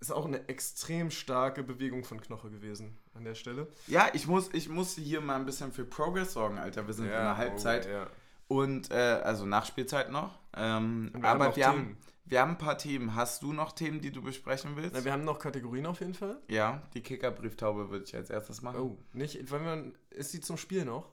Ist 0.00 0.12
auch 0.12 0.26
eine 0.26 0.48
extrem 0.48 1.10
starke 1.10 1.64
Bewegung 1.64 2.04
von 2.04 2.20
Knoche 2.20 2.50
gewesen 2.50 2.96
an 3.14 3.24
der 3.24 3.34
Stelle. 3.34 3.66
Ja, 3.88 4.08
ich 4.12 4.28
muss, 4.28 4.48
ich 4.52 4.68
muss 4.68 4.94
hier 4.94 5.20
mal 5.20 5.34
ein 5.34 5.44
bisschen 5.46 5.72
für 5.72 5.84
Progress 5.84 6.34
sorgen, 6.34 6.58
Alter. 6.58 6.86
Wir 6.86 6.94
sind 6.94 7.06
in 7.06 7.10
der 7.10 7.36
Halbzeit. 7.36 7.86
Oh, 7.86 7.90
ja. 7.90 8.06
Und, 8.46 8.90
äh, 8.92 8.94
also 8.94 9.44
Nachspielzeit 9.44 10.12
noch. 10.12 10.38
Ähm, 10.56 11.10
wir 11.12 11.22
haben 11.28 11.40
aber 11.40 11.48
noch 11.48 11.56
wir 11.56 11.66
haben, 11.66 11.96
wir 12.24 12.40
haben 12.40 12.50
ein 12.52 12.58
paar 12.58 12.78
Themen. 12.78 13.16
Hast 13.16 13.42
du 13.42 13.52
noch 13.52 13.72
Themen, 13.72 14.00
die 14.00 14.12
du 14.12 14.22
besprechen 14.22 14.76
willst? 14.76 14.94
Na, 14.94 15.04
wir 15.04 15.12
haben 15.12 15.24
noch 15.24 15.40
Kategorien 15.40 15.86
auf 15.86 15.98
jeden 15.98 16.14
Fall. 16.14 16.38
ja, 16.48 16.80
die 16.94 17.02
Kickerbrieftaube 17.02 17.90
würde 17.90 18.04
ich 18.04 18.14
als 18.14 18.30
erstes 18.30 18.62
machen. 18.62 18.80
Oh, 18.80 18.98
nicht. 19.12 19.50
Wollen 19.50 19.64
wir, 19.64 20.16
ist 20.16 20.32
die 20.32 20.40
zum 20.40 20.56
Spiel 20.58 20.84
noch? 20.84 21.10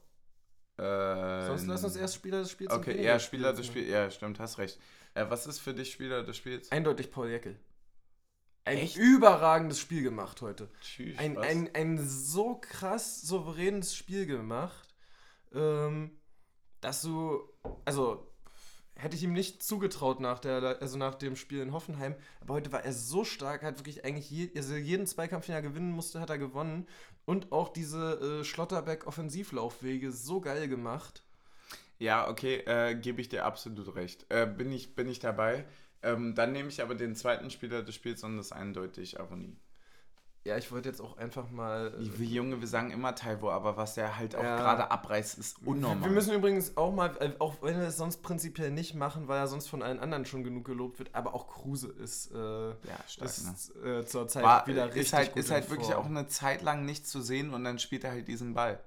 Äh, 0.77 1.47
Sonst 1.47 1.67
lass 1.67 1.83
uns 1.83 1.95
erst 1.95 2.15
Spieler 2.15 2.39
des 2.39 2.51
Spiels 2.51 2.71
Okay, 2.71 3.01
ja, 3.01 3.17
Spieler 3.19 3.53
des 3.53 3.65
Spiels. 3.67 3.89
Ja, 3.89 4.09
stimmt, 4.11 4.39
hast 4.39 4.57
recht. 4.57 4.79
Äh, 5.13 5.25
was 5.29 5.47
ist 5.47 5.59
für 5.59 5.73
dich 5.73 5.91
Spieler 5.91 6.23
des 6.23 6.35
Spiels? 6.35 6.71
Eindeutig 6.71 7.11
Paul 7.11 7.29
Jäckel. 7.29 7.57
Ein 8.65 8.79
Echt? 8.79 8.97
überragendes 8.97 9.79
Spiel 9.79 10.01
gemacht 10.01 10.41
heute. 10.41 10.69
Tschüss. 10.81 11.17
Ein, 11.19 11.35
was? 11.35 11.45
ein, 11.45 11.69
ein 11.75 11.99
so 11.99 12.55
krass 12.55 13.21
souveränes 13.21 13.95
Spiel 13.95 14.25
gemacht, 14.25 14.95
ähm, 15.53 16.19
dass 16.81 17.03
du, 17.03 17.47
also 17.85 18.31
hätte 18.95 19.15
ich 19.15 19.23
ihm 19.23 19.33
nicht 19.33 19.61
zugetraut 19.61 20.19
nach, 20.19 20.39
der, 20.39 20.81
also 20.81 20.97
nach 20.97 21.15
dem 21.15 21.35
Spiel 21.35 21.61
in 21.61 21.73
Hoffenheim, 21.73 22.15
aber 22.41 22.55
heute 22.55 22.71
war 22.71 22.83
er 22.83 22.93
so 22.93 23.23
stark, 23.23 23.61
hat 23.61 23.77
wirklich 23.77 24.03
eigentlich 24.03 24.31
je, 24.31 24.51
also 24.55 24.75
jeden 24.75 25.05
Zweikampf, 25.05 25.45
den 25.45 25.55
er 25.55 25.61
gewinnen 25.61 25.91
musste, 25.91 26.19
hat 26.19 26.29
er 26.29 26.37
gewonnen 26.37 26.87
und 27.25 27.51
auch 27.51 27.69
diese 27.69 28.39
äh, 28.41 28.43
Schlotterbeck-Offensivlaufwege 28.43 30.11
so 30.11 30.41
geil 30.41 30.67
gemacht. 30.67 31.23
Ja, 31.97 32.29
okay, 32.29 32.57
äh, 32.65 32.95
gebe 32.95 33.21
ich 33.21 33.29
dir 33.29 33.45
absolut 33.45 33.95
recht. 33.95 34.25
Äh, 34.29 34.45
bin, 34.45 34.71
ich, 34.71 34.95
bin 34.95 35.07
ich 35.07 35.19
dabei. 35.19 35.65
Ähm, 36.03 36.35
dann 36.35 36.51
nehme 36.51 36.69
ich 36.69 36.81
aber 36.81 36.95
den 36.95 37.15
zweiten 37.15 37.49
Spieler 37.49 37.81
des 37.83 37.95
Spiels 37.95 38.23
und 38.23 38.37
das 38.37 38.51
eindeutig 38.51 39.19
Avonie. 39.19 39.57
Ja, 40.45 40.57
ich 40.57 40.71
wollte 40.71 40.87
jetzt 40.89 41.01
auch 41.01 41.17
einfach 41.17 41.49
mal. 41.49 41.87
äh, 41.87 41.99
Wie, 41.99 42.19
wie 42.19 42.35
Junge, 42.35 42.61
wir 42.61 42.67
sagen 42.67 42.91
immer 42.91 43.15
Taiwo, 43.15 43.49
aber 43.49 43.77
was 43.77 43.95
der 43.95 44.15
halt 44.15 44.35
auch 44.35 44.43
Ja. 44.43 44.57
gerade 44.57 44.91
abreißt, 44.91 45.39
ist 45.39 45.57
unnormal. 45.65 46.03
Wir 46.03 46.11
müssen 46.11 46.35
übrigens 46.35 46.77
auch 46.77 46.93
mal, 46.93 47.17
äh, 47.19 47.31
auch 47.39 47.55
wenn 47.63 47.79
wir 47.79 47.87
es 47.87 47.97
sonst 47.97 48.21
prinzipiell 48.21 48.69
nicht 48.69 48.93
machen, 48.93 49.27
weil 49.27 49.39
er 49.39 49.47
sonst 49.47 49.67
von 49.67 49.81
allen 49.81 49.99
anderen 49.99 50.23
schon 50.25 50.43
genug 50.43 50.63
gelobt 50.65 50.99
wird, 50.99 51.15
aber 51.15 51.33
auch 51.33 51.47
Kruse 51.47 51.87
ist, 51.87 52.31
äh, 52.31 52.37
ja, 52.37 52.75
stark, 53.07 53.21
ne? 53.21 53.27
ist 53.27 53.75
äh, 53.83 54.05
zur 54.05 54.27
Zeit 54.27 54.43
War, 54.43 54.67
wieder 54.67 54.85
richtig 54.85 55.01
ist 55.01 55.13
halt, 55.13 55.35
ist 55.35 55.49
halt 55.49 55.69
wirklich 55.71 55.95
auch 55.95 56.05
eine 56.05 56.27
Zeit 56.27 56.61
lang 56.61 56.85
nicht 56.85 57.07
zu 57.07 57.21
sehen 57.21 57.51
und 57.51 57.63
dann 57.63 57.79
spielt 57.79 58.03
er 58.03 58.11
halt 58.11 58.27
diesen 58.27 58.53
Ball. 58.53 58.79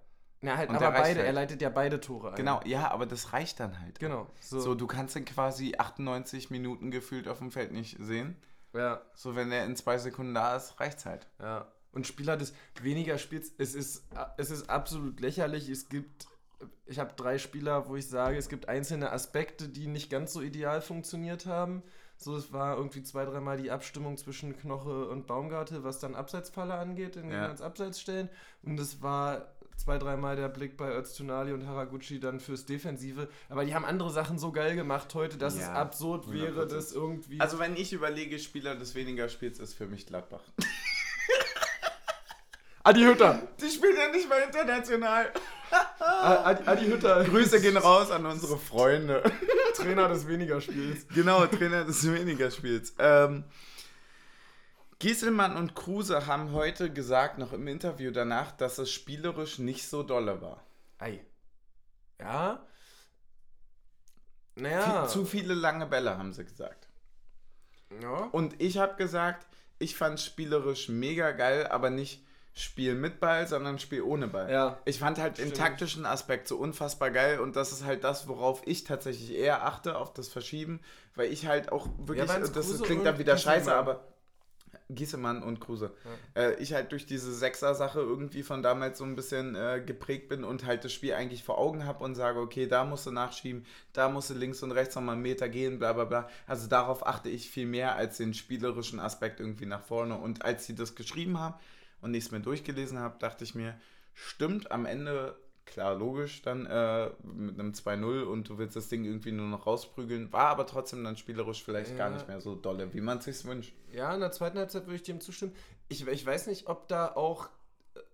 Ja, 0.43 0.57
halt, 0.57 0.71
und 0.71 0.77
aber 0.77 0.93
beide, 0.93 1.19
halt. 1.19 1.27
er 1.27 1.33
leitet 1.33 1.61
ja 1.61 1.71
beide 1.71 1.99
Tore 1.99 2.31
ein. 2.31 2.37
Genau, 2.37 2.61
ja, 2.65 2.89
aber 2.93 3.07
das 3.07 3.33
reicht 3.33 3.59
dann 3.59 3.81
halt. 3.81 3.99
Genau. 3.99 4.29
So, 4.41 4.61
So, 4.61 4.75
du 4.77 4.87
kannst 4.87 5.17
ihn 5.17 5.25
quasi 5.25 5.75
98 5.77 6.51
Minuten 6.51 6.93
gefühlt 6.93 7.27
auf 7.27 7.39
dem 7.39 7.51
Feld 7.51 7.73
nicht 7.73 7.97
sehen. 7.99 8.37
Ja, 8.79 9.03
So, 9.15 9.35
wenn 9.37 9.51
er 9.53 9.65
in 9.65 9.77
zwei 9.77 9.99
Sekunden 9.99 10.35
da 10.35 10.57
ist, 10.57 10.79
reicht's 10.81 11.05
halt. 11.07 11.27
ja. 11.41 11.67
Und 11.91 12.07
Spieler 12.07 12.37
des 12.37 12.53
weniger 12.83 13.17
Spiels, 13.19 13.51
es 13.59 13.75
ist, 13.75 14.05
es 14.37 14.51
ist 14.51 14.69
absolut 14.69 15.21
lächerlich. 15.21 15.69
Es 15.71 15.89
gibt, 15.89 16.27
ich 16.87 16.99
habe 16.99 17.15
drei 17.17 17.39
Spieler, 17.39 17.89
wo 17.89 17.97
ich 17.97 18.07
sage, 18.09 18.37
es 18.37 18.49
gibt 18.51 18.69
einzelne 18.69 19.11
Aspekte, 19.11 19.69
die 19.69 19.87
nicht 19.87 20.11
ganz 20.11 20.33
so 20.35 20.43
ideal 20.43 20.83
funktioniert 20.83 21.47
haben. 21.47 21.83
So, 22.19 22.37
es 22.37 22.53
war 22.53 22.77
irgendwie 22.77 23.03
zwei, 23.03 23.25
dreimal 23.25 23.57
die 23.57 23.71
Abstimmung 23.71 24.17
zwischen 24.19 24.57
Knoche 24.57 25.09
und 25.09 25.27
Baumgarte, 25.27 25.83
was 25.83 25.99
dann 25.99 26.15
Abseitsfalle 26.15 26.75
angeht, 26.75 27.17
in 27.17 27.31
Ja. 27.31 27.47
ins 27.47 27.63
Abseits 27.63 28.01
stellen. 28.01 28.29
Und 28.63 28.79
es 28.79 29.03
war 29.03 29.47
zwei, 29.79 29.99
dreimal 29.99 30.37
der 30.37 30.49
Blick 30.49 30.77
bei 30.77 30.93
Öztunali 30.95 31.53
und 31.53 31.67
Haraguchi 31.67 32.21
dann 32.21 32.41
fürs 32.41 32.67
Defensive. 32.67 33.29
Aber 33.49 33.65
die 33.65 33.75
haben 33.75 33.85
andere 33.85 34.11
Sachen 34.11 34.39
so 34.39 34.53
geil 34.53 34.77
gemacht 34.77 35.15
heute, 35.15 35.39
dass 35.39 35.55
es 35.55 35.63
Ja, 35.63 35.75
absurd 35.75 36.33
wäre, 36.33 36.65
100%. 36.65 36.75
das 36.75 36.93
irgendwie. 36.93 37.41
Also, 37.41 37.59
wenn 37.59 37.77
ich 37.77 37.93
überlege, 37.93 38.39
Spieler 38.39 38.75
des 38.75 38.95
weniger 38.95 39.29
Spiels 39.29 39.59
ist 39.61 39.75
für 39.75 39.87
mich 39.87 40.07
Gladbach. 40.07 40.43
Adi 42.85 43.03
Hütter! 43.03 43.43
Die 43.61 43.69
spielen 43.71 43.97
ja 43.97 44.09
nicht 44.11 44.29
mal 44.29 44.41
international. 44.41 45.31
Adi, 46.01 46.63
Adi 46.67 46.87
Hütter! 46.87 47.25
Grüße 47.25 47.61
gehen 47.61 47.77
raus 47.77 48.11
an 48.11 48.25
unsere 48.25 48.57
Freunde. 48.57 49.23
Trainer 49.75 50.09
des 50.09 50.27
weniger 50.27 50.61
Spiels. 50.61 51.07
genau, 51.15 51.45
Trainer 51.47 51.85
des 51.85 52.11
weniger 52.11 52.51
Spiels. 52.51 52.95
Ähm, 52.99 53.45
Gieselmann 54.99 55.57
und 55.57 55.77
Kruse 55.77 56.27
haben 56.27 56.53
heute 56.53 56.93
gesagt, 56.93 57.39
noch 57.39 57.53
im 57.53 57.69
Interview 57.69 58.11
danach, 58.11 58.53
dass 58.53 58.79
es 58.79 58.91
spielerisch 58.91 59.59
nicht 59.59 59.87
so 59.87 60.03
dolle 60.03 60.43
war. 60.43 60.65
Ei. 60.99 61.21
Ja. 62.21 62.67
Naja. 64.57 65.07
Zu 65.07 65.25
viele 65.25 65.55
lange 65.55 65.87
Bälle, 65.87 66.19
haben 66.19 66.33
sie 66.33 66.45
gesagt. 66.45 66.89
Ja. 68.03 68.29
Und 68.33 68.61
ich 68.61 68.79
habe 68.79 68.97
gesagt, 68.97 69.47
ich 69.79 69.97
fand 69.97 70.21
spielerisch 70.21 70.89
mega 70.89 71.31
geil, 71.31 71.69
aber 71.69 71.91
nicht 71.91 72.25
Spiel 72.53 72.97
mit 72.97 73.21
Ball, 73.21 73.47
sondern 73.47 73.79
Spiel 73.79 74.03
ohne 74.03 74.27
Ball. 74.27 74.51
Ja. 74.51 74.79
Ich 74.85 74.99
fand 74.99 75.19
halt 75.19 75.39
den 75.39 75.51
Stimmt. 75.51 75.59
taktischen 75.59 76.07
Aspekt 76.07 76.49
so 76.49 76.57
unfassbar 76.57 77.13
geil 77.13 77.39
und 77.39 77.55
das 77.55 77.71
ist 77.71 77.85
halt 77.85 78.03
das, 78.03 78.27
worauf 78.27 78.67
ich 78.67 78.83
tatsächlich 78.83 79.31
eher 79.31 79.65
achte, 79.65 79.97
auf 79.97 80.13
das 80.13 80.29
Verschieben, 80.29 80.81
weil 81.15 81.33
ich 81.33 81.47
halt 81.47 81.71
auch 81.71 81.89
wirklich, 81.99 82.29
waren's 82.29 82.51
das 82.51 82.67
Kruse 82.67 82.83
klingt 82.83 83.07
dann 83.07 83.21
wieder 83.21 83.39
scheiße, 83.39 83.73
aber 83.73 84.05
Giesemann 84.91 85.43
und 85.43 85.61
Kruse. 85.61 85.93
Äh, 86.35 86.55
ich 86.63 86.73
halt 86.73 86.93
durch 86.93 87.05
diese 87.05 87.33
Sechser-Sache 87.35 88.01
irgendwie 88.01 88.43
von 88.43 88.63
damals 88.63 88.99
so 88.99 89.05
ein 89.05 89.17
bisschen 89.17 89.55
äh, 89.55 89.83
geprägt 89.85 90.29
bin 90.29 90.45
und 90.45 90.65
halt 90.65 90.85
das 90.85 90.93
Spiel 90.93 91.13
eigentlich 91.15 91.45
vor 91.45 91.59
Augen 91.59 91.85
habe 91.85 92.03
und 92.03 92.15
sage, 92.15 92.41
okay, 92.41 92.67
da 92.67 92.85
musst 92.85 93.07
du 93.07 93.11
nachschieben, 93.11 93.67
da 93.93 94.09
musst 94.09 94.31
du 94.31 94.35
links 94.35 94.63
und 94.63 94.73
rechts 94.73 94.95
nochmal 94.95 95.15
einen 95.15 95.23
Meter 95.23 95.49
gehen, 95.49 95.79
bla 95.79 95.93
bla 95.93 96.05
bla. 96.05 96.29
Also 96.47 96.69
darauf 96.69 97.07
achte 97.07 97.29
ich 97.29 97.51
viel 97.51 97.67
mehr 97.67 97.97
als 97.97 98.17
den 98.17 98.33
spielerischen 98.33 98.99
Aspekt 98.99 99.41
irgendwie 99.41 99.67
nach 99.67 99.83
vorne. 99.83 100.17
Und 100.17 100.45
als 100.45 100.67
sie 100.67 100.75
das 100.75 100.95
geschrieben 100.95 101.39
haben 101.39 101.55
und 102.01 102.15
ich 102.15 102.25
es 102.25 102.31
mir 102.31 102.41
durchgelesen 102.41 102.99
habe, 102.99 103.19
dachte 103.19 103.45
ich 103.45 103.55
mir, 103.55 103.79
stimmt 104.15 104.71
am 104.71 104.87
Ende, 104.87 105.37
klar, 105.69 105.95
logisch, 105.95 106.43
dann 106.43 106.67
äh, 106.67 107.11
mit 107.23 107.59
einem 107.59 107.73
2-0 107.73 108.23
und 108.25 108.49
du 108.49 108.59
willst 108.59 108.77
das 108.77 108.89
Ding 108.89 109.05
irgendwie 109.05 109.33
nur 109.33 109.47
noch 109.47 109.67
rausprügeln, 109.67 110.33
war 110.33 110.49
aber 110.49 110.67
trotzdem 110.67 111.05
dann 111.05 111.17
spielerisch 111.17 111.63
vielleicht 111.63 111.97
gar 111.97 112.09
Ja. 112.09 112.15
nicht 112.15 112.29
mehr 112.29 112.41
so 112.41 112.55
dolle, 112.55 112.93
wie 112.95 113.01
man 113.01 113.19
es 113.19 113.25
sich 113.25 113.45
wünscht. 113.45 113.75
Ja, 113.93 114.13
in 114.15 114.21
der 114.21 114.33
zweiten 114.33 114.59
Halbzeit 114.59 114.87
würde 114.87 114.97
ich 114.97 115.03
dem 115.03 115.21
zustimmen. 115.21 115.55
Ich, 115.89 116.07
ich 116.07 116.27
weiß 116.27 116.47
nicht, 116.49 116.67
ob 116.69 116.89
da 116.89 117.13
auch 117.15 117.49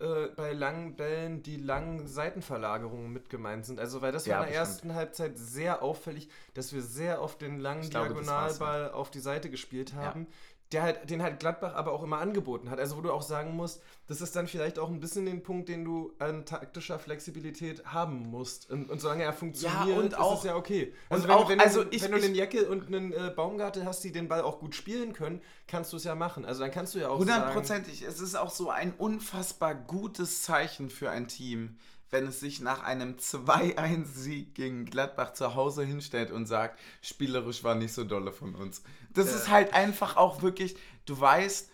äh, 0.00 0.28
bei 0.36 0.52
langen 0.52 0.96
Bällen 0.96 1.42
die 1.42 1.56
langen 1.56 2.06
Seitenverlagerungen 2.06 3.12
mit 3.12 3.28
gemeint 3.30 3.66
sind. 3.66 3.78
Also, 3.80 4.00
weil 4.02 4.12
das 4.12 4.26
Ja, 4.26 4.38
war 4.38 4.46
in 4.46 4.52
der 4.52 4.60
bestimmt. 4.60 4.76
ersten 4.76 4.94
Halbzeit 4.94 5.38
sehr 5.38 5.82
auffällig, 5.82 6.28
dass 6.54 6.72
wir 6.72 6.82
sehr 6.82 7.20
oft 7.20 7.40
den 7.42 7.58
langen 7.60 7.88
glaube, 7.90 8.08
Diagonalball 8.14 8.92
auf 8.92 9.10
die 9.10 9.20
Seite 9.20 9.50
gespielt 9.50 9.92
haben. 9.94 10.26
Der 10.74 10.82
halt, 10.82 11.08
den 11.08 11.22
halt 11.22 11.38
Gladbach 11.40 11.74
aber 11.74 11.92
auch 11.92 12.02
immer 12.02 12.18
angeboten 12.18 12.68
hat. 12.68 12.78
Also 12.80 12.96
wo 12.96 13.00
du 13.00 13.12
auch 13.12 13.22
sagen 13.22 13.54
musst, 13.54 13.80
das 14.08 14.20
ist 14.20 14.34
dann 14.34 14.46
vielleicht 14.48 14.78
auch 14.78 14.88
ein 14.90 14.98
bisschen 15.00 15.24
den 15.24 15.42
Punkt, 15.42 15.68
den 15.68 15.84
du 15.84 16.12
an 16.18 16.44
taktischer 16.44 16.98
Flexibilität 16.98 17.86
haben 17.86 18.28
musst. 18.30 18.68
Und, 18.70 18.90
und 18.90 19.00
solange 19.00 19.22
er 19.22 19.32
funktioniert, 19.32 19.96
und 19.98 20.06
ist 20.08 20.18
auch- 20.18 20.38
es 20.38 20.44
ja 20.44 20.56
okay. 20.56 20.92
und 21.08 21.14
Also 21.16 21.28
wenn, 21.28 21.34
auch- 21.36 21.48
wenn, 21.48 21.58
du- 21.58 21.64
also 21.64 21.84
ich- 21.90 22.02
wenn 22.02 22.10
du 22.10 22.18
ich- 22.18 22.24
einen 22.24 22.34
Jeckel 22.34 22.64
und 22.66 22.88
einen 22.88 23.12
äh, 23.12 23.32
Baumgartel 23.34 23.84
hast, 23.86 24.02
die 24.04 24.10
den 24.12 24.26
Ball 24.28 24.42
auch 24.42 24.58
gut 24.58 24.74
spielen 24.74 25.12
können, 25.12 25.40
kannst 25.68 25.92
du 25.92 25.96
es 25.96 26.04
ja 26.04 26.14
machen. 26.16 26.44
Also 26.44 26.60
dann 26.60 26.72
kannst 26.72 26.94
du 26.94 26.98
ja 26.98 27.08
auch 27.08 27.20
sagen... 27.20 27.30
Hundertprozentig. 27.32 28.02
Es 28.02 28.20
ist 28.20 28.34
auch 28.34 28.50
so 28.50 28.68
ein 28.70 28.92
unfassbar 28.98 29.74
gutes 29.76 30.42
Zeichen 30.42 30.90
für 30.90 31.08
ein 31.10 31.28
Team, 31.28 31.78
wenn 32.14 32.28
es 32.28 32.38
sich 32.38 32.60
nach 32.60 32.84
einem 32.84 33.16
2-1-Sieg 33.16 34.54
gegen 34.54 34.84
Gladbach 34.84 35.32
zu 35.32 35.56
Hause 35.56 35.82
hinstellt 35.84 36.30
und 36.30 36.46
sagt, 36.46 36.78
spielerisch 37.02 37.64
war 37.64 37.74
nicht 37.74 37.92
so 37.92 38.04
dolle 38.04 38.30
von 38.32 38.54
uns. 38.54 38.84
Das 39.12 39.26
Ja. 39.30 39.34
ist 39.36 39.48
halt 39.50 39.74
einfach 39.74 40.16
auch 40.16 40.40
wirklich, 40.40 40.76
du 41.06 41.18
weißt, 41.18 41.70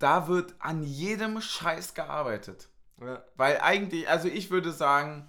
da 0.00 0.26
wird 0.26 0.56
an 0.58 0.82
jedem 0.82 1.40
Scheiß 1.40 1.94
gearbeitet. 1.94 2.68
Ja. 3.00 3.22
Weil 3.36 3.60
eigentlich, 3.60 4.08
also 4.08 4.26
ich 4.26 4.50
würde 4.50 4.72
sagen, 4.72 5.28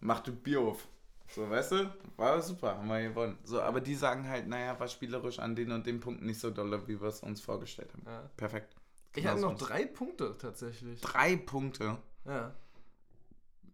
mach 0.00 0.20
du 0.20 0.32
Bier 0.32 0.60
auf. 0.60 0.88
So, 1.28 1.48
weißt 1.50 1.72
du? 1.72 1.94
War 2.16 2.40
super, 2.40 2.78
haben 2.78 2.88
wir 2.88 3.02
gewonnen. 3.02 3.36
So, 3.44 3.60
aber 3.60 3.82
die 3.82 3.94
sagen 3.94 4.26
halt, 4.26 4.48
naja, 4.48 4.80
war 4.80 4.88
spielerisch 4.88 5.40
an 5.40 5.54
den 5.54 5.72
und 5.72 5.86
den 5.86 6.00
Punkten 6.00 6.24
nicht 6.24 6.40
so 6.40 6.50
dolle, 6.50 6.88
wie 6.88 6.98
wir 7.02 7.08
es 7.08 7.20
uns 7.20 7.42
vorgestellt 7.42 7.92
haben. 7.92 8.04
Ja. 8.06 8.30
Perfekt. 8.34 8.74
Ich 9.14 9.22
Genau 9.22 9.32
hatte 9.32 9.40
noch 9.42 9.58
drei 9.58 9.84
Punkte 9.84 10.36
tatsächlich. 10.38 11.02
Drei 11.02 11.36
Punkte. 11.36 11.98
Ja. 12.24 12.54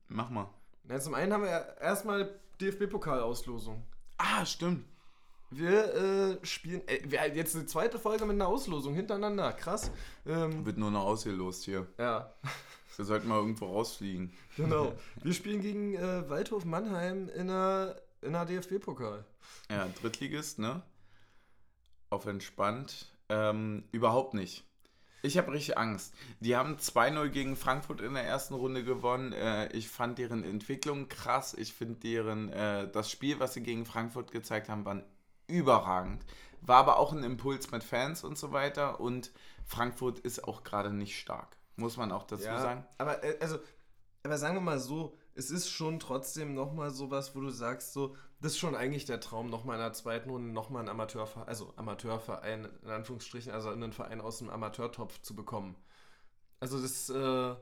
Mach 0.09 0.31
mal. 0.31 0.49
Na, 0.85 1.01
zum 1.01 1.15
einen 1.15 1.33
haben 1.33 1.45
wir 1.45 1.77
erstmal 1.81 2.39
DFB-Pokalauslosung. 2.61 3.83
Ah, 4.19 4.45
stimmt. 4.45 4.85
Wir 5.51 5.95
äh, 5.95 6.47
spielen 6.47 6.87
äh, 6.89 7.01
wir, 7.05 7.27
jetzt 7.35 7.55
eine 7.55 7.67
zweite 7.67 7.99
Folge 7.99 8.25
mit 8.25 8.35
einer 8.35 8.49
Auslosung 8.49 8.95
hintereinander. 8.95 9.53
Krass. 9.53 9.91
Ähm, 10.27 10.65
Wird 10.67 10.79
nur 10.79 10.91
noch 10.91 11.05
ausgelost 11.05 11.65
hier. 11.65 11.87
ja, 11.99 12.33
Wir 12.97 13.05
sollten 13.05 13.29
mal 13.29 13.39
irgendwo 13.39 13.67
rausfliegen. 13.67 14.33
genau. 14.57 14.95
Wir 15.23 15.33
spielen 15.33 15.61
gegen 15.61 15.95
äh, 15.95 16.29
Waldhof 16.29 16.65
Mannheim 16.65 17.29
in 17.29 17.51
einer, 17.51 17.97
in 18.23 18.35
einer 18.35 18.47
DFB-Pokal. 18.47 19.25
Ja, 19.71 19.89
Drittligist, 20.01 20.59
ne? 20.59 20.83
Auf 22.11 22.27
entspannt. 22.27 23.13
Ähm, 23.29 23.85
überhaupt 23.91 24.35
nicht. 24.35 24.65
Ich 25.25 25.39
habe 25.39 25.53
richtig 25.53 25.79
Angst. 25.79 26.13
Die 26.41 26.55
haben 26.55 26.77
2-0 26.77 27.29
gegen 27.31 27.57
Frankfurt 27.57 28.03
in 28.03 28.13
der 28.13 28.25
ersten 28.25 28.53
Runde 28.53 28.85
gewonnen. 28.85 29.33
Äh, 29.33 29.73
ich 29.73 29.89
fand 29.89 30.19
deren 30.19 30.45
Entwicklung 30.45 31.09
krass. 31.09 31.55
Ich 31.55 31.73
finde 31.73 31.95
deren, 32.01 32.51
äh, 32.51 32.91
das 32.91 33.11
Spiel, 33.11 33.41
was 33.41 33.55
sie 33.55 33.63
gegen 33.63 33.87
Frankfurt 33.87 34.33
gezeigt 34.33 34.69
haben, 34.69 34.85
war 34.85 35.03
überragend. 35.47 36.27
War 36.61 36.77
aber 36.77 36.99
auch 36.99 37.13
ein 37.13 37.25
Impuls 37.25 37.71
mit 37.71 37.83
Fans 37.83 38.23
und 38.23 38.37
so 38.37 38.53
weiter. 38.53 39.01
Und 39.01 39.33
Frankfurt 39.65 40.19
ist 40.19 40.45
auch 40.45 40.63
gerade 40.63 40.93
nicht 40.93 41.19
stark. 41.19 41.57
Muss 41.77 41.97
man 41.97 42.13
auch 42.13 42.25
dazu 42.25 42.45
sagen. 42.45 42.85
Aber 42.99 43.25
äh, 43.25 43.39
also, 43.41 43.59
aber 44.25 44.37
sagen 44.37 44.57
wir 44.57 44.61
mal 44.61 44.79
so, 44.79 45.17
es 45.35 45.51
ist 45.51 45.71
schon 45.71 46.01
trotzdem 46.01 46.53
nochmal 46.53 46.91
sowas, 46.91 47.35
wo 47.35 47.41
du 47.41 47.49
sagst, 47.49 47.95
so, 47.95 48.15
das 48.45 48.53
ist 48.53 48.59
schon 48.59 48.75
eigentlich 48.75 49.07
der 49.07 49.21
Traum, 49.21 49.49
nochmal 49.49 49.77
in 49.77 49.83
der 49.83 49.95
zweiten 49.95 50.29
Runde 50.29 50.53
nochmal 50.53 50.81
einen 50.81 50.91
Amateurverein, 50.91 51.49
also 51.49 51.73
Amateurverein, 51.77 52.69
in 52.83 52.91
Anführungsstrichen, 52.91 53.51
also 53.51 53.71
einen 53.71 53.93
Verein 53.93 54.21
aus 54.21 54.37
dem 54.39 54.51
Amateurtopf 54.51 55.21
zu 55.23 55.35
bekommen. 55.35 55.77
Also 56.61 56.81
das, 56.81 57.09
äh, 57.09 57.55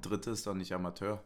Dritte 0.00 0.30
ist 0.30 0.46
doch 0.46 0.54
nicht 0.54 0.72
Amateur. 0.72 1.24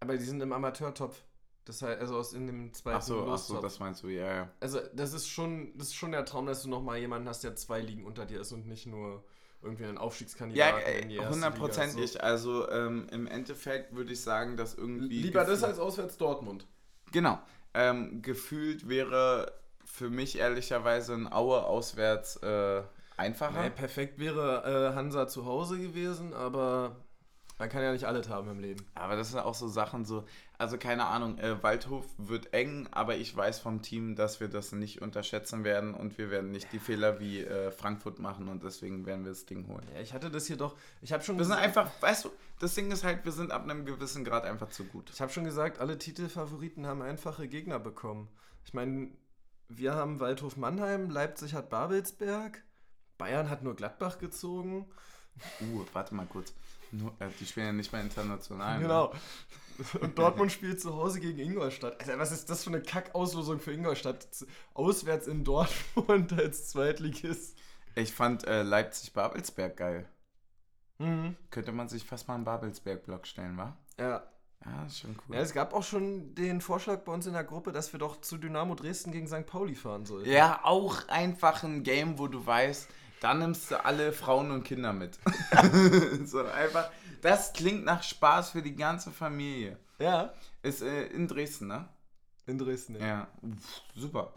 aber 0.00 0.16
die 0.16 0.24
sind 0.24 0.40
im 0.40 0.52
Amateurtopf. 0.54 1.22
Das 1.66 1.82
heißt, 1.82 2.00
also 2.00 2.16
aus 2.16 2.32
in 2.32 2.46
dem 2.46 2.72
zweiten 2.72 2.96
Ach 2.98 3.02
so, 3.02 3.26
ach 3.30 3.36
so, 3.38 3.60
das 3.60 3.78
meinst 3.78 4.02
du, 4.02 4.08
ja, 4.08 4.34
ja. 4.34 4.50
Also 4.60 4.80
das 4.94 5.12
ist 5.12 5.28
schon, 5.28 5.76
das 5.76 5.88
ist 5.88 5.96
schon 5.96 6.12
der 6.12 6.24
Traum, 6.24 6.46
dass 6.46 6.62
du 6.62 6.70
nochmal 6.70 6.96
jemanden 6.98 7.28
hast, 7.28 7.44
der 7.44 7.56
zwei 7.56 7.80
Ligen 7.80 8.06
unter 8.06 8.24
dir 8.24 8.40
ist 8.40 8.52
und 8.52 8.66
nicht 8.66 8.86
nur 8.86 9.22
irgendwie 9.62 9.84
einen 9.84 9.96
Ja, 9.96 10.00
Aufstiegskandidaten 10.00 10.80
in 11.02 11.08
die 11.10 11.16
äh, 11.16 11.18
erste 11.18 11.34
hundertprozentig. 11.34 12.12
Liga. 12.14 12.24
Also 12.24 12.70
ähm, 12.70 13.06
im 13.10 13.26
Endeffekt 13.26 13.94
würde 13.94 14.12
ich 14.12 14.20
sagen, 14.22 14.56
dass 14.56 14.72
So. 14.72 14.78
irgendwie. 14.78 15.20
Lieber 15.22 15.44
das 15.44 15.62
als 15.62 15.78
auswärts 15.78 16.16
Dortmund. 16.16 16.66
Genau. 17.12 17.38
Ähm, 17.76 18.22
gefühlt 18.22 18.88
wäre 18.88 19.52
für 19.84 20.08
mich 20.08 20.38
ehrlicherweise 20.38 21.12
ein 21.12 21.30
Aue 21.30 21.62
auswärts 21.64 22.36
äh, 22.36 22.82
einfacher. 23.18 23.62
Nee, 23.62 23.70
perfekt 23.70 24.18
wäre 24.18 24.90
äh, 24.92 24.94
Hansa 24.94 25.28
zu 25.28 25.44
Hause 25.44 25.78
gewesen, 25.78 26.32
aber 26.32 26.96
man 27.58 27.68
kann 27.70 27.82
ja 27.82 27.92
nicht 27.92 28.04
alles 28.04 28.28
haben 28.28 28.50
im 28.50 28.58
Leben. 28.58 28.84
Aber 28.94 29.16
das 29.16 29.30
sind 29.30 29.40
auch 29.40 29.54
so 29.54 29.66
Sachen 29.68 30.04
so, 30.04 30.24
also 30.58 30.76
keine 30.76 31.06
Ahnung, 31.06 31.38
äh, 31.38 31.62
Waldhof 31.62 32.06
wird 32.18 32.52
eng, 32.52 32.88
aber 32.90 33.16
ich 33.16 33.34
weiß 33.34 33.60
vom 33.60 33.82
Team, 33.82 34.14
dass 34.14 34.40
wir 34.40 34.48
das 34.48 34.72
nicht 34.72 35.00
unterschätzen 35.00 35.64
werden 35.64 35.94
und 35.94 36.18
wir 36.18 36.30
werden 36.30 36.50
nicht 36.50 36.72
die 36.72 36.78
Fehler 36.78 37.18
wie 37.18 37.42
äh, 37.42 37.70
Frankfurt 37.70 38.18
machen 38.18 38.48
und 38.48 38.62
deswegen 38.62 39.06
werden 39.06 39.24
wir 39.24 39.30
das 39.32 39.46
Ding 39.46 39.66
holen. 39.68 39.86
Ja, 39.94 40.00
ich 40.00 40.12
hatte 40.12 40.30
das 40.30 40.46
hier 40.46 40.56
doch. 40.56 40.76
Ich 41.00 41.12
habe 41.12 41.22
schon, 41.22 41.38
Wir 41.38 41.46
sind 41.46 41.56
einfach, 41.56 41.90
weißt 42.00 42.26
du, 42.26 42.30
das 42.58 42.74
Ding 42.74 42.90
ist 42.90 43.04
halt, 43.04 43.24
wir 43.24 43.32
sind 43.32 43.52
ab 43.52 43.62
einem 43.62 43.86
gewissen 43.86 44.24
Grad 44.24 44.44
einfach 44.44 44.68
zu 44.68 44.84
gut. 44.84 45.10
ich 45.12 45.20
habe 45.20 45.32
schon 45.32 45.44
gesagt, 45.44 45.78
alle 45.78 45.98
Titelfavoriten 45.98 46.86
haben 46.86 47.00
einfache 47.00 47.48
Gegner 47.48 47.78
bekommen. 47.78 48.28
Ich 48.64 48.74
meine, 48.74 49.08
wir 49.68 49.94
haben 49.94 50.20
Waldhof 50.20 50.56
Mannheim, 50.56 51.08
Leipzig 51.10 51.54
hat 51.54 51.70
Babelsberg, 51.70 52.62
Bayern 53.18 53.48
hat 53.48 53.62
nur 53.62 53.74
Gladbach 53.74 54.18
gezogen. 54.18 54.86
Uh, 55.60 55.84
warte 55.92 56.14
mal 56.14 56.26
kurz. 56.26 56.54
Äh, 57.18 57.28
die 57.40 57.46
spielen 57.46 57.66
ja 57.66 57.72
nicht 57.72 57.92
mehr 57.92 58.02
international. 58.02 58.76
ne? 58.76 58.82
Genau. 58.82 59.12
Und 60.00 60.18
Dortmund 60.18 60.50
spielt 60.52 60.80
zu 60.80 60.94
Hause 60.94 61.20
gegen 61.20 61.38
Ingolstadt. 61.38 62.00
Alter, 62.00 62.18
was 62.18 62.32
ist 62.32 62.48
das 62.48 62.64
für 62.64 62.70
eine 62.70 62.80
Kackauslosung 62.80 63.60
für 63.60 63.72
Ingolstadt? 63.72 64.26
Auswärts 64.72 65.26
in 65.26 65.44
Dortmund 65.44 66.32
als 66.38 66.68
Zweitligist. 66.68 67.58
Ich 67.94 68.12
fand 68.12 68.46
äh, 68.46 68.62
Leipzig-Babelsberg 68.62 69.76
geil. 69.76 70.08
Mhm. 70.98 71.36
Könnte 71.50 71.72
man 71.72 71.88
sich 71.88 72.04
fast 72.04 72.26
mal 72.28 72.34
einen 72.36 72.44
Babelsberg-Block 72.44 73.26
stellen, 73.26 73.56
wa? 73.58 73.76
Ja. 73.98 74.22
Ja, 74.64 74.84
ist 74.86 75.00
schon 75.00 75.16
cool. 75.28 75.36
ja, 75.36 75.42
es 75.42 75.52
gab 75.52 75.74
auch 75.74 75.82
schon 75.82 76.34
den 76.34 76.60
Vorschlag 76.60 77.00
bei 77.04 77.12
uns 77.12 77.26
in 77.26 77.34
der 77.34 77.44
Gruppe, 77.44 77.72
dass 77.72 77.92
wir 77.92 78.00
doch 78.00 78.20
zu 78.22 78.38
Dynamo 78.38 78.74
Dresden 78.74 79.12
gegen 79.12 79.28
St. 79.28 79.46
Pauli 79.46 79.74
fahren 79.74 80.06
sollten. 80.06 80.28
Ja, 80.30 80.60
auch 80.64 81.06
einfach 81.08 81.62
ein 81.62 81.82
Game, 81.82 82.18
wo 82.18 82.26
du 82.26 82.44
weißt, 82.44 82.88
da 83.20 83.34
nimmst 83.34 83.70
du 83.70 83.84
alle 83.84 84.12
Frauen 84.12 84.50
und 84.50 84.64
Kinder 84.64 84.92
mit. 84.92 85.18
so 86.24 86.44
einfach, 86.44 86.90
das 87.22 87.52
klingt 87.52 87.84
nach 87.84 88.02
Spaß 88.02 88.50
für 88.50 88.62
die 88.62 88.76
ganze 88.76 89.10
Familie. 89.10 89.78
Ja. 89.98 90.32
Ist 90.62 90.82
äh, 90.82 91.06
in 91.06 91.28
Dresden, 91.28 91.68
ne? 91.68 91.88
In 92.46 92.58
Dresden, 92.58 92.96
ja. 92.96 93.06
Ja, 93.06 93.28
Uff, 93.42 93.82
super. 93.94 94.32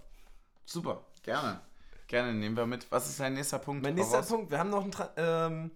Super, 0.65 1.03
gerne. 1.23 1.61
Gerne 2.07 2.33
nehmen 2.33 2.57
wir 2.57 2.65
mit. 2.65 2.91
Was 2.91 3.07
ist 3.07 3.19
dein 3.19 3.35
nächster 3.35 3.59
Punkt? 3.59 3.83
Mein 3.83 3.95
nächster 3.95 4.23
Voraus? 4.23 4.29
Punkt, 4.29 4.51
wir 4.51 4.57
haben 4.57 4.69
noch 4.71 4.83
ein, 4.83 4.91
Tra 4.91 5.11
ähm, 5.15 5.71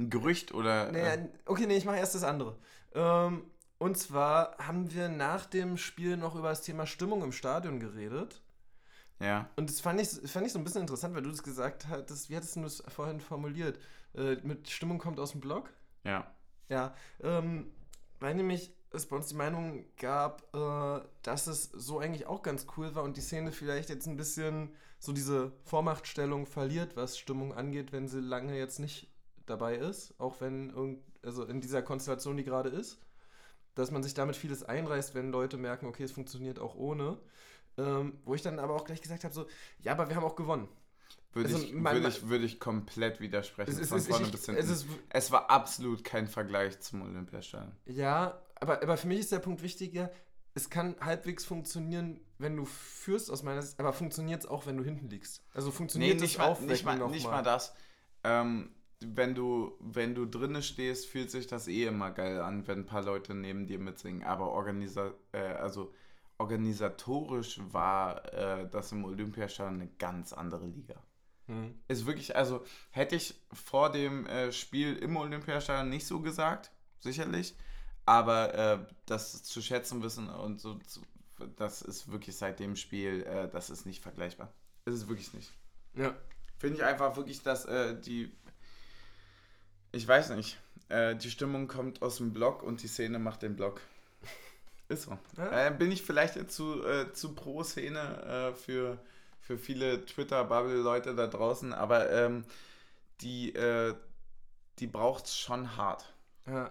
Ein 0.00 0.10
Gerücht 0.10 0.52
oder. 0.52 0.90
nee, 0.90 1.00
äh, 1.00 1.28
okay, 1.46 1.66
nee, 1.66 1.76
ich 1.76 1.84
mache 1.84 1.98
erst 1.98 2.16
das 2.16 2.24
andere. 2.24 2.56
Ähm, 2.94 3.44
und 3.78 3.96
zwar 3.96 4.56
haben 4.58 4.92
wir 4.92 5.08
nach 5.08 5.46
dem 5.46 5.76
Spiel 5.76 6.16
noch 6.16 6.34
über 6.34 6.48
das 6.48 6.62
Thema 6.62 6.86
Stimmung 6.86 7.22
im 7.22 7.32
Stadion 7.32 7.80
geredet. 7.80 8.40
Ja. 9.20 9.48
Und 9.56 9.70
das 9.70 9.80
fand 9.80 10.00
ich, 10.00 10.08
fand 10.30 10.46
ich 10.46 10.52
so 10.52 10.58
ein 10.58 10.64
bisschen 10.64 10.82
interessant, 10.82 11.14
weil 11.14 11.22
du 11.22 11.30
das 11.30 11.42
gesagt 11.42 11.88
hattest, 11.88 12.30
wie 12.30 12.36
hattest 12.36 12.56
du 12.56 12.62
das 12.62 12.82
vorhin 12.88 13.20
formuliert? 13.20 13.78
Äh, 14.14 14.36
mit 14.42 14.68
Stimmung 14.70 14.98
kommt 14.98 15.18
aus 15.20 15.32
dem 15.32 15.40
Blog? 15.40 15.70
Ja. 16.04 16.30
Ja, 16.68 16.94
ähm, 17.22 17.72
weil 18.20 18.34
nämlich 18.34 18.72
es 18.90 19.06
bei 19.06 19.16
uns 19.16 19.28
die 19.28 19.34
Meinung 19.34 19.84
gab, 19.98 20.54
äh, 20.54 21.06
dass 21.22 21.46
es 21.46 21.64
so 21.64 21.98
eigentlich 21.98 22.26
auch 22.26 22.42
ganz 22.42 22.66
cool 22.76 22.94
war 22.94 23.02
und 23.02 23.16
die 23.16 23.20
Szene 23.20 23.52
vielleicht 23.52 23.90
jetzt 23.90 24.06
ein 24.06 24.16
bisschen 24.16 24.74
so 24.98 25.12
diese 25.12 25.52
Vormachtstellung 25.64 26.46
verliert, 26.46 26.96
was 26.96 27.18
Stimmung 27.18 27.52
angeht, 27.52 27.92
wenn 27.92 28.08
sie 28.08 28.20
lange 28.20 28.56
jetzt 28.56 28.78
nicht 28.78 29.08
dabei 29.46 29.76
ist, 29.76 30.18
auch 30.18 30.40
wenn 30.40 30.70
irgend, 30.70 31.02
also 31.22 31.44
in 31.44 31.60
dieser 31.60 31.82
Konstellation, 31.82 32.36
die 32.36 32.44
gerade 32.44 32.70
ist, 32.70 32.98
dass 33.74 33.90
man 33.90 34.02
sich 34.02 34.14
damit 34.14 34.36
vieles 34.36 34.62
einreißt, 34.62 35.14
wenn 35.14 35.30
Leute 35.30 35.56
merken, 35.56 35.86
okay, 35.86 36.04
es 36.04 36.12
funktioniert 36.12 36.58
auch 36.58 36.74
ohne. 36.76 37.18
Ähm, 37.76 38.18
wo 38.24 38.34
ich 38.34 38.42
dann 38.42 38.58
aber 38.60 38.74
auch 38.74 38.84
gleich 38.84 39.00
gesagt 39.02 39.24
habe, 39.24 39.34
so, 39.34 39.46
ja, 39.80 39.92
aber 39.92 40.08
wir 40.08 40.16
haben 40.16 40.24
auch 40.24 40.36
gewonnen. 40.36 40.68
Würde 41.32 41.48
Also, 41.48 41.66
ich, 41.66 41.72
mein- 41.74 41.96
würde 41.96 42.08
ich, 42.08 42.28
würde 42.28 42.44
ich 42.44 42.60
komplett 42.60 43.20
widersprechen. 43.20 43.72
Es 43.72 43.88
von 43.88 43.98
es, 43.98 44.06
vorne 44.06 44.26
ich, 44.26 44.32
bis 44.32 44.40
es 44.42 44.46
hinten. 44.46 44.70
ist 44.70 44.86
es 45.10 45.30
war 45.32 45.50
absolut 45.50 46.04
kein 46.04 46.28
Vergleich 46.28 46.78
zum 46.80 47.02
Olympiastadion. 47.02 47.72
Ja, 47.86 48.40
aber, 48.60 48.82
aber 48.82 48.96
für 48.96 49.08
mich 49.08 49.20
ist 49.20 49.32
der 49.32 49.40
Punkt 49.40 49.62
wichtiger, 49.62 50.10
es 50.54 50.70
kann 50.70 50.94
halbwegs 51.00 51.44
funktionieren, 51.44 52.20
wenn 52.38 52.56
du 52.56 52.64
führst 52.64 53.30
aus 53.30 53.42
meiner 53.42 53.62
Sicht, 53.62 53.78
aber 53.80 53.92
funktioniert 53.92 54.42
es 54.44 54.46
auch, 54.48 54.66
wenn 54.66 54.76
du 54.76 54.84
hinten 54.84 55.08
liegst? 55.08 55.42
Also 55.52 55.68
Nee, 55.70 55.74
funktioniert 55.76 56.20
nicht 56.20 56.38
das 56.38 56.60
mal, 56.60 56.66
nicht 56.66 56.84
mal, 56.84 57.08
nicht 57.08 57.24
mal? 57.24 57.30
mal 57.32 57.42
das. 57.42 57.74
Ähm, 58.22 58.70
wenn 59.00 59.34
du, 59.34 59.72
wenn 59.80 60.14
du 60.14 60.24
drinne 60.24 60.62
stehst, 60.62 61.06
fühlt 61.06 61.30
sich 61.30 61.46
das 61.46 61.68
eh 61.68 61.86
immer 61.86 62.10
geil 62.12 62.40
an, 62.40 62.66
wenn 62.66 62.80
ein 62.80 62.86
paar 62.86 63.02
Leute 63.02 63.34
neben 63.34 63.66
dir 63.66 63.78
mitsingen. 63.78 64.22
Aber 64.22 64.50
organisa 64.52 65.12
äh, 65.32 65.38
also 65.40 65.92
organisatorisch 66.44 67.58
war 67.72 68.22
äh, 68.34 68.68
das 68.68 68.92
im 68.92 69.04
Olympiastadion 69.04 69.80
eine 69.80 69.90
ganz 69.98 70.34
andere 70.34 70.66
Liga. 70.66 70.94
Hm. 71.46 71.78
Ist 71.88 72.04
wirklich, 72.04 72.36
also 72.36 72.64
hätte 72.90 73.16
ich 73.16 73.34
vor 73.52 73.90
dem 73.90 74.26
äh, 74.26 74.52
Spiel 74.52 74.96
im 74.96 75.16
Olympiastadion 75.16 75.88
nicht 75.88 76.06
so 76.06 76.20
gesagt, 76.20 76.70
sicherlich. 77.00 77.56
Aber 78.06 78.54
äh, 78.54 78.78
das 79.06 79.42
zu 79.42 79.62
schätzen 79.62 80.02
wissen 80.02 80.28
und 80.28 80.60
so, 80.60 80.74
zu, 80.80 81.00
das 81.56 81.80
ist 81.80 82.10
wirklich 82.12 82.36
seit 82.36 82.60
dem 82.60 82.76
Spiel, 82.76 83.22
äh, 83.22 83.48
das 83.48 83.70
ist 83.70 83.86
nicht 83.86 84.02
vergleichbar. 84.02 84.52
Ist 84.84 84.94
es 84.94 85.08
wirklich 85.08 85.32
nicht. 85.32 85.50
Ja. 85.94 86.14
Finde 86.58 86.76
ich 86.76 86.84
einfach 86.84 87.16
wirklich, 87.16 87.42
dass 87.42 87.64
äh, 87.64 87.98
die. 87.98 88.30
Ich 89.92 90.06
weiß 90.06 90.30
nicht. 90.30 90.58
Äh, 90.90 91.16
die 91.16 91.30
Stimmung 91.30 91.68
kommt 91.68 92.02
aus 92.02 92.18
dem 92.18 92.34
Block 92.34 92.62
und 92.62 92.82
die 92.82 92.88
Szene 92.88 93.18
macht 93.18 93.40
den 93.40 93.56
Block. 93.56 93.80
Ist 94.88 95.04
so. 95.04 95.18
Ja. 95.36 95.68
Äh, 95.68 95.70
bin 95.70 95.90
ich 95.90 96.02
vielleicht 96.02 96.50
zu, 96.50 96.84
äh, 96.86 97.12
zu 97.12 97.34
pro 97.34 97.62
Szene 97.64 98.52
äh, 98.52 98.54
für, 98.54 98.98
für 99.40 99.56
viele 99.58 100.04
Twitter-Bubble-Leute 100.04 101.14
da 101.14 101.26
draußen, 101.26 101.72
aber 101.72 102.10
ähm, 102.10 102.44
die, 103.20 103.54
äh, 103.54 103.94
die 104.78 104.86
braucht 104.86 105.26
es 105.26 105.36
schon 105.36 105.76
hart. 105.76 106.04
ja. 106.46 106.70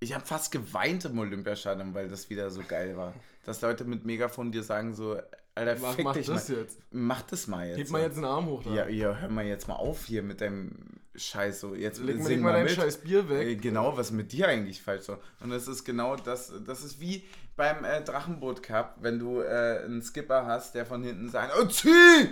Ich 0.00 0.12
habe 0.14 0.26
fast 0.26 0.50
geweint 0.50 1.04
im 1.04 1.16
Olympiastadion, 1.16 1.94
weil 1.94 2.08
das 2.08 2.28
wieder 2.28 2.50
so 2.50 2.62
geil 2.66 2.96
war. 2.96 3.14
Dass 3.44 3.60
Leute 3.60 3.84
mit 3.84 4.04
Megafon 4.04 4.50
dir 4.50 4.64
sagen 4.64 4.94
so, 4.96 5.16
Alter, 5.54 5.76
Mach, 5.80 5.94
fick 5.94 6.04
mach 6.04 6.14
dich 6.14 6.26
das 6.26 6.48
mal. 6.48 6.58
jetzt. 6.58 6.78
Mach 6.90 7.22
das 7.22 7.46
mal 7.46 7.68
jetzt. 7.68 7.78
Heb 7.78 7.90
mal 7.90 8.02
jetzt 8.02 8.16
einen 8.16 8.24
Arm 8.24 8.46
hoch 8.46 8.64
da. 8.64 8.70
Ja, 8.70 8.88
ja, 8.88 9.14
hör 9.14 9.28
mal 9.28 9.44
jetzt 9.44 9.68
mal 9.68 9.76
auf 9.76 10.06
hier 10.06 10.24
mit 10.24 10.40
deinem 10.40 10.72
Scheiß 11.14 11.60
so. 11.60 11.74
Jetzt 11.74 12.00
Leg, 12.00 12.18
mal- 12.20 12.28
leg 12.28 12.40
mal 12.40 12.52
dein 12.52 12.64
mit. 12.64 12.72
scheiß 12.72 12.98
Bier 12.98 13.28
weg. 13.28 13.46
Äh, 13.46 13.56
Genau, 13.56 13.96
was 13.96 14.10
mit 14.10 14.32
dir 14.32 14.48
eigentlich 14.48 14.80
falsch 14.82 15.02
so? 15.04 15.18
Und 15.40 15.50
das 15.50 15.68
ist 15.68 15.84
genau 15.84 16.16
das, 16.16 16.52
das 16.66 16.82
ist 16.82 17.00
wie 17.00 17.24
beim 17.56 17.84
äh, 17.84 18.00
Drachenboot 18.02 18.62
Cup, 18.62 18.96
wenn 19.00 19.18
du 19.18 19.40
äh, 19.40 19.82
einen 19.84 20.00
Skipper 20.02 20.46
hast, 20.46 20.74
der 20.74 20.86
von 20.86 21.02
hinten 21.04 21.28
sagt, 21.28 21.52
oh, 21.60 21.66
zieh, 21.66 22.30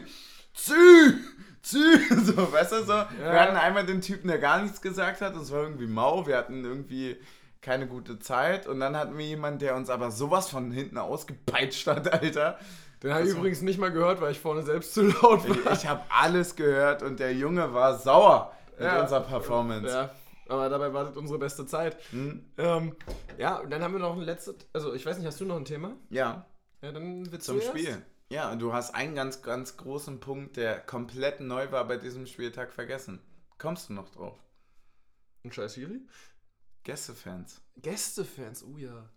zieh, 0.55 1.15
zieh, 1.63 1.99
so, 2.25 2.51
weißt 2.53 2.73
du 2.73 2.85
so? 2.85 2.93
Wir 3.19 3.41
hatten 3.41 3.57
einmal 3.57 3.85
den 3.85 4.01
Typen, 4.01 4.29
der 4.29 4.39
gar 4.39 4.63
nichts 4.63 4.81
gesagt 4.81 5.21
hat, 5.21 5.37
das 5.37 5.51
war 5.53 5.63
irgendwie 5.63 5.87
mau, 5.87 6.27
wir 6.27 6.37
hatten 6.39 6.65
irgendwie 6.65 7.17
keine 7.61 7.87
gute 7.87 8.19
Zeit 8.19 8.67
und 8.67 8.81
dann 8.81 8.97
hatten 8.97 9.19
wir 9.19 9.27
jemanden, 9.27 9.59
der 9.59 9.77
uns 9.77 9.91
aber 9.91 10.11
sowas 10.11 10.49
von 10.49 10.71
hinten 10.73 10.97
ausgepeitscht 10.97 11.87
hat, 11.87 12.11
Alter. 12.13 12.59
Den 13.03 13.13
habe 13.15 13.25
ich 13.27 13.35
übrigens 13.35 13.61
nicht 13.63 13.79
mal 13.79 13.91
gehört, 13.93 14.21
weil 14.23 14.33
ich 14.33 14.41
vorne 14.41 14.63
selbst 14.63 14.95
zu 14.95 15.03
laut 15.03 15.47
war. 15.65 15.73
Ich 15.73 15.87
habe 15.87 16.03
alles 16.11 16.57
gehört 16.57 17.03
und 17.03 17.19
der 17.21 17.35
Junge 17.35 17.73
war 17.75 17.99
sauer 17.99 18.53
mit 18.81 18.89
Ja. 18.89 19.03
unserer 19.03 19.21
Performance. 19.21 19.89
Ja, 19.89 20.11
aber 20.49 20.69
dabei 20.69 20.93
wartet 20.93 21.17
unsere 21.17 21.39
beste 21.39 21.67
Zeit. 21.67 21.97
Hm? 22.11 22.45
Ähm, 22.59 22.97
ja, 23.39 23.59
und 23.59 23.71
dann 23.71 23.83
haben 23.83 23.93
wir 23.93 24.01
noch 24.01 24.15
ein 24.17 24.23
letztes. 24.23 24.57
Also, 24.73 24.93
ich 24.95 25.05
weiß 25.07 25.19
nicht, 25.19 25.27
hast 25.27 25.41
du 25.41 25.45
noch 25.45 25.57
ein 25.57 25.65
Thema? 25.65 25.97
ja. 26.11 26.47
Ja, 26.83 26.93
dann 26.93 27.31
willst 27.31 27.45
Zum 27.45 27.57
du 27.57 27.63
erst? 27.63 27.77
Spiel. 27.77 28.03
Ja, 28.31 28.55
du 28.57 28.73
hast 28.73 28.95
einen 28.95 29.15
ganz, 29.15 29.43
ganz 29.43 29.77
großen 29.77 30.19
Punkt, 30.19 30.57
der 30.57 30.81
komplett 30.81 31.41
neu 31.41 31.71
war 31.73 31.87
bei 31.87 31.99
diesem 31.99 32.25
Spieltag 32.27 32.73
vergessen. 32.73 33.21
Kommst 33.59 33.91
du 33.91 33.93
noch 33.93 34.09
drauf? 34.09 34.39
Ein 35.45 35.53
scheiß 35.53 35.75
Siri? 35.75 36.01
Gästefans. 36.85 37.61
Gästefans, 37.77 38.65
oh 38.65 38.79
ja. 38.79 39.11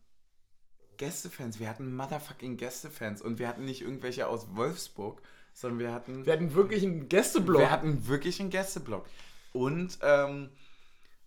Gästefans. 0.98 1.60
Wir 1.60 1.70
hatten 1.70 1.96
motherfucking 1.96 2.58
Gästefans. 2.58 3.22
Und 3.22 3.40
wir 3.40 3.48
hatten 3.48 3.66
nicht 3.66 3.82
irgendwelche 3.82 4.28
aus 4.28 4.56
Wolfsburg, 4.56 5.22
sondern 5.54 5.80
wir 5.80 5.94
hatten, 5.94 6.26
Wir 6.26 6.34
hatten 6.34 6.54
wirklich 6.54 6.84
einen 6.84 7.08
Gästeblock. 7.08 7.62
wir 7.62 7.72
hatten 7.72 8.08
wirklich 8.08 8.40
einen 8.42 8.50
Gästeblock. 8.50 9.06
Und 9.54 10.00
ähm, 10.02 10.50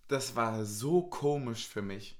das 0.07 0.35
war 0.35 0.65
so 0.65 1.03
komisch 1.03 1.67
für 1.67 1.81
mich. 1.81 2.17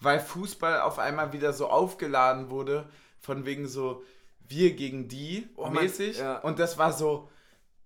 Weil 0.00 0.20
Fußball 0.20 0.80
auf 0.82 0.98
einmal 0.98 1.32
wieder 1.32 1.52
so 1.52 1.68
aufgeladen 1.68 2.50
wurde, 2.50 2.88
von 3.20 3.46
wegen 3.46 3.68
so 3.68 4.04
wir 4.48 4.74
gegen 4.76 5.08
die 5.08 5.48
Oh, 5.56 5.70
man, 5.70 5.84
mäßig. 5.84 6.18
ja. 6.18 6.38
Und 6.40 6.58
das 6.58 6.78
war 6.78 6.92
so, 6.92 7.30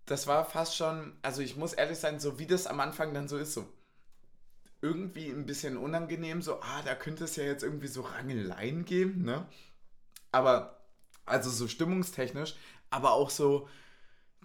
das 0.06 0.26
war 0.26 0.44
fast 0.44 0.76
schon, 0.76 1.16
also 1.22 1.42
ich 1.42 1.56
muss 1.56 1.74
ehrlich 1.74 1.98
sein, 1.98 2.20
so 2.20 2.38
wie 2.38 2.46
das 2.46 2.66
am 2.66 2.80
Anfang 2.80 3.14
dann 3.14 3.28
so 3.28 3.38
ist, 3.38 3.54
so 3.54 3.66
irgendwie 4.80 5.28
ein 5.30 5.46
bisschen 5.46 5.76
unangenehm, 5.76 6.40
so, 6.42 6.60
ah, 6.60 6.82
da 6.84 6.94
könnte 6.94 7.24
es 7.24 7.36
ja 7.36 7.44
jetzt 7.44 7.64
irgendwie 7.64 7.88
so 7.88 8.02
Rangeleien 8.02 8.84
geben, 8.84 9.24
ne? 9.24 9.46
Aber, 10.32 10.80
also 11.26 11.50
so 11.50 11.68
stimmungstechnisch, 11.68 12.56
aber 12.90 13.12
auch 13.12 13.30
so, 13.30 13.68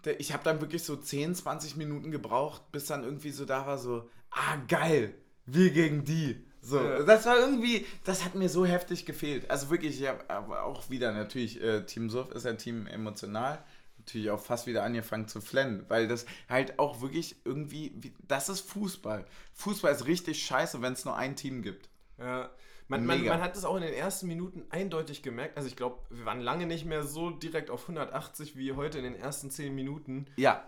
ich 0.06 0.34
habe 0.34 0.44
dann 0.44 0.62
wirklich 0.62 0.84
so 0.84 0.96
10, 0.96 1.36
20 1.36 1.76
Minuten 1.78 2.12
gebraucht, 2.12 2.72
bis 2.72 2.86
dann 2.86 3.04
irgendwie 3.04 3.32
so 3.32 3.46
da 3.46 3.66
war, 3.66 3.78
so, 3.78 4.10
ah, 4.32 4.58
geil, 4.68 5.14
wir 5.46 5.72
gegen 5.72 6.04
die. 6.06 6.46
So, 6.62 6.80
Ja. 6.82 7.04
das 7.04 7.26
war 7.26 7.38
irgendwie, 7.38 7.86
das 8.06 8.24
hat 8.24 8.36
mir 8.36 8.48
so 8.50 8.66
heftig 8.66 9.06
gefehlt. 9.06 9.50
Also 9.52 9.70
wirklich, 9.70 10.00
ich 10.02 10.08
habe 10.08 10.24
auch 10.64 10.90
wieder 10.90 11.12
natürlich, 11.12 11.62
äh, 11.62 11.86
Team 11.86 12.10
Suff 12.10 12.32
ist 12.32 12.46
ein 12.46 12.58
Team 12.58 12.88
emotional, 12.88 13.62
natürlich 13.98 14.30
auch 14.32 14.40
fast 14.40 14.66
wieder 14.68 14.84
angefangen 14.84 15.28
zu 15.28 15.42
flennen, 15.42 15.86
weil 15.90 16.08
das 16.08 16.26
halt 16.50 16.80
auch 16.80 17.02
wirklich 17.02 17.36
irgendwie, 17.46 17.92
wie- 17.96 18.14
das 18.28 18.48
ist 18.50 18.62
Fußball. 18.70 19.26
Fußball 19.54 19.92
ist 19.94 20.06
richtig 20.08 20.46
scheiße, 20.46 20.82
wenn 20.82 20.94
es 20.94 21.04
nur 21.06 21.16
ein 21.18 21.36
Team 21.36 21.62
gibt. 21.62 21.90
Ja. 22.18 22.50
Man, 22.88 23.06
man, 23.06 23.24
man 23.26 23.42
hat 23.42 23.56
es 23.56 23.66
auch 23.66 23.76
in 23.76 23.82
den 23.84 23.94
ersten 23.94 24.28
Minuten 24.28 24.64
eindeutig 24.70 25.24
gemerkt. 25.24 25.58
Also 25.58 25.68
ich 25.68 25.76
glaube, 25.76 26.00
wir 26.10 26.26
waren 26.26 26.42
lange 26.42 26.66
nicht 26.66 26.86
mehr 26.86 27.04
so 27.04 27.30
direkt 27.30 27.70
auf 27.70 27.84
180 27.84 28.58
wie 28.58 28.74
heute 28.74 28.98
in 28.98 29.04
den 29.04 29.16
ersten 29.16 29.50
10 29.50 29.74
Minuten. 29.74 30.26
Ja, 30.36 30.64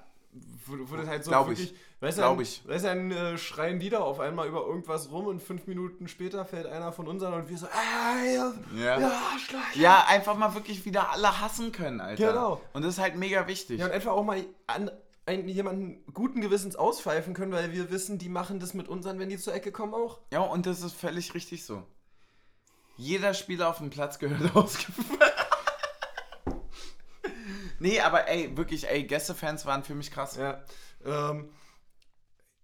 das 0.97 1.07
halt 1.07 1.24
so 1.24 1.32
Glaub 1.32 1.49
ich. 1.49 1.59
wirklich, 1.59 1.76
weißt 2.01 2.18
Glaub 2.18 2.38
du, 2.38 2.43
ich. 2.43 2.61
dann, 2.63 2.74
weißt 2.74 2.84
du, 2.86 2.88
dann 2.89 3.11
äh, 3.11 3.38
schreien 3.38 3.80
die 3.80 3.89
da 3.89 3.99
auf 3.99 4.20
einmal 4.20 4.47
über 4.47 4.66
irgendwas 4.66 5.11
rum 5.11 5.28
und 5.28 5.41
fünf 5.41 5.68
Minuten 5.68 6.07
später 6.07 6.45
fällt 6.45 6.66
einer 6.68 6.91
von 6.91 7.07
unseren 7.07 7.34
und 7.34 7.49
wir 7.49 7.57
so, 7.57 7.68
ah, 7.68 8.24
ja, 8.26 8.53
Ja. 8.76 8.99
ja. 8.99 9.22
Ja, 9.76 10.05
einfach 10.07 10.36
mal 10.36 10.53
wirklich 10.53 10.86
wieder 10.86 11.11
alle 11.11 11.39
hassen 11.39 11.72
können, 11.72 12.01
Alter. 12.01 12.28
Genau. 12.32 12.61
Und 12.74 12.84
das 12.84 12.95
ist 12.95 13.01
halt 13.01 13.16
mega 13.16 13.47
wichtig. 13.47 13.80
Ja, 13.80 13.86
und 13.86 13.91
einfach 13.91 14.11
auch 14.11 14.24
mal 14.24 14.43
an, 14.68 14.91
einen, 15.26 15.47
jemanden 15.47 16.03
guten 16.13 16.41
Gewissens 16.41 16.76
auspfeifen 16.76 17.34
können, 17.34 17.51
weil 17.51 17.72
wir 17.74 17.89
wissen, 17.91 18.18
die 18.18 18.30
machen 18.30 18.59
das 18.59 18.74
mit 18.74 18.88
unseren, 18.88 19.20
wenn 19.20 19.30
die 19.30 19.38
zur 19.38 19.53
Ecke 19.53 19.72
kommen, 19.72 19.93
auch. 19.93 20.20
Ja, 20.32 20.41
und 20.41 20.66
das 20.66 20.82
ist 20.82 20.93
völlig 20.93 21.34
richtig 21.34 21.66
so. 21.66 21.84
Jeder 22.98 23.34
Spieler 23.34 23.70
auf 23.70 23.78
dem 23.78 23.89
Platz 23.89 24.20
gehört 24.20 24.56
ausgepfiffen. 24.56 25.18
nee, 27.80 28.00
aber 28.00 28.28
ey, 28.28 28.56
wirklich, 28.56 28.88
ey, 28.88 29.04
Gästefans 29.04 29.66
waren 29.66 29.84
für 29.84 29.96
mich 29.96 30.12
krass. 30.12 30.36
Ja. 30.38 30.64
Ähm, 31.04 31.50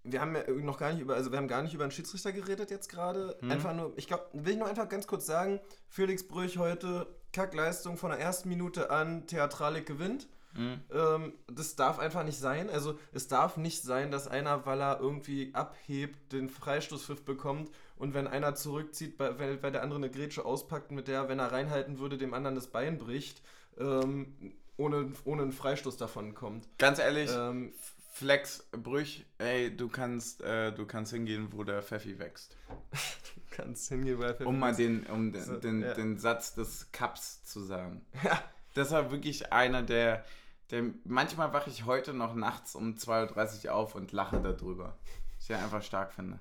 wir 0.04 0.20
haben 0.20 0.36
ja 0.36 0.50
noch 0.50 0.80
gar 0.80 0.92
nicht 0.92 1.02
über, 1.02 1.16
also 1.16 1.32
wir 1.32 1.38
haben 1.38 1.48
gar 1.48 1.62
nicht 1.62 1.74
über 1.74 1.84
einen 1.84 1.92
Schiedsrichter 1.92 2.32
geredet 2.32 2.72
jetzt 2.72 2.90
gerade. 2.90 3.38
Einfach 3.44 3.74
nur, 3.74 3.94
ich 3.98 4.08
glaube, 4.08 4.26
will 4.34 4.54
ich 4.54 4.60
nur 4.60 4.68
einfach 4.68 4.90
ganz 4.90 5.06
kurz 5.06 5.26
sagen, 5.28 5.60
Felix 5.90 6.28
Brüch 6.28 6.58
heute, 6.58 7.08
Kackleistung 7.34 7.98
von 7.98 8.10
der 8.10 8.20
ersten 8.20 8.50
Minute 8.50 8.90
an, 8.90 9.28
Theatralik 9.28 9.86
gewinnt. 9.86 10.28
Ähm, 10.58 11.34
das 11.52 11.76
darf 11.76 12.00
einfach 12.00 12.24
nicht 12.24 12.40
sein. 12.40 12.70
Also 12.70 12.98
es 13.14 13.28
darf 13.28 13.58
nicht 13.58 13.84
sein, 13.84 14.12
dass 14.12 14.28
einer, 14.28 14.66
weil 14.66 14.82
er 14.82 15.00
irgendwie 15.00 15.54
abhebt, 15.54 16.34
den 16.34 16.50
Freistoßpfiff 16.50 17.24
bekommt 17.24 17.70
und 17.98 18.14
wenn 18.14 18.28
einer 18.28 18.56
zurückzieht, 18.56 19.20
weil, 19.20 19.62
weil 19.62 19.72
der 19.72 19.84
andere 19.84 19.98
eine 20.00 20.10
Grätsche 20.10 20.44
auspackt, 20.46 20.92
mit 20.92 21.08
der, 21.08 21.30
wenn 21.30 21.40
er 21.40 21.52
reinhalten 21.52 22.00
würde, 22.00 22.18
dem 22.18 22.34
anderen 22.34 22.56
das 22.56 22.68
Bein 22.68 22.98
bricht, 22.98 23.42
ähm, 23.78 24.54
ohne, 24.78 25.12
ohne 25.26 25.44
einen 25.44 25.52
Freistoß 25.52 25.98
davon 25.98 26.34
kommt. 26.34 26.68
Ganz 26.78 27.00
ehrlich, 27.00 27.30
Ähm, 27.32 27.74
Flex, 28.14 28.68
Brüch, 28.72 29.26
ey, 29.38 29.76
du 29.76 29.88
kannst, 29.88 30.42
äh, 30.42 30.74
du 30.74 30.86
kannst 30.86 31.14
hingehen, 31.14 31.48
wo 31.52 31.64
der 31.64 31.82
Pfeffi 31.82 32.20
wächst. 32.20 32.58
kannst 33.52 33.90
hingehen, 33.90 34.20
weil 34.20 34.36
Um 34.44 34.60
mal 34.60 34.76
den, 34.76 35.06
um 35.06 35.32
den, 35.32 35.44
So, 35.44 35.58
den, 35.58 35.82
ja. 35.82 35.94
den 35.94 36.18
Satz 36.18 36.54
des 36.54 36.92
Cups 36.92 37.44
zu 37.44 37.62
sagen. 37.62 38.06
Ja. 38.24 38.42
Das 38.74 38.92
war 38.92 39.12
wirklich 39.12 39.52
einer 39.52 39.84
der, 39.84 40.24
der. 40.72 40.86
Manchmal 41.04 41.54
wache 41.54 41.70
ich 41.70 41.86
heute 41.86 42.14
noch 42.14 42.34
nachts 42.34 42.76
um 42.76 42.96
2.30 42.96 43.68
Uhr 43.68 43.74
auf 43.74 43.96
und 43.96 44.12
lache 44.12 44.42
darüber. 44.42 44.98
Ich 45.40 45.54
einfach 45.54 45.84
stark 45.84 46.14
finde. 46.14 46.40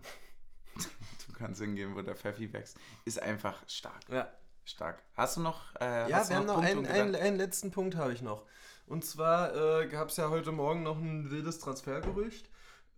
Du 0.74 1.33
kannst 1.35 1.61
hingehen, 1.61 1.95
wo 1.97 2.03
der 2.03 2.16
Pfeffi 2.16 2.53
wächst. 2.53 2.78
Ist 3.05 3.20
einfach 3.20 3.57
stark. 3.66 4.09
Ja, 4.09 4.31
Stark. 4.64 5.03
Hast 5.14 5.37
du 5.37 5.41
noch. 5.41 5.74
Äh, 5.81 6.11
ja 6.11 6.28
wir 6.28 6.37
haben 6.37 6.47
noch 6.47 6.59
einen, 6.59 6.87
einen, 6.87 7.14
einen 7.14 7.37
letzten 7.37 7.70
Punkt 7.70 7.97
habe 7.97 8.12
ich 8.12 8.22
noch. 8.22 8.47
Und 8.87 9.05
zwar 9.05 9.55
äh, 9.55 9.89
gab 9.89 10.09
es 10.09 10.16
ja 10.16 10.31
heute 10.31 10.53
Morgen 10.53 10.83
noch 10.83 10.99
ein 10.99 11.31
wildes 11.31 11.59
Transfergerücht. 11.59 12.49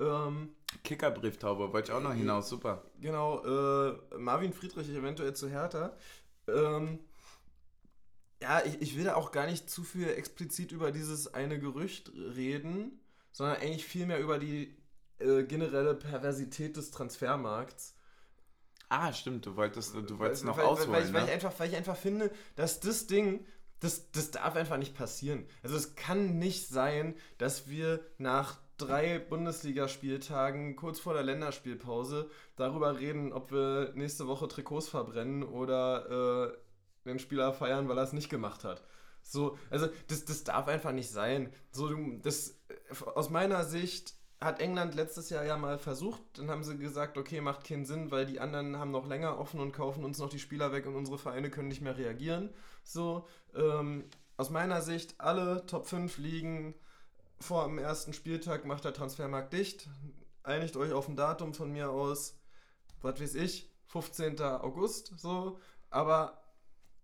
Ähm, 0.01 0.55
Kickerbrieftaube, 0.85 1.73
wollte 1.73 1.93
ich 1.93 1.97
auch 1.97 2.03
noch 2.03 2.15
hinaus. 2.15 2.49
Super. 2.49 2.83
genau, 3.01 3.45
äh, 3.45 3.99
Marvin 4.19 4.53
Friedrich 4.53 4.89
eventuell 4.89 5.35
zu 5.35 5.49
Hertha. 5.49 5.95
Ähm, 6.49 7.01
ja, 8.43 8.63
ich, 8.65 8.81
ich 8.83 8.97
will 8.97 9.05
da 9.05 9.15
auch 9.15 9.33
gar 9.33 9.47
nicht 9.47 9.71
zu 9.71 9.85
viel 9.85 10.09
explizit 10.09 10.73
über 10.73 10.91
dieses 10.91 11.33
eine 11.33 11.59
Gerücht 11.59 12.13
reden, 12.15 13.01
sondern 13.31 13.57
eigentlich 13.57 13.85
vielmehr 13.85 14.19
über 14.21 14.39
die 14.39 14.77
äh, 15.19 15.45
generelle 15.45 15.95
Perversität 15.95 16.77
des 16.77 16.91
Transfermarkts. 16.91 17.95
Ah, 18.89 19.13
stimmt, 19.13 19.47
du 19.47 19.57
wolltest, 19.57 19.95
du 19.95 20.19
wolltest 20.19 20.45
noch 20.45 20.59
weil, 20.59 20.65
ausholen. 20.65 20.93
weil, 20.93 21.05
weil, 21.05 21.13
weil, 21.15 21.23
ich 21.23 21.29
ne? 21.29 21.33
einfach, 21.35 21.53
weil 21.59 21.71
ich 21.71 21.77
einfach 21.77 21.97
finde, 21.97 22.31
dass 22.57 22.81
das 22.81 23.07
Ding, 23.07 23.47
das, 23.81 24.11
das 24.11 24.33
darf 24.33 24.55
einfach 24.57 24.77
nicht 24.77 24.95
passieren. 24.95 25.47
Also 25.63 25.77
es 25.77 25.95
kann 25.95 26.39
nicht 26.39 26.69
sein, 26.69 27.15
dass 27.39 27.69
wir 27.69 28.01
nach 28.19 28.59
drei 28.77 29.19
Bundesligaspieltagen 29.19 30.77
kurz 30.77 30.99
vor 30.99 31.15
der 31.15 31.23
Länderspielpause 31.23 32.29
darüber 32.57 32.99
reden, 32.99 33.33
ob 33.33 33.53
wir 33.53 33.93
nächste 33.95 34.27
Woche 34.27 34.49
Trikots 34.49 34.89
verbrennen 34.89 35.43
oder 35.43 36.51
äh, 36.51 36.57
den 37.05 37.19
Spieler 37.19 37.53
feiern, 37.53 37.89
weil 37.89 37.99
er 37.99 38.05
es 38.05 38.13
nicht 38.13 38.29
gemacht 38.29 38.65
hat. 38.65 38.83
So, 39.23 39.59
also 39.71 39.89
das, 40.09 40.25
das 40.25 40.45
darf 40.45 40.69
einfach 40.69 40.93
nicht 40.93 41.11
sein. 41.11 41.53
So, 41.71 41.91
das, 42.23 42.61
äh, 42.69 43.05
aus 43.15 43.31
meiner 43.31 43.65
Sicht 43.65 44.15
hat 44.41 44.61
England 44.61 44.95
letztes 44.95 45.31
Jahr 45.31 45.45
ja 45.45 45.57
mal 45.57 45.79
versucht, 45.79 46.21
dann 46.35 46.51
haben 46.51 46.65
sie 46.65 46.77
gesagt, 46.77 47.17
okay, 47.17 47.41
macht 47.41 47.65
keinen 47.65 47.85
Sinn, 47.85 48.11
weil 48.11 48.27
die 48.27 48.41
anderen 48.41 48.77
haben 48.77 48.91
noch 48.91 49.07
länger 49.07 49.39
offen 49.39 49.61
und 49.61 49.73
kaufen 49.73 50.05
uns 50.05 50.19
noch 50.19 50.29
die 50.29 50.41
Spieler 50.41 50.73
weg 50.73 50.87
und 50.87 50.97
unsere 50.97 51.19
Vereine 51.19 51.51
können 51.51 51.69
nicht 51.69 51.81
mehr 51.81 51.97
reagieren. 51.97 52.51
So, 52.83 53.29
ähm, 53.55 54.05
aus 54.37 54.51
meiner 54.51 54.83
Sicht, 54.83 55.21
alle 55.21 55.65
Top 55.67 55.87
5 55.87 56.19
Ligen 56.19 56.75
vor 57.39 57.65
dem 57.67 57.79
ersten 57.79 58.13
Spieltag 58.13 58.65
macht 58.65 58.85
der 58.85 58.95
Transfermarkt 58.95 59.53
dicht. 59.53 59.89
Einigt 60.43 60.77
euch 60.77 60.93
auf 60.93 61.09
ein 61.09 61.17
Datum 61.17 61.55
von 61.55 61.71
mir 61.71 61.91
aus, 61.91 62.37
was 63.01 63.21
weiß 63.21 63.35
ich, 63.37 63.71
15. 63.87 64.41
August, 64.41 65.13
so, 65.19 65.61
aber 65.91 66.42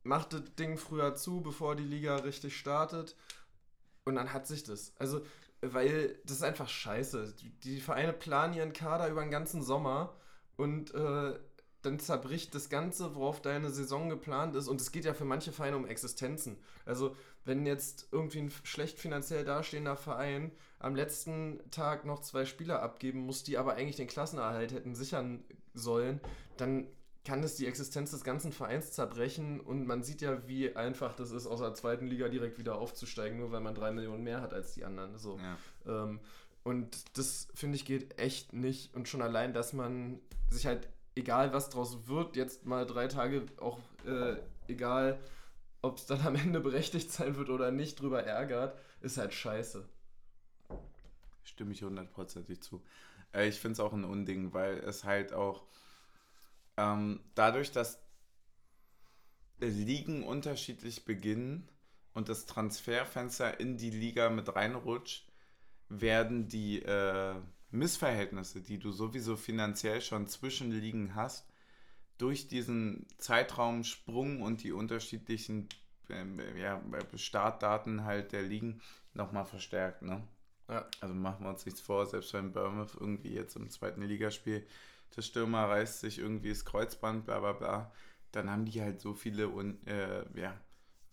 macht 0.09 0.33
das 0.33 0.43
Ding 0.59 0.79
früher 0.79 1.15
zu, 1.15 1.43
bevor 1.43 1.77
die 1.77 1.85
Liga 1.85 2.17
richtig 2.17 2.57
startet. 2.57 3.15
Und 4.05 4.15
dann 4.15 4.33
hat 4.33 4.47
sich 4.47 4.65
das. 4.65 4.95
Also, 4.99 5.21
weil 5.61 6.19
das 6.25 6.39
ist 6.39 6.43
einfach 6.43 6.69
scheiße. 6.69 7.35
Die, 7.63 7.81
Vereine 7.81 8.15
planen 8.15 8.55
ihren 8.55 8.73
Kader 8.73 9.09
über 9.09 9.21
den 9.21 9.31
ganzen 9.31 9.63
Sommer 9.63 10.17
und 10.57 10.95
äh, 10.95 11.39
dann 11.83 11.99
zerbricht 11.99 12.55
das 12.55 12.71
Ganze, 12.71 13.15
worauf 13.15 13.43
deine 13.43 13.71
Saison 13.71 14.09
geplant 14.09 14.55
ist. 14.57 14.69
Und 14.69 14.81
es 14.81 14.93
geht 14.93 15.05
ja 15.05 15.13
für 15.13 15.27
manche 15.27 15.53
Vereine 15.53 15.77
um 15.77 15.87
Existenzen. 15.87 16.57
Also, 16.87 17.15
wenn 17.45 17.67
jetzt 17.67 18.09
irgendwie 18.11 18.39
ein 18.39 18.53
schlecht 18.63 18.99
finanziell 18.99 19.45
dastehender 19.45 19.97
Verein 19.97 20.53
am 20.79 20.97
letzten 20.97 21.61
Tag 21.71 22.07
noch 22.07 22.21
zwei 22.21 22.47
Spieler 22.47 22.83
abgeben 22.83 23.21
muss, 23.21 23.43
die 23.43 23.59
aber 23.59 23.75
eigentlich 23.75 23.97
den 23.97 24.09
Klassenerhalt 24.09 24.73
hätten 24.73 24.95
sichern 24.95 25.45
sollen, 25.75 26.21
dann 26.57 26.87
kann 27.29 27.43
es 27.43 27.57
die 27.57 27.67
Existenz 27.67 28.13
des 28.13 28.25
ganzen 28.25 28.53
Vereins 28.53 28.93
zerbrechen 28.93 29.61
und 29.61 29.87
man 29.87 30.03
sieht 30.03 30.23
ja, 30.23 30.49
wie 30.49 30.75
einfach 30.75 31.15
das 31.15 31.31
ist, 31.31 31.47
aus 31.47 31.61
der 31.61 31.75
zweiten 31.75 32.07
Liga 32.07 32.31
direkt 32.31 32.59
wieder 32.59 32.77
aufzusteigen, 32.77 33.39
nur 33.39 33.53
weil 33.53 33.61
man 33.61 33.75
drei 33.75 33.93
Millionen 33.93 34.25
mehr 34.25 34.41
hat 34.41 34.55
als 34.55 34.73
die 34.73 34.83
anderen. 34.83 35.19
So. 35.19 35.39
Ja. 35.39 36.05
Ähm, 36.05 36.21
und 36.63 37.19
das 37.19 37.49
finde 37.53 37.77
ich 37.77 37.85
geht 37.85 38.19
echt 38.19 38.55
nicht. 38.55 38.95
Und 38.95 39.09
schon 39.09 39.21
allein, 39.21 39.53
dass 39.53 39.75
man 39.75 40.21
sich 40.49 40.65
halt, 40.65 40.89
egal 41.17 41.53
was 41.53 41.69
draus 41.69 42.07
wird, 42.07 42.35
jetzt 42.35 42.65
mal 42.65 42.87
drei 42.87 43.09
Tage 43.09 43.45
auch 43.59 43.79
äh, 44.07 44.37
egal, 44.67 45.21
ob 45.83 45.99
es 45.99 46.07
dann 46.07 46.23
am 46.23 46.35
Ende 46.35 46.61
berechtigt 46.61 47.13
sein 47.13 47.37
wird 47.37 47.51
oder 47.51 47.71
nicht, 47.71 48.01
drüber 48.01 48.25
ärgert, 48.25 48.81
ist 49.03 49.19
halt 49.19 49.35
scheiße. 49.35 49.85
Stimme 51.43 51.73
ich 51.73 51.83
hundertprozentig 51.83 52.63
zu. 52.63 52.83
Äh, 53.35 53.49
ich 53.49 53.61
finde 53.61 53.75
es 53.75 53.81
auch 53.81 53.93
ein 53.93 54.05
Unding, 54.05 54.55
weil 54.55 54.79
es 54.79 55.05
halt 55.05 55.35
auch 55.35 55.67
ähm, 56.79 57.21
dadurch, 57.35 57.73
dass 57.73 57.99
Ligen 59.61 60.23
unterschiedlich 60.23 61.05
beginnen 61.05 61.69
und 62.15 62.29
das 62.29 62.47
Transferfenster 62.47 63.59
in 63.59 63.77
die 63.77 63.91
Liga 63.91 64.31
mit 64.31 64.55
reinrutscht, 64.55 65.29
werden 65.89 66.49
die 66.49 66.81
äh, 66.83 67.35
Missverhältnisse, 67.71 68.63
die 68.63 68.79
du 68.79 68.93
sowieso 68.93 69.37
finanziell 69.37 70.01
schon 70.01 70.29
zwischen 70.29 70.71
Ligen 70.71 71.17
hast, 71.17 71.49
durch 72.17 72.47
diesen 72.47 73.07
Zeitraumsprung 73.19 74.43
und 74.43 74.63
die 74.63 74.73
unterschiedlichen 74.73 75.69
äh, 76.09 76.61
ja, 76.61 76.81
Startdaten 77.17 78.05
halt 78.05 78.33
der 78.33 78.43
Ligen 78.43 78.81
nochmal 79.15 79.45
verstärkt. 79.45 80.03
Ne? 80.03 80.23
Ja. 80.69 80.89
Also 81.01 81.15
machen 81.15 81.45
wir 81.45 81.51
uns 81.51 81.67
nichts 81.67 81.81
vor, 81.81 82.07
selbst 82.07 82.33
wenn 82.35 82.53
Bournemouth 82.53 82.97
irgendwie 83.01 83.33
jetzt 83.33 83.57
im 83.57 83.69
zweiten 83.71 84.03
Ligaspiel 84.03 84.65
der 85.17 85.23
Stürmer 85.23 85.69
reißt 85.69 86.01
sich 86.01 86.19
irgendwie 86.19 86.51
das 86.51 86.65
Kreuzband, 86.65 87.25
bla 87.25 87.41
bla 87.41 87.53
bla, 87.53 87.93
dann 88.33 88.51
haben 88.51 88.65
die 88.65 88.81
halt 88.81 89.01
so 89.01 89.15
viele 89.15 89.49
und 89.49 89.87
äh, 89.87 90.25
ja, 90.39 90.55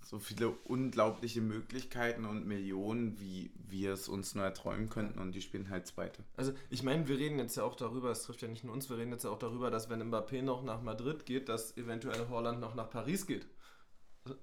so 0.04 0.20
viele 0.20 0.50
unglaubliche 0.50 1.42
Möglichkeiten 1.42 2.26
und 2.26 2.46
Millionen, 2.46 3.20
wie 3.20 3.52
wir 3.56 3.94
es 3.94 4.08
uns 4.08 4.36
nur 4.36 4.46
erträumen 4.46 4.90
könnten 4.90 5.20
und 5.20 5.32
die 5.32 5.42
spielen 5.42 5.70
halt 5.70 5.88
Zweite. 5.88 6.24
Also 6.38 6.54
ich 6.70 6.84
meine, 6.84 7.08
wir 7.08 7.18
reden 7.18 7.40
jetzt 7.40 7.58
ja 7.58 7.64
auch 7.64 7.76
darüber, 7.76 8.12
es 8.12 8.24
trifft 8.24 8.44
ja 8.44 8.48
nicht 8.48 8.64
nur 8.64 8.74
uns, 8.74 8.90
wir 8.90 8.98
reden 8.98 9.12
jetzt 9.12 9.24
ja 9.24 9.32
auch 9.32 9.40
darüber, 9.40 9.72
dass 9.72 9.90
wenn 9.90 10.04
Mbappé 10.04 10.44
noch 10.44 10.64
nach 10.64 10.82
Madrid 10.82 11.26
geht, 11.26 11.50
dass 11.50 11.76
eventuell 11.76 12.28
Holland 12.30 12.60
noch 12.60 12.76
nach 12.76 12.90
Paris 12.90 13.26
geht. 13.26 13.48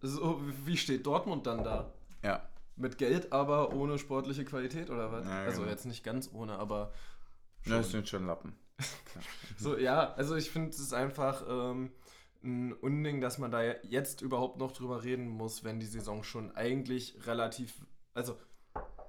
So, 0.01 0.41
wie 0.65 0.77
steht 0.77 1.07
Dortmund 1.07 1.47
dann 1.47 1.63
da? 1.63 1.93
Ja. 2.25 2.49
Mit 2.75 2.99
Geld, 2.99 3.33
aber 3.33 3.75
ohne 3.75 3.99
sportliche 3.99 4.45
Qualität 4.45 4.91
oder 4.91 5.13
was? 5.13 5.27
Ja, 5.27 5.43
also 5.43 5.61
genau. 5.61 5.71
jetzt 5.71 5.87
nicht 5.87 6.03
ganz 6.03 6.31
ohne, 6.33 6.59
aber 6.59 6.93
Schon. 7.63 7.73
Das 7.73 7.91
sind 7.91 8.09
schon 8.09 8.27
Lappen. 8.27 8.55
so, 9.59 9.77
ja, 9.77 10.13
also 10.15 10.37
ich 10.37 10.51
finde 10.51 10.71
es 10.71 10.93
einfach 10.93 11.45
ähm, 11.49 11.91
ein 12.43 12.73
Unding, 12.73 13.21
dass 13.21 13.39
man 13.39 13.51
da 13.51 13.63
jetzt 13.83 14.23
überhaupt 14.23 14.59
noch 14.59 14.73
drüber 14.73 15.05
reden 15.05 15.29
muss, 15.29 15.65
wenn 15.65 15.81
die 15.81 15.87
Saison 15.87 16.23
schon 16.23 16.55
eigentlich 16.57 17.17
relativ, 17.27 17.75
also 18.15 18.37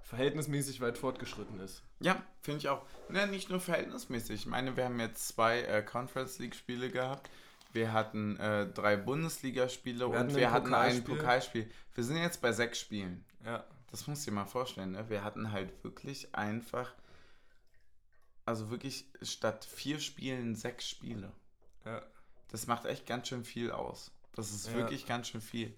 verhältnismäßig 0.01 0.81
weit 0.81 0.97
fortgeschritten 0.97 1.59
ist. 1.59 1.81
Ja, 1.99 2.21
finde 2.41 2.59
ich 2.59 2.69
auch. 2.69 2.83
Ne, 3.09 3.27
nicht 3.27 3.49
nur 3.49 3.59
verhältnismäßig. 3.59 4.41
Ich 4.41 4.45
meine, 4.45 4.77
wir 4.77 4.85
haben 4.85 4.99
jetzt 4.99 5.27
zwei 5.29 5.61
äh, 5.61 5.81
Conference 5.81 6.39
League-Spiele 6.39 6.89
gehabt. 6.89 7.29
Wir 7.71 7.91
hatten 7.91 8.37
äh, 8.37 8.67
drei 8.67 8.95
Bundesligaspiele 8.95 10.11
Wir 10.11 10.19
und 10.19 10.35
wir 10.35 10.51
hatten 10.51 10.73
ein 10.73 11.03
Pokalspiel. 11.03 11.15
Pokalspiel. 11.15 11.71
Wir 11.95 12.03
sind 12.03 12.17
jetzt 12.17 12.41
bei 12.41 12.51
sechs 12.51 12.79
Spielen. 12.79 13.25
Ja. 13.43 13.63
Das 13.89 14.07
musst 14.07 14.25
du 14.25 14.31
dir 14.31 14.35
mal 14.35 14.45
vorstellen. 14.45 14.91
Ne? 14.91 15.09
Wir 15.09 15.23
hatten 15.23 15.51
halt 15.51 15.83
wirklich 15.83 16.33
einfach, 16.35 16.93
also 18.45 18.69
wirklich 18.69 19.05
statt 19.21 19.65
vier 19.65 19.99
Spielen 19.99 20.55
sechs 20.55 20.87
Spiele. 20.87 21.31
Ja. 21.85 22.01
Das 22.49 22.67
macht 22.67 22.85
echt 22.85 23.05
ganz 23.05 23.27
schön 23.27 23.43
viel 23.43 23.71
aus. 23.71 24.11
Das 24.35 24.51
ist 24.51 24.67
Ja. 24.67 24.75
wirklich 24.75 25.05
ganz 25.05 25.27
schön 25.29 25.41
viel. 25.41 25.73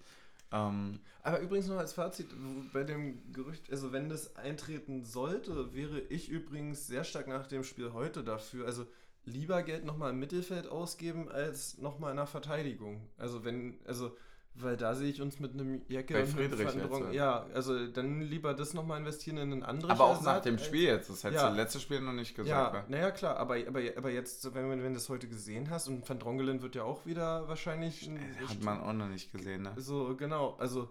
Ähm, 0.52 1.00
Aber 1.22 1.40
übrigens 1.40 1.66
noch 1.66 1.78
als 1.78 1.92
Fazit, 1.92 2.28
bei 2.72 2.84
dem 2.84 3.32
Gerücht, 3.32 3.70
also 3.70 3.92
wenn 3.92 4.08
das 4.08 4.36
eintreten 4.36 5.04
sollte, 5.04 5.74
wäre 5.74 6.00
ich 6.00 6.28
übrigens 6.28 6.86
sehr 6.86 7.02
stark 7.04 7.26
nach 7.26 7.46
dem 7.48 7.64
Spiel 7.64 7.92
heute 7.92 8.22
dafür, 8.22 8.66
also 8.66 8.86
lieber 9.24 9.62
Geld 9.64 9.84
nochmal 9.84 10.10
im 10.10 10.20
Mittelfeld 10.20 10.68
ausgeben, 10.68 11.28
als 11.28 11.78
nochmal 11.78 12.12
in 12.12 12.16
der 12.18 12.26
Verteidigung. 12.28 13.00
Also 13.18 13.44
wenn, 13.44 13.80
also, 13.86 14.16
weil 14.58 14.76
da 14.76 14.94
sehe 14.94 15.10
ich 15.10 15.20
uns 15.20 15.38
mit 15.40 15.52
einem 15.54 15.82
Jacke 15.88 16.14
Bei 16.14 16.22
und 16.22 16.28
Friedrich 16.28 16.60
jetzt, 16.74 16.76
Dronk- 16.90 17.12
ja. 17.12 17.44
Ja, 17.44 17.46
also 17.54 17.86
dann 17.88 18.20
lieber 18.22 18.54
das 18.54 18.74
nochmal 18.74 18.98
investieren 19.00 19.36
in 19.36 19.52
einen 19.52 19.62
anderen 19.62 19.90
aber 19.90 20.04
auch 20.04 20.22
nach 20.22 20.40
dem 20.40 20.58
Spiel 20.58 20.84
jetzt. 20.84 21.10
Das 21.10 21.24
hättest 21.24 21.42
Ja. 21.42 21.50
du 21.50 21.56
letztes 21.56 21.82
Spiel 21.82 22.00
noch 22.00 22.12
nicht 22.12 22.34
gesagt. 22.34 22.48
Ja, 22.48 22.72
wa? 22.72 22.84
naja, 22.88 23.10
klar, 23.10 23.36
aber, 23.36 23.56
aber, 23.66 23.80
aber 23.96 24.10
jetzt, 24.10 24.54
wenn, 24.54 24.70
wenn 24.70 24.80
du 24.82 24.92
das 24.94 25.08
heute 25.08 25.28
gesehen 25.28 25.70
hast, 25.70 25.88
und 25.88 26.08
Van 26.08 26.18
Drongelen 26.18 26.62
wird 26.62 26.74
ja 26.74 26.84
auch 26.84 27.04
wieder 27.06 27.48
wahrscheinlich. 27.48 28.06
ein- 28.08 28.18
Hat 28.48 28.62
man 28.62 28.80
auch 28.80 28.92
noch 28.92 29.08
nicht 29.08 29.32
gesehen, 29.32 29.62
ne? 29.62 29.72
So, 29.76 30.16
genau. 30.16 30.56
Also 30.58 30.88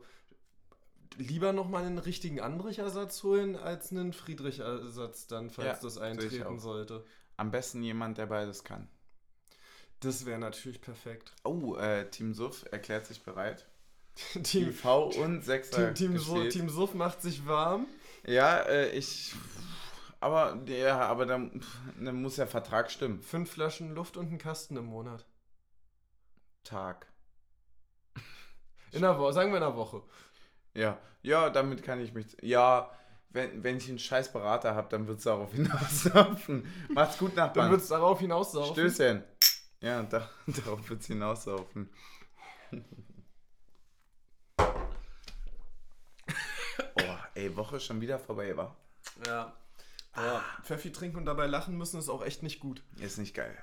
lieber 1.18 1.54
nochmal 1.54 1.86
einen 1.86 1.98
richtigen 1.98 2.42
Andrich-Ersatz 2.42 3.24
holen, 3.24 3.56
als 3.56 3.92
einen 3.92 4.14
Friedrich-Ersatz 4.14 5.28
dann, 5.28 5.50
falls 5.50 5.68
Ja, 5.68 5.78
das 5.82 5.98
eintreten 5.98 6.60
sollte. 6.60 7.04
Am 7.38 7.52
besten 7.52 7.82
jemand, 7.84 8.18
der 8.18 8.26
beides 8.28 8.64
kann. 8.64 8.88
Das 10.02 10.26
wäre 10.26 10.40
natürlich 10.40 10.82
perfekt. 10.82 11.32
Oh, 11.44 11.76
äh, 11.76 12.10
Team 12.10 12.34
Suff 12.34 12.66
erklärt 12.72 13.06
sich 13.06 13.24
bereit. 13.24 13.66
Team, 14.44 14.72
V 14.74 15.08
und 15.08 15.44
Sechser. 15.44 15.94
Team, 15.94 16.12
Team, 16.14 16.18
Su- 16.20 16.38
steht. 16.40 16.54
Team 16.54 16.70
Suff 16.70 16.94
macht 16.94 17.22
sich 17.22 17.46
warm. 17.48 17.88
Ja, 18.26 18.60
äh, 18.60 18.90
ich. 18.92 19.34
Aber 20.20 20.58
ja, 20.68 21.00
aber 21.02 21.26
dann, 21.26 21.62
dann 22.00 22.22
muss 22.22 22.36
der 22.38 22.48
Vertrag 22.48 22.90
stimmen. 22.92 23.22
Fünf 23.22 23.52
Flaschen 23.52 23.94
Luft 23.94 24.18
und 24.18 24.28
einen 24.28 24.38
Kasten 24.38 24.78
im 24.78 24.86
Monat. 24.86 25.26
Tag. 26.64 27.08
In 28.92 29.02
der 29.02 29.18
Woche, 29.20 29.34
sagen 29.34 29.52
wir 29.52 29.58
in 29.58 29.64
der 29.64 29.76
Woche. 29.76 30.02
Ja, 30.74 30.98
ja, 31.22 31.50
damit 31.50 31.84
kann 31.84 32.00
ich 32.00 32.14
mich. 32.14 32.26
Ja, 32.42 32.90
wenn, 33.30 33.64
wenn 33.64 33.78
ich 33.78 33.90
einen 33.90 34.00
scheiß 34.00 34.32
Berater 34.32 34.74
habe, 34.76 34.88
dann 34.90 35.08
wird 35.08 35.18
es 35.20 35.26
darauf 35.26 35.52
hinauslaufen. 35.54 36.66
Macht's 36.90 37.18
gut, 37.18 37.32
Dann 37.36 37.48
Nachbarn. 37.48 37.72
wird 37.72 37.82
es 37.82 37.90
darauf 37.90 38.20
hinauslaufen. 38.20 38.74
Stößchen. 38.74 39.24
Ja, 39.82 40.04
da, 40.04 40.30
darauf 40.48 40.90
wird 40.90 41.02
es 41.02 41.08
hinauslaufen. 41.08 41.90
oh, 46.96 47.18
ey, 47.36 47.56
Woche 47.56 47.80
schon 47.80 48.02
wieder 48.02 48.20
vorbei, 48.20 48.56
war? 48.58 48.76
Ja. 49.26 49.56
Aber 50.14 50.44
Pfeffi 50.64 50.92
trinken 50.92 51.18
und 51.18 51.26
dabei 51.26 51.46
lachen 51.46 51.78
müssen 51.78 52.00
ist 52.00 52.10
auch 52.10 52.24
echt 52.24 52.42
nicht 52.42 52.60
gut. 52.60 52.84
Ist 53.00 53.18
nicht 53.18 53.34
geil. 53.34 53.58